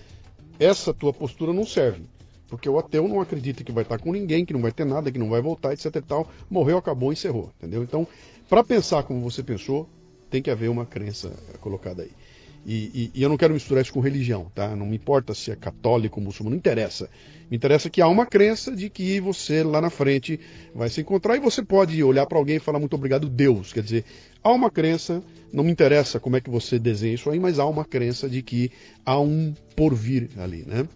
[0.59, 2.03] essa tua postura não serve.
[2.49, 5.13] Porque o ateu não acredita que vai estar com ninguém, que não vai ter nada,
[5.13, 6.29] que não vai voltar, etc e tal.
[6.51, 7.53] Morreu, acabou, encerrou.
[7.59, 7.85] Entendeu?
[7.85, 8.07] Então,
[8.49, 9.89] para pensar como você pensou,
[10.35, 11.31] tem que haver uma crença
[11.61, 12.11] colocada aí.
[12.67, 14.75] E, e, e, eu não quero misturar isso com religião, tá?
[14.75, 17.09] Não me importa se é católico ou muçulmano, não interessa.
[17.49, 20.41] Me interessa que há uma crença de que você lá na frente
[20.75, 23.73] vai se encontrar e você pode olhar para alguém e falar muito obrigado, Deus.
[23.73, 24.05] Quer dizer,
[24.43, 27.67] há uma crença, não me interessa como é que você desenha isso aí, mas há
[27.67, 28.73] uma crença de que
[29.07, 30.89] há um porvir ali, né?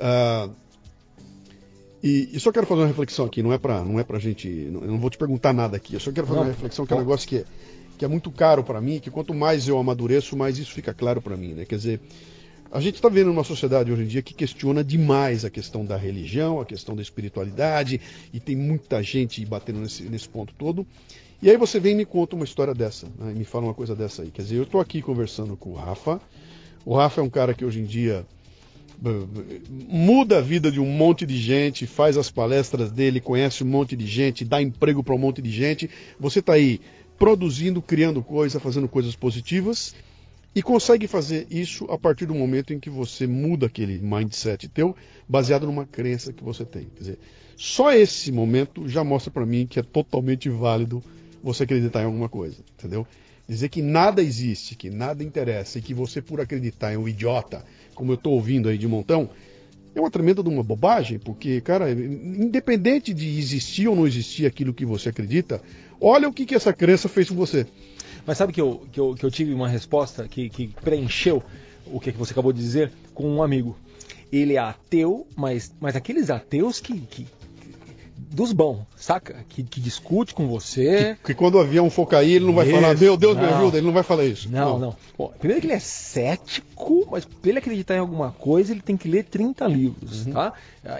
[0.00, 0.48] Ah,
[2.02, 4.48] e, e, só quero fazer uma reflexão aqui, não é para não é pra gente,
[4.48, 6.86] não, eu não vou te perguntar nada aqui, eu só quero fazer não, uma reflexão
[6.86, 7.44] que é um negócio que é
[8.04, 11.22] que é muito caro para mim, que quanto mais eu amadureço, mais isso fica claro
[11.22, 11.54] para mim.
[11.54, 11.64] Né?
[11.64, 12.00] Quer dizer,
[12.70, 15.96] a gente está vendo uma sociedade hoje em dia que questiona demais a questão da
[15.96, 17.98] religião, a questão da espiritualidade,
[18.30, 20.86] e tem muita gente batendo nesse, nesse ponto todo.
[21.40, 23.32] E aí você vem e me conta uma história dessa, né?
[23.32, 24.30] me fala uma coisa dessa aí.
[24.30, 26.20] Quer dizer, eu estou aqui conversando com o Rafa.
[26.84, 28.26] O Rafa é um cara que hoje em dia
[29.88, 33.96] muda a vida de um monte de gente, faz as palestras dele, conhece um monte
[33.96, 35.90] de gente, dá emprego para um monte de gente.
[36.18, 36.80] Você está aí
[37.18, 39.94] produzindo, criando coisas, fazendo coisas positivas
[40.54, 44.94] e consegue fazer isso a partir do momento em que você muda aquele mindset teu,
[45.28, 46.84] baseado numa crença que você tem.
[46.94, 47.18] Quer dizer,
[47.56, 51.02] só esse momento já mostra para mim que é totalmente válido
[51.42, 53.06] você acreditar em alguma coisa, entendeu?
[53.48, 57.64] Dizer que nada existe, que nada interessa e que você por acreditar em um idiota,
[57.94, 59.28] como eu estou ouvindo aí de montão,
[59.94, 64.74] é uma tremenda de uma bobagem, porque, cara, independente de existir ou não existir aquilo
[64.74, 65.62] que você acredita,
[66.04, 67.66] olha o que, que essa crença fez com você.
[68.26, 71.42] Mas sabe que eu, que eu, que eu tive uma resposta que, que preencheu
[71.86, 73.76] o que, que você acabou de dizer com um amigo.
[74.32, 77.26] Ele é ateu, mas, mas aqueles ateus que, que,
[78.34, 79.44] dos bons, saca?
[79.48, 81.16] Que, que, discute com você.
[81.22, 83.42] Que, que, quando o avião for cair, ele não vai isso, falar, meu Deus, não.
[83.42, 84.50] me ajuda, ele não vai falar isso.
[84.50, 84.78] Não, não.
[84.78, 84.96] não.
[85.16, 88.96] Bom, primeiro que ele é cético, mas para ele acreditar em alguma coisa, ele tem
[88.96, 90.32] que ler 30 livros, uhum.
[90.32, 90.52] tá?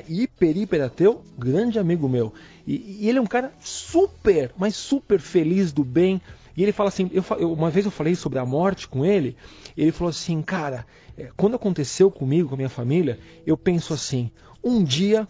[0.09, 2.33] Hiper, hiper ateu, grande amigo meu.
[2.67, 6.21] E, e, ele é um cara super, mas super feliz do bem.
[6.57, 9.37] E ele fala assim, eu, eu, uma vez eu falei sobre a morte com ele,
[9.77, 10.87] ele falou assim, cara,
[11.17, 14.31] é, quando aconteceu comigo, com a minha família, eu penso assim,
[14.63, 15.27] um dia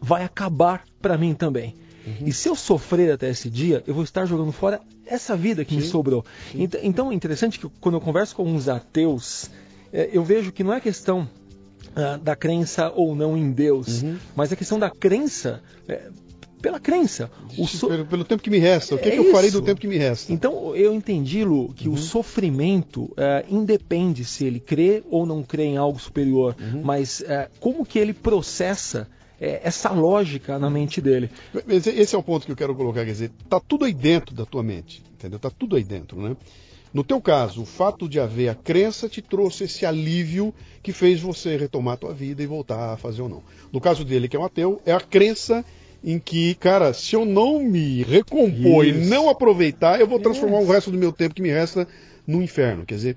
[0.00, 1.74] vai acabar para mim também.
[2.06, 2.28] Uhum.
[2.28, 5.74] E se eu sofrer até esse dia, eu vou estar jogando fora essa vida que
[5.74, 5.80] Sim.
[5.80, 6.24] me sobrou.
[6.52, 6.68] Sim.
[6.82, 9.50] Então é interessante que quando eu converso com uns ateus,
[9.92, 11.28] é, eu vejo que não é questão
[11.94, 14.18] ah, da crença ou não em Deus, uhum.
[14.34, 16.10] mas a questão da crença é,
[16.66, 17.30] pela crença.
[17.68, 17.86] So...
[17.86, 18.96] Pelo, pelo, tempo que me resta.
[18.96, 20.32] O que, é que eu farei do tempo que me resta?
[20.32, 21.94] Então eu entendi, Lu, que uhum.
[21.94, 26.82] o sofrimento é, independe se ele crê ou não crê em algo superior, uhum.
[26.82, 29.08] mas é, como que ele processa
[29.40, 31.30] é, essa lógica na mente dele.
[31.68, 34.44] Esse é o ponto que eu quero colocar, quer dizer, tá tudo aí dentro da
[34.44, 35.38] tua mente, entendeu?
[35.38, 36.36] Tá tudo aí dentro, né?
[36.92, 40.52] No teu caso, o fato de haver a crença te trouxe esse alívio
[40.82, 43.42] que fez você retomar a tua vida e voltar a fazer ou não.
[43.72, 45.64] No caso dele, que é um ateu, é a crença
[46.02, 48.98] em que, cara, se eu não me recompor Isso.
[48.98, 50.68] e não aproveitar, eu vou transformar Isso.
[50.68, 51.86] o resto do meu tempo que me resta
[52.26, 52.84] no inferno.
[52.84, 53.16] Quer dizer,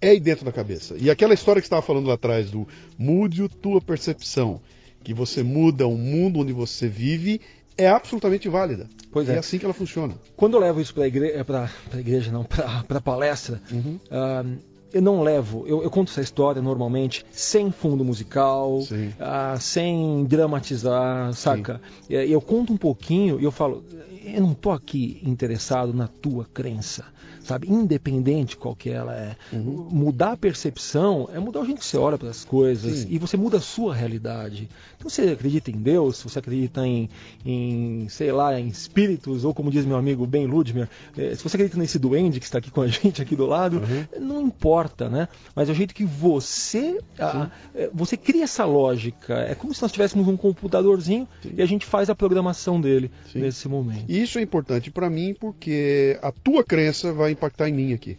[0.00, 0.96] é aí dentro da cabeça.
[0.98, 2.66] E aquela história que você estava falando lá atrás do
[2.98, 4.60] mude a tua percepção
[5.02, 7.40] que você muda o mundo onde você vive
[7.76, 8.88] é absolutamente válida.
[9.10, 9.36] Pois é.
[9.36, 10.14] É assim que ela funciona.
[10.36, 13.98] Quando eu levo isso para a igreja, pra, igreja, não, para palestra, uhum.
[14.10, 14.58] uh,
[14.92, 18.80] eu não levo, eu, eu, conto essa história normalmente sem fundo musical,
[19.18, 21.80] ah, sem dramatizar, saca?
[22.08, 23.84] Eu, eu conto um pouquinho e eu falo,
[24.24, 27.04] eu não tô aqui interessado na tua crença
[27.42, 27.70] sabe?
[27.70, 29.36] Independente qual que ela é.
[29.52, 29.88] Uhum.
[29.90, 33.08] Mudar a percepção é mudar o jeito que você olha para as coisas Sim.
[33.10, 34.68] e você muda a sua realidade.
[34.96, 37.08] Então você acredita em Deus, você acredita em,
[37.44, 41.56] em sei lá, em espíritos, ou como diz meu amigo Ben Ludmer, eh, se você
[41.56, 44.20] acredita nesse duende que está aqui com a gente aqui do lado, uhum.
[44.20, 45.28] não importa, né?
[45.54, 49.34] Mas é o jeito que você, a, eh, você cria essa lógica.
[49.34, 51.52] É como se nós tivéssemos um computadorzinho Sim.
[51.56, 53.40] e a gente faz a programação dele Sim.
[53.40, 54.04] nesse momento.
[54.08, 58.16] Isso é importante para mim porque a tua crença vai impactar em mim aqui.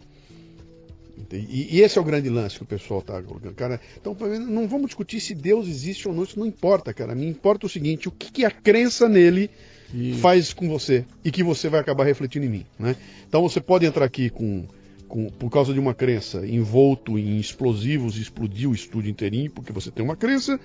[1.30, 3.54] E, e, esse é o grande lance que o pessoal está colocando.
[3.54, 7.14] Cara, então não vamos discutir se Deus existe ou não, isso não importa, cara.
[7.14, 9.50] Me importa o seguinte, o que, que a crença nele
[9.94, 10.14] e...
[10.14, 12.66] faz com você e que você vai acabar refletindo em mim.
[12.78, 12.96] Né?
[13.28, 14.66] Então você pode entrar aqui com,
[15.08, 19.72] com, por causa de uma crença envolto em explosivos e explodir o estúdio inteirinho, porque
[19.72, 20.58] você tem uma crença.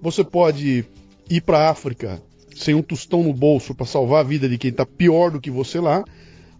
[0.00, 0.84] Você pode
[1.28, 2.22] ir para a África
[2.56, 5.50] sem um tostão no bolso para salvar a vida de quem está pior do que
[5.50, 6.04] você lá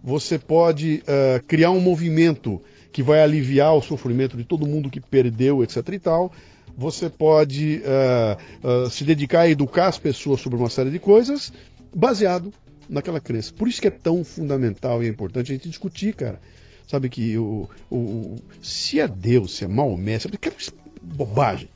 [0.03, 2.61] você pode uh, criar um movimento
[2.91, 5.77] que vai aliviar o sofrimento de todo mundo que perdeu, etc.
[5.93, 6.31] e tal.
[6.77, 11.51] Você pode uh, uh, se dedicar a educar as pessoas sobre uma série de coisas
[11.93, 12.51] baseado
[12.89, 13.53] naquela crença.
[13.53, 16.39] Por isso que é tão fundamental e é importante a gente discutir, cara.
[16.87, 20.53] Sabe que o, o, se é Deus, se é Maomé, sabe que é
[21.01, 21.69] bobagem.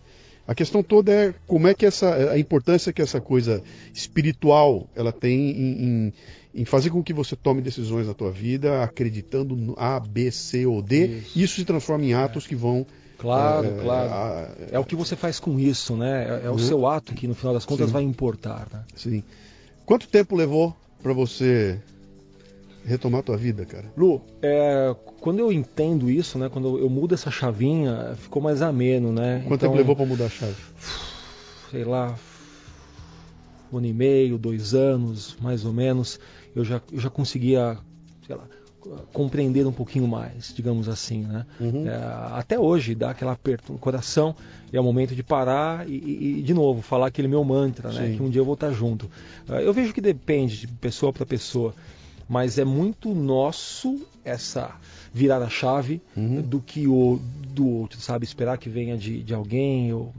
[0.48, 5.12] A questão toda é como é que essa a importância que essa coisa espiritual ela
[5.12, 6.14] tem em, em,
[6.56, 10.66] em fazer com que você tome decisões na tua vida acreditando no A, B, C
[10.66, 11.06] ou D.
[11.06, 12.48] Isso, isso se transforma em atos é.
[12.48, 12.86] que vão
[13.18, 14.10] Claro, é, claro.
[14.12, 16.42] A, é o que você faz com isso, né?
[16.44, 16.60] É, é o uhum.
[16.60, 17.94] seu ato que no final das contas Sim.
[17.94, 18.68] vai importar.
[18.72, 18.84] Né?
[18.96, 19.24] Sim.
[19.86, 21.80] Quanto tempo levou para você
[22.86, 23.86] retomar a tua vida, cara?
[23.98, 26.50] Lu, é, quando eu entendo isso, né?
[26.50, 29.44] Quando eu mudo essa chavinha, ficou mais ameno, né?
[29.48, 30.56] Quanto então, tempo levou para mudar a chave?
[31.72, 32.16] Sei lá,
[33.72, 36.20] um ano e meio, dois anos, mais ou menos
[36.56, 37.78] eu já, eu já conseguia,
[38.26, 38.48] sei lá,
[39.12, 41.46] compreender um pouquinho mais, digamos assim, né?
[41.60, 41.88] Uhum.
[41.88, 41.96] É,
[42.34, 44.36] até hoje dá aquele aperto no coração
[44.72, 48.16] e é o momento de parar e, e, de novo falar aquele meu mantra, né?
[48.16, 49.10] Que um dia eu vou estar junto.
[49.50, 51.74] É, eu vejo que depende de pessoa para pessoa,
[52.28, 54.76] mas é muito nosso essa
[55.14, 56.42] virar a chave uhum.
[56.42, 57.20] do que o
[57.54, 58.26] do outro, sabe?
[58.26, 59.90] Esperar que venha de, de alguém.
[59.90, 60.14] Eu,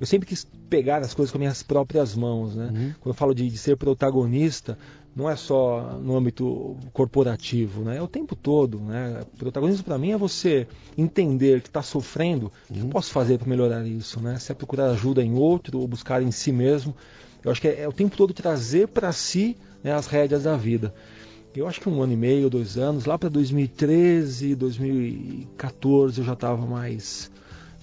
[0.00, 2.64] eu sempre quis pegar as coisas com minhas próprias mãos, né?
[2.66, 2.94] Uhum.
[3.00, 4.76] Quando eu falo de, de ser protagonista,
[5.14, 7.98] não é só no âmbito corporativo, né?
[7.98, 9.22] É o tempo todo, né?
[9.38, 10.66] Protagonismo para mim é você
[10.96, 12.90] entender que está sofrendo, o que eu uhum.
[12.90, 14.38] posso fazer para melhorar isso, né?
[14.38, 16.96] Se é procurar ajuda em outro ou buscar em si mesmo,
[17.44, 20.56] eu acho que é, é o tempo todo trazer para si né, as rédeas da
[20.56, 20.94] vida.
[21.54, 26.32] Eu acho que um ano e meio, dois anos, lá para 2013, 2014 eu já
[26.32, 27.30] estava mais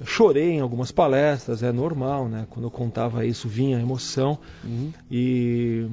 [0.05, 2.47] chorei em algumas palestras, é normal, né?
[2.49, 4.37] Quando eu contava isso, vinha emoção.
[4.63, 4.91] Uhum.
[5.11, 5.87] E,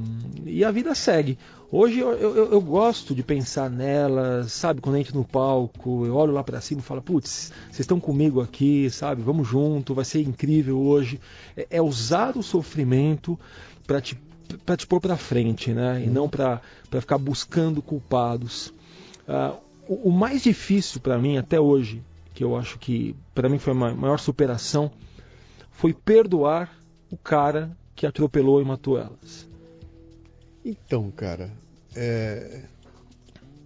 [0.45, 1.39] e a vida segue.
[1.71, 4.81] Hoje eu, eu, eu, gosto de pensar nela, sabe?
[4.81, 7.99] Quando a gente no palco, eu olho lá para cima e falo, putz, vocês estão
[7.99, 9.23] comigo aqui, sabe?
[9.23, 11.21] Vamos junto, vai ser incrível hoje.
[11.57, 13.39] É, é usar o sofrimento
[13.87, 14.17] para te,
[14.65, 15.95] pra te pôr para frente, né?
[15.95, 16.05] Uhum.
[16.05, 16.61] E não para
[16.93, 18.73] ficar buscando culpados.
[19.29, 19.57] Uh,
[19.89, 22.01] o, o mais difícil para mim até hoje
[22.37, 24.93] que eu acho que para mim foi a maior superação,
[25.71, 26.79] foi perdoar
[27.11, 29.49] o cara que atropelou e matou elas.
[30.63, 31.51] Então, cara,
[31.95, 32.65] é...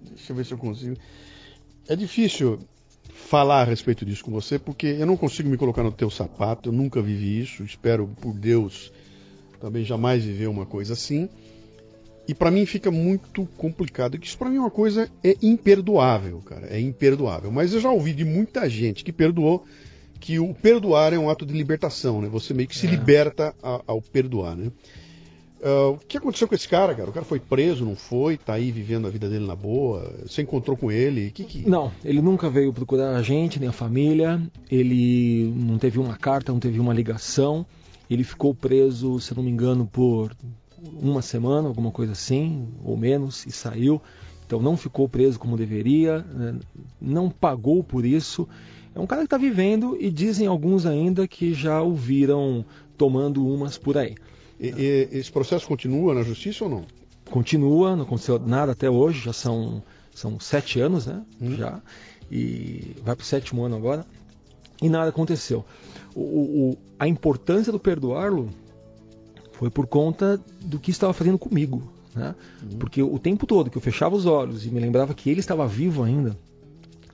[0.09, 0.97] deixa eu ver se eu consigo.
[1.89, 2.61] É difícil
[3.13, 6.69] falar a respeito disso com você, porque eu não consigo me colocar no teu sapato,
[6.69, 8.93] eu nunca vivi isso, espero por Deus
[9.61, 11.29] também jamais viver uma coisa assim.
[12.29, 16.69] E para mim fica muito complicado, isso para mim é uma coisa é imperdoável, cara,
[16.69, 17.51] é imperdoável.
[17.51, 19.65] Mas eu já ouvi de muita gente que perdoou
[20.21, 22.29] que o perdoar é um ato de libertação, né?
[22.29, 22.91] Você meio que se é.
[22.91, 24.71] liberta a, ao perdoar, né?
[25.61, 27.11] Uh, o que aconteceu com esse cara, cara?
[27.11, 28.39] O cara foi preso, não foi?
[28.39, 30.11] Tá aí vivendo a vida dele na boa?
[30.27, 31.31] Você encontrou com ele?
[31.31, 31.69] Que que...
[31.69, 34.41] Não, ele nunca veio procurar a gente, nem a família.
[34.71, 37.67] Ele não teve uma carta, não teve uma ligação.
[38.09, 40.35] Ele ficou preso, se não me engano, por
[41.01, 44.01] uma semana, alguma coisa assim, ou menos, e saiu.
[44.47, 46.59] Então não ficou preso como deveria, né?
[47.01, 48.49] não pagou por isso.
[48.95, 52.65] É um cara que está vivendo e dizem alguns ainda que já o viram
[52.97, 54.17] tomando umas por aí.
[54.59, 56.85] E, e, esse processo continua na justiça ou não?
[57.31, 59.83] Continua, não aconteceu nada até hoje, já são,
[60.13, 61.23] são sete anos, né?
[61.41, 61.57] Hum.
[61.57, 61.81] Já.
[62.31, 64.05] E vai para o sétimo ano agora.
[64.83, 65.65] E nada aconteceu.
[66.15, 68.51] O, o, a importância do perdoá-lo
[69.61, 71.83] foi por conta do que estava fazendo comigo.
[72.15, 72.35] Né?
[72.63, 72.79] Uhum.
[72.79, 75.67] Porque o tempo todo que eu fechava os olhos e me lembrava que ele estava
[75.67, 76.35] vivo ainda,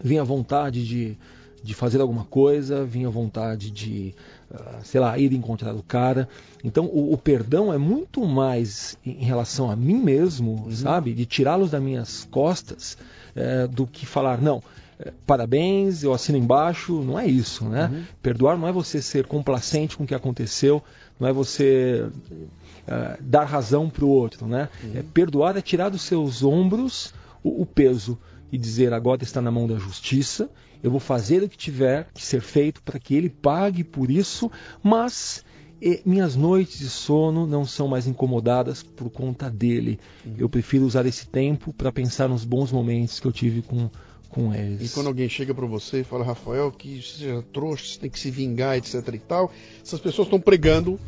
[0.01, 1.19] vinha a vontade de,
[1.61, 4.15] de fazer alguma coisa, vinha vontade de,
[4.49, 6.29] uh, sei lá, ir encontrar o cara.
[6.63, 10.71] Então o, o, perdão é muito mais em relação a mim mesmo, uhum.
[10.71, 11.15] sabe?
[11.15, 12.97] De tirá-los das minhas costas,
[13.35, 17.03] uh, do que falar, não, uh, parabéns, eu assino embaixo.
[17.03, 17.91] Não é isso, né?
[17.93, 18.05] Uhum.
[18.23, 20.81] Perdoar não é você ser complacente com o que aconteceu,
[21.19, 24.69] não é você uh, dar razão para o outro, né?
[24.83, 24.93] Uhum.
[24.97, 28.19] É, perdoar é tirar dos seus ombros o, o peso
[28.51, 30.49] e dizer agora está na mão da justiça,
[30.83, 34.51] eu vou fazer o que tiver que ser feito para que ele pague por isso,
[34.83, 35.45] mas
[35.81, 40.01] e minhas noites de sono não são mais incomodadas por conta dele.
[40.25, 40.35] Uhum.
[40.39, 43.91] Eu prefiro usar esse tempo para pensar nos bons momentos que eu tive com,
[44.37, 44.91] com eles.
[44.91, 48.21] E quando alguém chega para você e fala, Rafael, que é trouxa, você tem que
[48.21, 49.51] se vingar, etc e tal,
[49.83, 51.01] essas pessoas estão pregando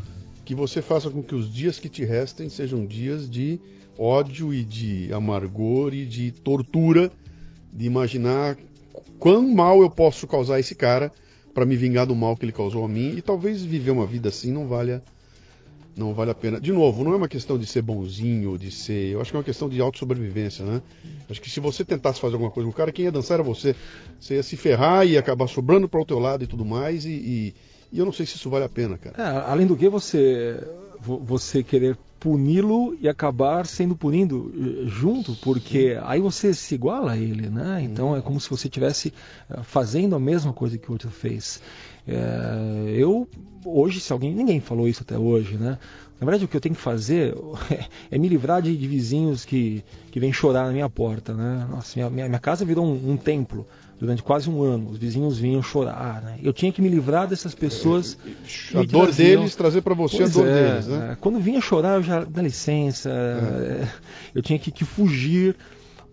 [0.47, 3.61] que você faça com que os dias que te restem sejam dias de
[3.99, 7.13] ódio e de amargor e de tortura,
[7.71, 8.57] de imaginar
[9.19, 11.13] quão mal eu posso causar a esse cara
[11.53, 14.31] para me vingar do mal que ele causou a mim e talvez viver uma vida
[14.31, 15.03] assim não valha
[15.99, 16.61] não vale a pena.
[16.61, 19.13] De novo, não é uma questão de ser bonzinho, de ser.
[19.13, 20.81] Eu acho que é uma questão de autossobrevivência, né?
[21.29, 23.43] Acho que se você tentasse fazer alguma coisa com o cara, quem ia dançar era
[23.43, 23.75] você.
[24.21, 27.11] Você ia se ferrar e acabar sobrando para o teu lado e tudo mais, e,
[27.11, 27.55] e,
[27.93, 29.21] e, eu não sei se isso vale a pena, cara.
[29.21, 30.63] É, além do que você
[31.01, 37.17] você querer puni-lo e acabar sendo punindo eh, junto, porque aí você se iguala a
[37.17, 37.81] ele, né?
[37.83, 39.13] Então é como se você estivesse
[39.49, 41.63] eh, fazendo a mesma coisa que o outro fez.
[42.09, 43.29] É, eu
[43.65, 45.79] hoje, se alguém ninguém falou isso até hoje, né?
[46.21, 47.35] Na verdade, o que eu tenho que fazer
[48.11, 51.67] é, me livrar de, de vizinhos que, que vêm chorar na minha porta, né?
[51.71, 53.67] Nossa, minha, minha, minha casa virou um, um templo
[53.99, 54.91] durante quase um ano.
[54.91, 56.23] Os vizinhos vinham chorar.
[56.23, 56.39] Né?
[56.43, 58.17] Eu tinha que me livrar dessas pessoas.
[58.75, 59.41] A dor traziam...
[59.41, 60.87] deles, trazer para você pois a dor é, deles.
[60.87, 61.13] Né?
[61.13, 61.17] É.
[61.17, 62.25] Quando vinha chorar, eu já.
[62.25, 63.11] Dá licença.
[63.11, 63.83] É.
[63.83, 63.89] é
[64.35, 65.57] eu tinha que, que, fugir,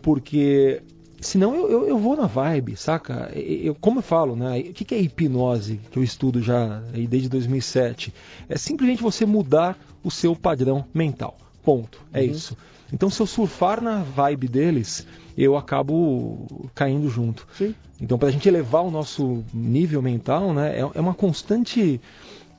[0.01, 0.81] porque.
[1.19, 3.31] Senão eu, eu, eu, vou na vibe, saca?
[3.33, 4.59] Eu, como eu falo, né?
[4.59, 8.13] O que, que é hipnose, que eu estudo já desde 2007?
[8.49, 11.37] É simplesmente você mudar o seu padrão mental.
[11.63, 11.99] Ponto.
[12.13, 12.25] É uhum.
[12.25, 12.57] isso.
[12.93, 17.47] Então, se eu surfar na vibe deles, eu acabo caindo junto.
[17.57, 17.73] Sim.
[17.99, 21.99] Então, para a gente elevar o nosso nível mental, né, é, é uma constante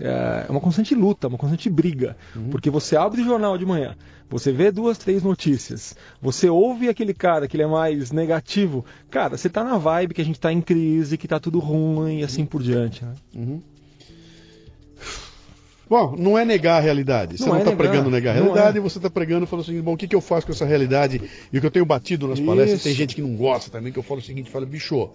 [0.00, 2.16] é, é uma constante luta, uma constante briga.
[2.34, 2.50] Uhum.
[2.50, 3.96] Porque você abre o jornal de manhã,
[4.28, 8.84] você vê duas, três notícias, você ouve aquele cara que ele é mais negativo.
[9.10, 12.20] Cara, você está na vibe que a gente está em crise, que está tudo ruim
[12.20, 13.04] e assim por diante.
[13.04, 13.14] Né?
[13.34, 13.62] Uhum.
[15.88, 17.38] Bom, não é negar a realidade.
[17.38, 18.80] Você não, não está é pregando negar a realidade, é.
[18.80, 21.22] você está pregando falando assim, bom, o que, que eu faço com essa realidade?
[21.52, 23.98] E o que eu tenho batido nas palestras, tem gente que não gosta também, que
[23.98, 25.10] eu falo o seguinte, fala, bicho,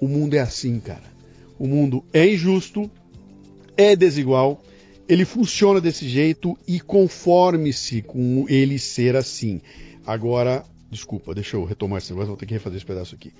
[0.00, 1.14] o mundo é assim, cara.
[1.56, 2.90] O mundo é injusto,
[3.76, 4.62] é desigual,
[5.08, 9.60] ele funciona desse jeito e conforme-se com ele ser assim.
[10.06, 13.32] Agora, desculpa, deixa eu retomar esse negócio, vou ter que refazer esse pedaço aqui.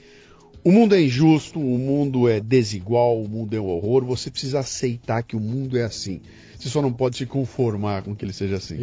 [0.65, 4.03] O mundo é injusto, o mundo é desigual, o mundo é um horror.
[4.07, 6.23] Você precisa aceitar que o mundo é assim.
[6.59, 8.77] Você só não pode se conformar com que ele seja assim.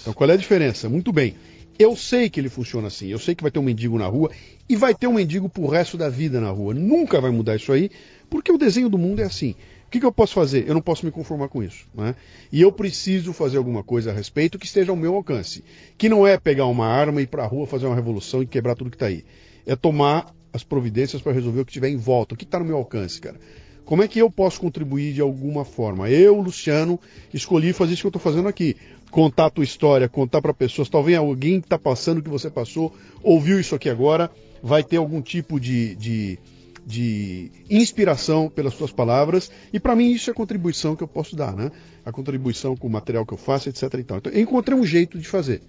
[0.00, 0.88] Então, qual é a diferença?
[0.88, 1.34] Muito bem.
[1.78, 3.08] Eu sei que ele funciona assim.
[3.08, 4.30] Eu sei que vai ter um mendigo na rua
[4.66, 6.72] e vai ter um mendigo pro resto da vida na rua.
[6.72, 7.90] Nunca vai mudar isso aí,
[8.30, 9.54] porque o desenho do mundo é assim.
[9.90, 10.68] O que, que eu posso fazer?
[10.68, 11.84] Eu não posso me conformar com isso.
[11.92, 12.14] Né?
[12.52, 15.64] E eu preciso fazer alguma coisa a respeito que esteja ao meu alcance.
[15.98, 18.46] Que não é pegar uma arma e ir para a rua fazer uma revolução e
[18.46, 19.24] quebrar tudo que está aí.
[19.66, 22.36] É tomar as providências para resolver o que tiver em volta.
[22.36, 23.40] O que está no meu alcance, cara?
[23.84, 26.08] Como é que eu posso contribuir de alguma forma?
[26.08, 26.96] Eu, Luciano,
[27.34, 28.76] escolhi fazer isso que eu estou fazendo aqui.
[29.10, 30.88] Contar a tua história, contar para pessoas.
[30.88, 32.94] Talvez alguém que está passando o que você passou,
[33.24, 34.30] ouviu isso aqui agora,
[34.62, 36.38] vai ter algum tipo de, de,
[36.86, 39.50] de inspiração pelas suas palavras.
[39.72, 41.70] E para mim isso é a contribuição que eu posso dar, né?
[42.04, 43.94] A contribuição com o material que eu faço, etc.
[43.94, 45.62] Então, eu encontrei um jeito de fazer.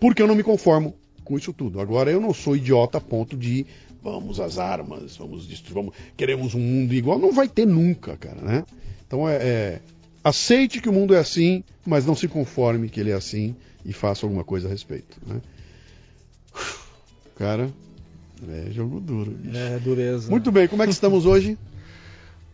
[0.00, 0.94] Porque eu não me conformo
[1.24, 1.80] com isso tudo.
[1.80, 3.66] Agora eu não sou idiota a ponto de
[4.02, 7.18] vamos às armas, vamos vamos, queremos um mundo igual.
[7.18, 8.64] Não vai ter nunca, cara, né?
[9.06, 9.80] Então é, é,
[10.24, 13.54] aceite que o mundo é assim, mas não se conforme que ele é assim
[13.84, 15.40] e faça alguma coisa a respeito, né?
[17.36, 17.70] Cara,
[18.48, 19.30] é jogo duro.
[19.30, 19.56] Bicho.
[19.56, 20.30] É, dureza.
[20.30, 21.58] Muito bem, como é que estamos hoje?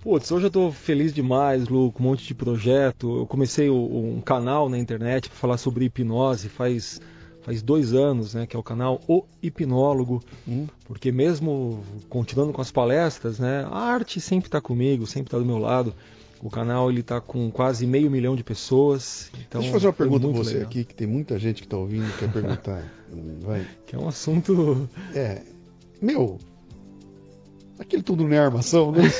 [0.00, 3.18] Putz, hoje eu estou feliz demais, Lu, com um monte de projeto.
[3.18, 7.00] Eu comecei um canal na internet para falar sobre hipnose faz
[7.48, 10.66] faz dois anos, né, que é o canal O Hipnólogo, hum.
[10.84, 15.46] porque mesmo continuando com as palestras, né, a arte sempre está comigo, sempre está do
[15.46, 15.94] meu lado.
[16.42, 19.30] O canal ele está com quase meio milhão de pessoas.
[19.48, 20.68] Então Deixa eu fazer uma pergunta para você legal.
[20.68, 22.84] aqui, que tem muita gente que está ouvindo e quer perguntar.
[23.40, 23.66] Vai.
[23.86, 24.88] Que é um assunto.
[25.14, 25.42] É.
[26.00, 26.38] Meu,
[27.78, 29.02] aquele tudo não é armação, né?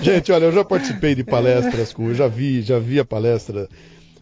[0.00, 3.68] Gente, olha, eu já participei de palestras com, eu já vi, já vi a palestra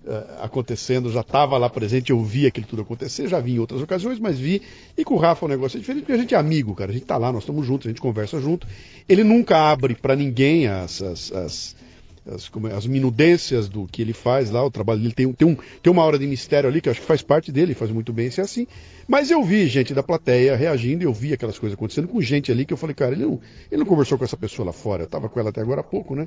[0.05, 3.83] uh, acontecendo, já estava lá presente, eu vi aquilo tudo acontecer, já vi em outras
[3.83, 4.63] ocasiões, mas vi.
[4.97, 6.91] E com o Rafa o negócio é diferente, porque a gente é amigo, cara.
[6.91, 8.67] A gente está lá, nós estamos juntos, a gente conversa junto.
[9.09, 11.77] Ele nunca abre para ninguém as, as, as
[12.27, 15.57] as, é, as minudências do que ele faz lá, o trabalho dele tem, tem, um,
[15.83, 18.13] tem uma hora de mistério ali que eu acho que faz parte dele, faz muito
[18.13, 18.67] bem ser assim.
[19.07, 22.65] Mas eu vi gente da plateia reagindo, eu vi aquelas coisas acontecendo com gente ali
[22.65, 23.41] que eu falei, cara, ele não,
[23.71, 25.85] ele não conversou com essa pessoa lá fora, eu estava com ela até agora há
[25.85, 26.27] pouco, né?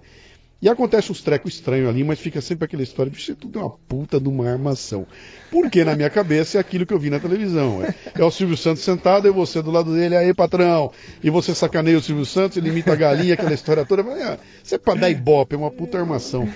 [0.62, 3.62] E acontece uns trecos estranhos ali, mas fica sempre aquela história de isso tudo é
[3.62, 5.08] uma puta de uma armação.
[5.50, 7.82] Porque na minha cabeça é aquilo que eu vi na televisão.
[7.82, 10.92] É, é o Silvio Santos sentado e você do lado dele, aí patrão.
[11.24, 14.04] E você sacaneia o Silvio Santos, ele imita a galinha, aquela história toda.
[14.04, 16.48] Mas, ah, isso é pra dar ibope, é uma puta armação.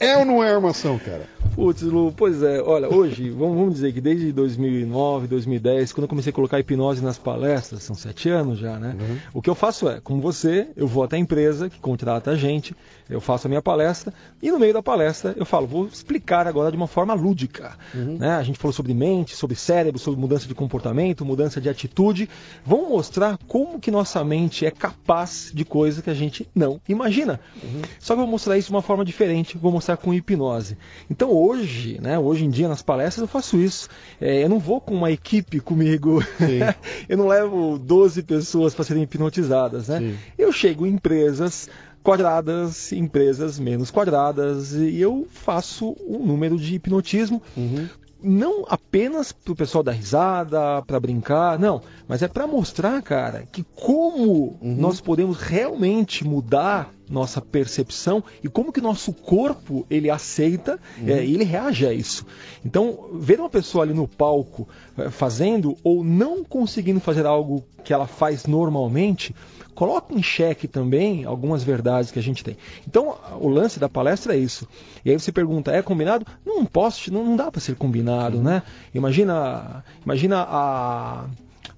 [0.00, 1.28] É ou não é armação, cara?
[1.54, 6.08] Putz, Lu, pois é, olha, hoje, vamos, vamos dizer que desde 2009, 2010, quando eu
[6.08, 8.96] comecei a colocar hipnose nas palestras, são sete anos já, né?
[8.98, 9.18] Uhum.
[9.34, 12.36] O que eu faço é, como você, eu vou até a empresa que contrata a
[12.36, 12.74] gente,
[13.12, 14.12] eu faço a minha palestra
[14.42, 17.76] e no meio da palestra eu falo, vou explicar agora de uma forma lúdica.
[17.94, 18.16] Uhum.
[18.18, 18.30] Né?
[18.30, 22.28] A gente falou sobre mente, sobre cérebro, sobre mudança de comportamento, mudança de atitude.
[22.64, 27.38] Vamos mostrar como que nossa mente é capaz de coisa que a gente não imagina.
[27.62, 27.82] Uhum.
[27.98, 30.76] Só que eu vou mostrar isso de uma forma diferente, vou mostrar com hipnose.
[31.10, 33.88] Então hoje, né, hoje em dia nas palestras eu faço isso.
[34.20, 36.24] É, eu não vou com uma equipe comigo,
[37.08, 39.88] eu não levo 12 pessoas para serem hipnotizadas.
[39.88, 40.16] Né?
[40.38, 41.68] Eu chego em empresas
[42.02, 47.42] quadradas, empresas menos quadradas, e eu faço um número de hipnotismo.
[47.56, 47.88] Uhum.
[48.24, 53.44] Não apenas para o pessoal dar risada, para brincar, não, mas é para mostrar, cara,
[53.50, 54.76] que como uhum.
[54.78, 61.08] nós podemos realmente mudar nossa percepção e como que nosso corpo ele aceita uhum.
[61.08, 62.26] é, ele reage a isso.
[62.64, 64.66] Então, ver uma pessoa ali no palco
[64.96, 69.34] é, fazendo ou não conseguindo fazer algo que ela faz normalmente,
[69.74, 72.56] coloca em xeque também algumas verdades que a gente tem.
[72.86, 74.66] Então, o lance da palestra é isso.
[75.04, 76.26] E aí você pergunta, é combinado?
[76.46, 78.42] Não posso, não, não dá para ser combinado, uhum.
[78.42, 78.62] né?
[78.94, 81.26] Imagina, imagina a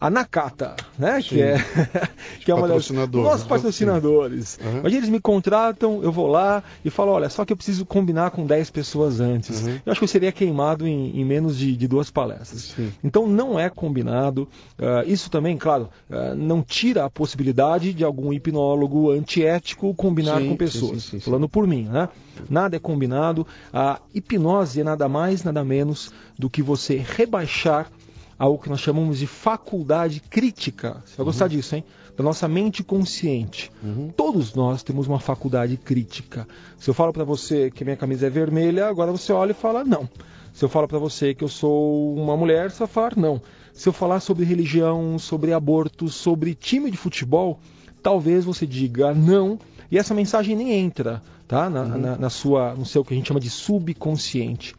[0.04, 1.22] a Nakata, né?
[1.22, 1.56] Que é,
[2.44, 3.48] que é uma das nossos né?
[3.48, 4.58] patrocinadores.
[4.62, 4.80] Uhum.
[4.80, 8.30] Imagina, eles me contratam, eu vou lá e falo, olha, só que eu preciso combinar
[8.30, 9.62] com 10 pessoas antes.
[9.62, 9.80] Uhum.
[9.86, 12.74] Eu acho que eu seria queimado em, em menos de, de, duas palestras.
[12.76, 12.92] Sim.
[13.02, 14.46] Então não é combinado.
[14.78, 20.50] Uh, isso também, claro, uh, não tira a possibilidade de algum hipnólogo antiético combinar sim,
[20.50, 21.04] com pessoas.
[21.04, 22.10] Sim, Falando por mim, né?
[22.50, 23.46] Nada é combinado.
[23.72, 27.90] A hipnose é nada mais, nada menos do que você rebaixar
[28.38, 31.02] algo que nós chamamos de faculdade crítica.
[31.04, 31.50] Você vai gostar uhum.
[31.50, 31.84] disso, hein?
[32.16, 33.70] Da nossa mente consciente.
[33.82, 34.10] Uhum.
[34.16, 36.46] Todos nós temos uma faculdade crítica.
[36.78, 39.84] Se eu falo para você que minha camisa é vermelha, agora você olha e fala
[39.84, 40.08] não.
[40.52, 43.42] Se eu falo para você que eu sou uma mulher, você vai falar não.
[43.72, 47.58] Se eu falar sobre religião, sobre aborto, sobre time de futebol,
[48.00, 49.58] talvez você diga não
[49.90, 51.68] e essa mensagem nem entra, tá?
[51.68, 51.98] Na, uhum.
[51.98, 54.74] na, na sua, no seu que a gente chama de subconsciente.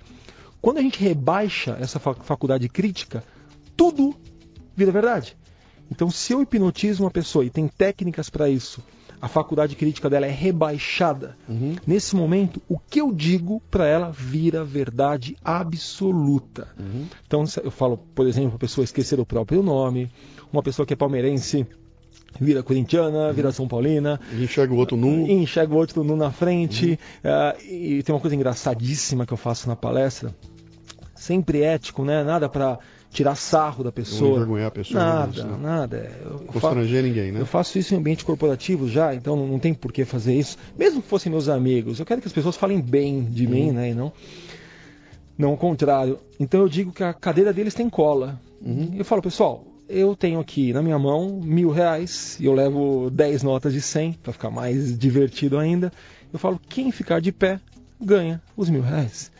[0.61, 3.23] Quando a gente rebaixa essa faculdade crítica,
[3.75, 4.15] tudo
[4.75, 5.37] vira verdade.
[5.91, 8.83] Então, se eu hipnotizo uma pessoa e tem técnicas para isso,
[9.21, 11.37] a faculdade crítica dela é rebaixada.
[11.47, 11.75] Uhum.
[11.85, 16.67] Nesse momento, o que eu digo para ela vira verdade absoluta.
[16.77, 17.05] Uhum.
[17.25, 20.11] Então, eu falo, por exemplo, a pessoa esquecer o próprio nome,
[20.51, 21.65] uma pessoa que é palmeirense
[22.39, 24.19] vira corintiana, vira São Paulina.
[24.33, 25.27] E enxerga o outro nu.
[25.27, 26.99] Enxerga o outro nu na frente.
[27.23, 27.31] Uhum.
[27.31, 30.35] Uh, e tem uma coisa engraçadíssima que eu faço na palestra.
[31.15, 32.23] Sempre ético, né?
[32.23, 32.77] Nada para
[33.15, 34.31] tirar sarro da pessoa.
[34.31, 35.03] Não envergonhar a pessoa.
[35.03, 35.57] Nada, não.
[35.57, 36.11] nada.
[36.23, 37.39] Eu Constranger faço, ninguém, né?
[37.39, 40.57] Eu faço isso em ambiente corporativo já, então não, tem por que fazer isso.
[40.77, 43.51] Mesmo que fossem meus amigos, eu quero que as pessoas falem bem de uhum.
[43.51, 43.91] mim, né?
[43.91, 44.11] E não,
[45.37, 46.19] não o contrário.
[46.39, 48.39] Então eu digo que a cadeira deles tem cola.
[48.61, 48.91] Uhum.
[48.95, 53.41] Eu falo, pessoal, eu tenho aqui na minha mão mil reais e eu levo dez
[53.43, 55.91] notas de cem para ficar mais divertido ainda.
[56.33, 57.61] Eu falo, quem ficar de pé
[58.01, 59.31] ganha os mil reais.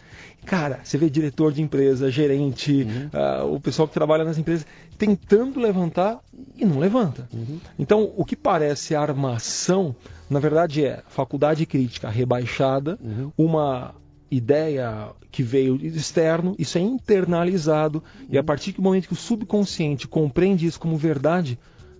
[0.46, 3.50] Cara, você vê diretor de empresa, gerente, uhum.
[3.50, 4.66] uh, o pessoal que trabalha nas empresas
[4.98, 6.20] tentando levantar
[6.56, 7.28] e não levanta.
[7.34, 7.60] Uhum.
[7.78, 9.96] Então, o que parece armação,
[10.30, 13.32] na verdade é faculdade crítica rebaixada, uhum.
[13.38, 13.96] uma
[14.30, 18.46] ideia que veio externo, isso é internalizado e a uhum.
[18.46, 21.58] partir do momento que o subconsciente compreende isso como verdade,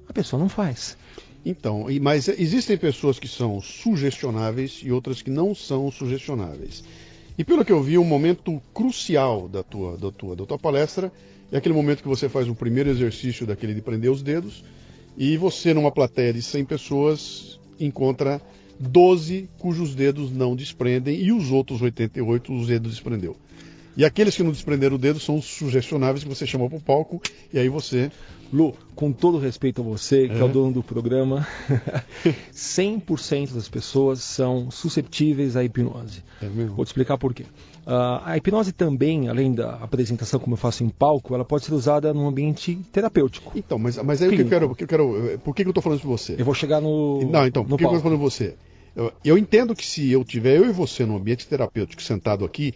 [0.08, 0.98] a pessoa não faz.
[1.46, 6.84] Então, mas existem pessoas que são sugestionáveis e outras que não são sugestionáveis.
[7.38, 11.12] E pelo que eu vi, um momento crucial da tua, da tua, da tua palestra
[11.52, 14.64] é aquele momento que você faz o primeiro exercício daquele de prender os dedos
[15.18, 18.42] e você, numa plateia de 100 pessoas, encontra
[18.80, 23.36] 12 cujos dedos não desprendem e os outros 88 os dedos desprendeu.
[23.98, 26.82] E aqueles que não desprenderam o dedo são os sugestionáveis que você chamou para o
[26.82, 27.22] palco
[27.54, 28.12] e aí você.
[28.54, 31.48] Lu, com todo respeito a você, que é, é o dono do programa,
[32.54, 36.24] 100% das pessoas são susceptíveis à hipnose.
[36.42, 36.76] É mesmo?
[36.76, 37.44] Vou te explicar por quê.
[37.86, 41.74] Uh, a hipnose também, além da apresentação como eu faço em palco, ela pode ser
[41.74, 43.52] usada num ambiente terapêutico.
[43.56, 45.40] então, mas, mas aí o que eu quero, que eu quero.
[45.44, 46.36] Por que, que eu estou falando isso para você?
[46.38, 47.22] Eu vou chegar no.
[47.30, 48.56] Não, então, por que, que eu estou falando você?
[48.96, 52.74] Eu, eu entendo que se eu tiver eu e você num ambiente terapêutico sentado aqui,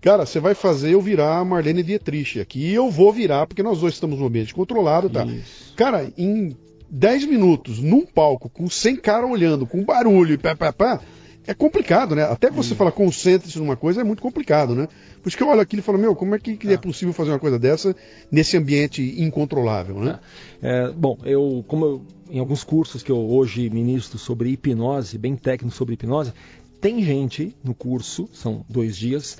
[0.00, 2.60] Cara, você vai fazer eu virar a Marlene Dietrich aqui.
[2.60, 5.24] E eu vou virar, porque nós dois estamos no ambiente controlado, tá?
[5.24, 5.74] Isso.
[5.76, 6.56] Cara, em
[6.90, 11.00] 10 minutos, num palco, com 100 caras olhando, com barulho e pá, pá, pá,
[11.46, 12.24] é complicado, né?
[12.24, 12.76] Até você hum.
[12.76, 14.88] falar concentre-se numa coisa é muito complicado, né?
[15.22, 16.78] Por isso que eu olho aquilo e falo, meu, como é que é ah.
[16.78, 17.94] possível fazer uma coisa dessa
[18.30, 20.18] nesse ambiente incontrolável, né?
[20.62, 25.36] É, bom, eu, como eu, em alguns cursos que eu hoje ministro sobre hipnose, bem
[25.36, 26.32] técnico sobre hipnose,
[26.80, 29.36] tem gente no curso, são dois dias,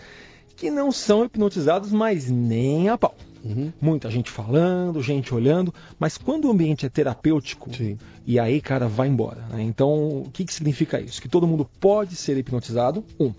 [0.61, 3.15] que não são hipnotizados, mas nem a pau.
[3.43, 3.73] Uhum.
[3.81, 7.97] Muita gente falando, gente olhando, mas quando o ambiente é terapêutico, Sim.
[8.27, 9.41] e aí, cara, vai embora.
[9.49, 9.63] Né?
[9.63, 11.23] Então, o que, que significa isso?
[11.23, 13.33] Que todo mundo pode ser hipnotizado, um.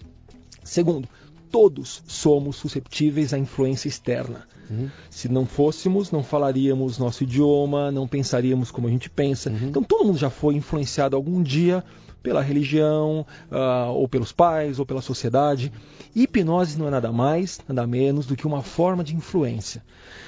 [0.63, 1.07] Segundo,
[1.51, 4.47] todos somos susceptíveis à influência externa.
[4.67, 4.89] Uhum.
[5.07, 9.51] Se não fôssemos, não falaríamos nosso idioma, não pensaríamos como a gente pensa.
[9.51, 9.67] Uhum.
[9.67, 11.83] Então todo mundo já foi influenciado algum dia
[12.21, 15.71] pela religião, uh, ou pelos pais, ou pela sociedade.
[16.15, 19.83] hipnose não é nada mais, nada menos do que uma forma de influência.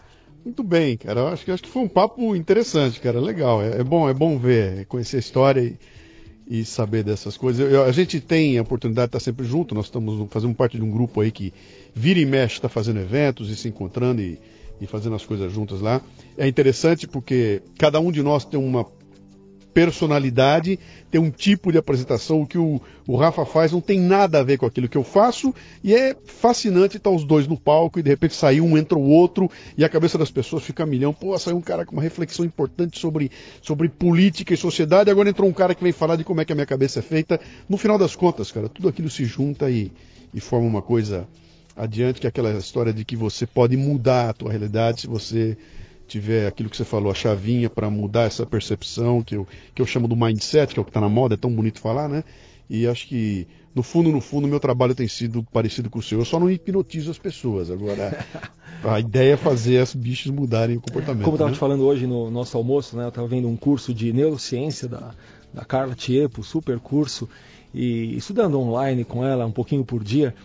[0.47, 1.19] Muito bem, cara.
[1.19, 3.19] Eu acho que, acho que foi um papo interessante, cara.
[3.19, 3.61] Legal.
[3.61, 5.77] É, é bom, é bom ver, conhecer a história e,
[6.61, 7.69] e saber dessas coisas.
[7.69, 9.75] Eu, a gente tem a oportunidade de estar sempre junto.
[9.75, 11.53] Nós estamos fazendo parte de um grupo aí que
[11.93, 14.39] vira e mexe, está fazendo eventos e se encontrando e,
[14.79, 16.01] e fazendo as coisas juntas lá.
[16.37, 18.85] É interessante porque cada um de nós tem uma
[19.77, 20.79] personalidade,
[21.11, 22.41] tem um tipo de apresentação.
[22.41, 25.03] O que o, o, Rafa faz não tem nada a ver com aquilo que eu
[25.03, 28.97] faço, e é fascinante estar os dois no palco e de repente sair um, entra
[28.97, 29.47] o outro,
[29.77, 31.13] e a cabeça das pessoas fica a milhão.
[31.13, 33.29] Pô, saiu um cara com uma reflexão importante sobre,
[33.61, 36.51] sobre política e sociedade, agora entrou um cara que vem falar de como é que
[36.51, 37.39] a minha cabeça é feita.
[37.69, 39.91] No final das contas, cara, tudo aquilo se junta e,
[40.33, 41.27] e forma uma coisa
[41.75, 45.55] adiante, que é aquela história de que você pode mudar a tua realidade se você
[46.07, 49.85] tiver aquilo que você falou, a chavinha para mudar essa percepção, que eu, que eu
[49.85, 52.23] chamo do mindset, que é o que está na moda, é tão bonito falar, né?
[52.69, 56.19] E acho que, no fundo, no fundo, meu trabalho tem sido parecido com o seu.
[56.19, 57.71] Eu só não hipnotizo as pessoas.
[57.71, 58.25] Agora,
[58.83, 61.23] a ideia é fazer as bichos mudarem o comportamento.
[61.23, 61.55] Como eu estava né?
[61.55, 63.05] te falando hoje no nosso almoço, né?
[63.05, 65.13] Eu estava vendo um curso de neurociência da,
[65.53, 67.29] da Carla Tiepo, super curso,
[67.73, 70.35] e estudando online com ela um pouquinho por dia.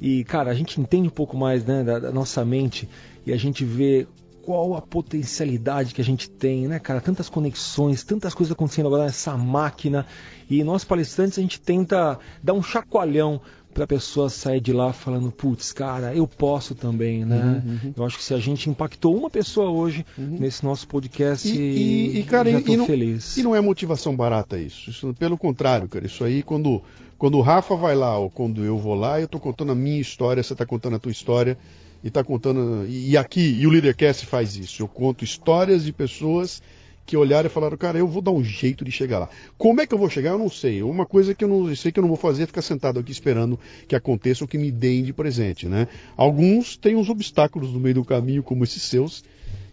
[0.00, 2.88] E, cara, a gente entende um pouco mais né, da, da nossa mente
[3.26, 4.06] e a gente vê
[4.42, 7.00] qual a potencialidade que a gente tem, né, cara?
[7.00, 10.06] Tantas conexões, tantas coisas acontecendo agora nessa máquina.
[10.50, 13.40] E nós palestrantes a gente tenta dar um chacoalhão
[13.72, 17.62] para a pessoa sair de lá falando, putz, cara, eu posso também, né?
[17.64, 17.94] Uhum, uhum.
[17.96, 20.36] Eu acho que se a gente impactou uma pessoa hoje uhum.
[20.38, 23.36] nesse nosso podcast, e, e, e cara, já e, não, feliz.
[23.36, 24.90] E não é motivação barata isso.
[24.90, 25.14] isso.
[25.14, 26.82] Pelo contrário, cara, isso aí quando
[27.16, 30.00] quando o Rafa vai lá ou quando eu vou lá, eu estou contando a minha
[30.00, 31.56] história, você está contando a tua história
[32.02, 34.82] e está contando e, aqui e o Leadercast faz isso.
[34.82, 36.62] Eu conto histórias de pessoas
[37.04, 39.28] que olharam e falaram, cara, eu vou dar um jeito de chegar lá.
[39.58, 40.30] Como é que eu vou chegar?
[40.30, 40.82] Eu não sei.
[40.82, 42.98] Uma coisa que eu não eu sei que eu não vou fazer é ficar sentado
[42.98, 43.58] aqui esperando
[43.88, 45.88] que aconteça o que me deem de presente, né?
[46.16, 49.24] Alguns têm uns obstáculos no meio do caminho, como esses seus,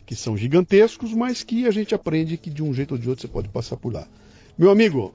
[0.06, 3.22] que são gigantescos, mas que a gente aprende que de um jeito ou de outro
[3.22, 4.08] você pode passar por lá.
[4.58, 5.14] Meu amigo,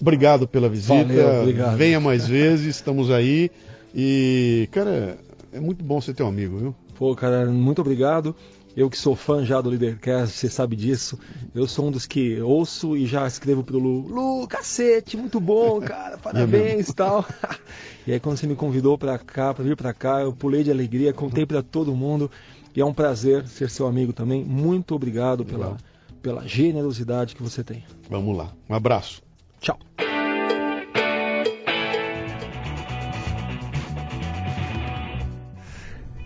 [0.00, 1.04] obrigado pela visita.
[1.04, 1.76] Valeu, obrigado.
[1.76, 3.50] Venha mais vezes, estamos aí.
[3.94, 5.18] E, cara,
[5.52, 6.74] é muito bom ser teu amigo, viu?
[6.96, 8.34] Pô, cara, muito obrigado.
[8.76, 11.18] Eu que sou fã já do Leadercast, você sabe disso.
[11.54, 15.80] Eu sou um dos que ouço e já escrevo pro Lu, Lu, cacete, muito bom,
[15.82, 17.26] cara, parabéns e tal.
[18.06, 20.70] e aí quando você me convidou para cá, para vir para cá, eu pulei de
[20.70, 22.30] alegria, contei para todo mundo.
[22.76, 24.44] E é um prazer ser seu amigo também.
[24.44, 25.76] Muito obrigado pela,
[26.22, 27.82] pela generosidade que você tem.
[28.08, 28.52] Vamos lá.
[28.68, 29.20] Um abraço.
[29.60, 29.76] Tchau.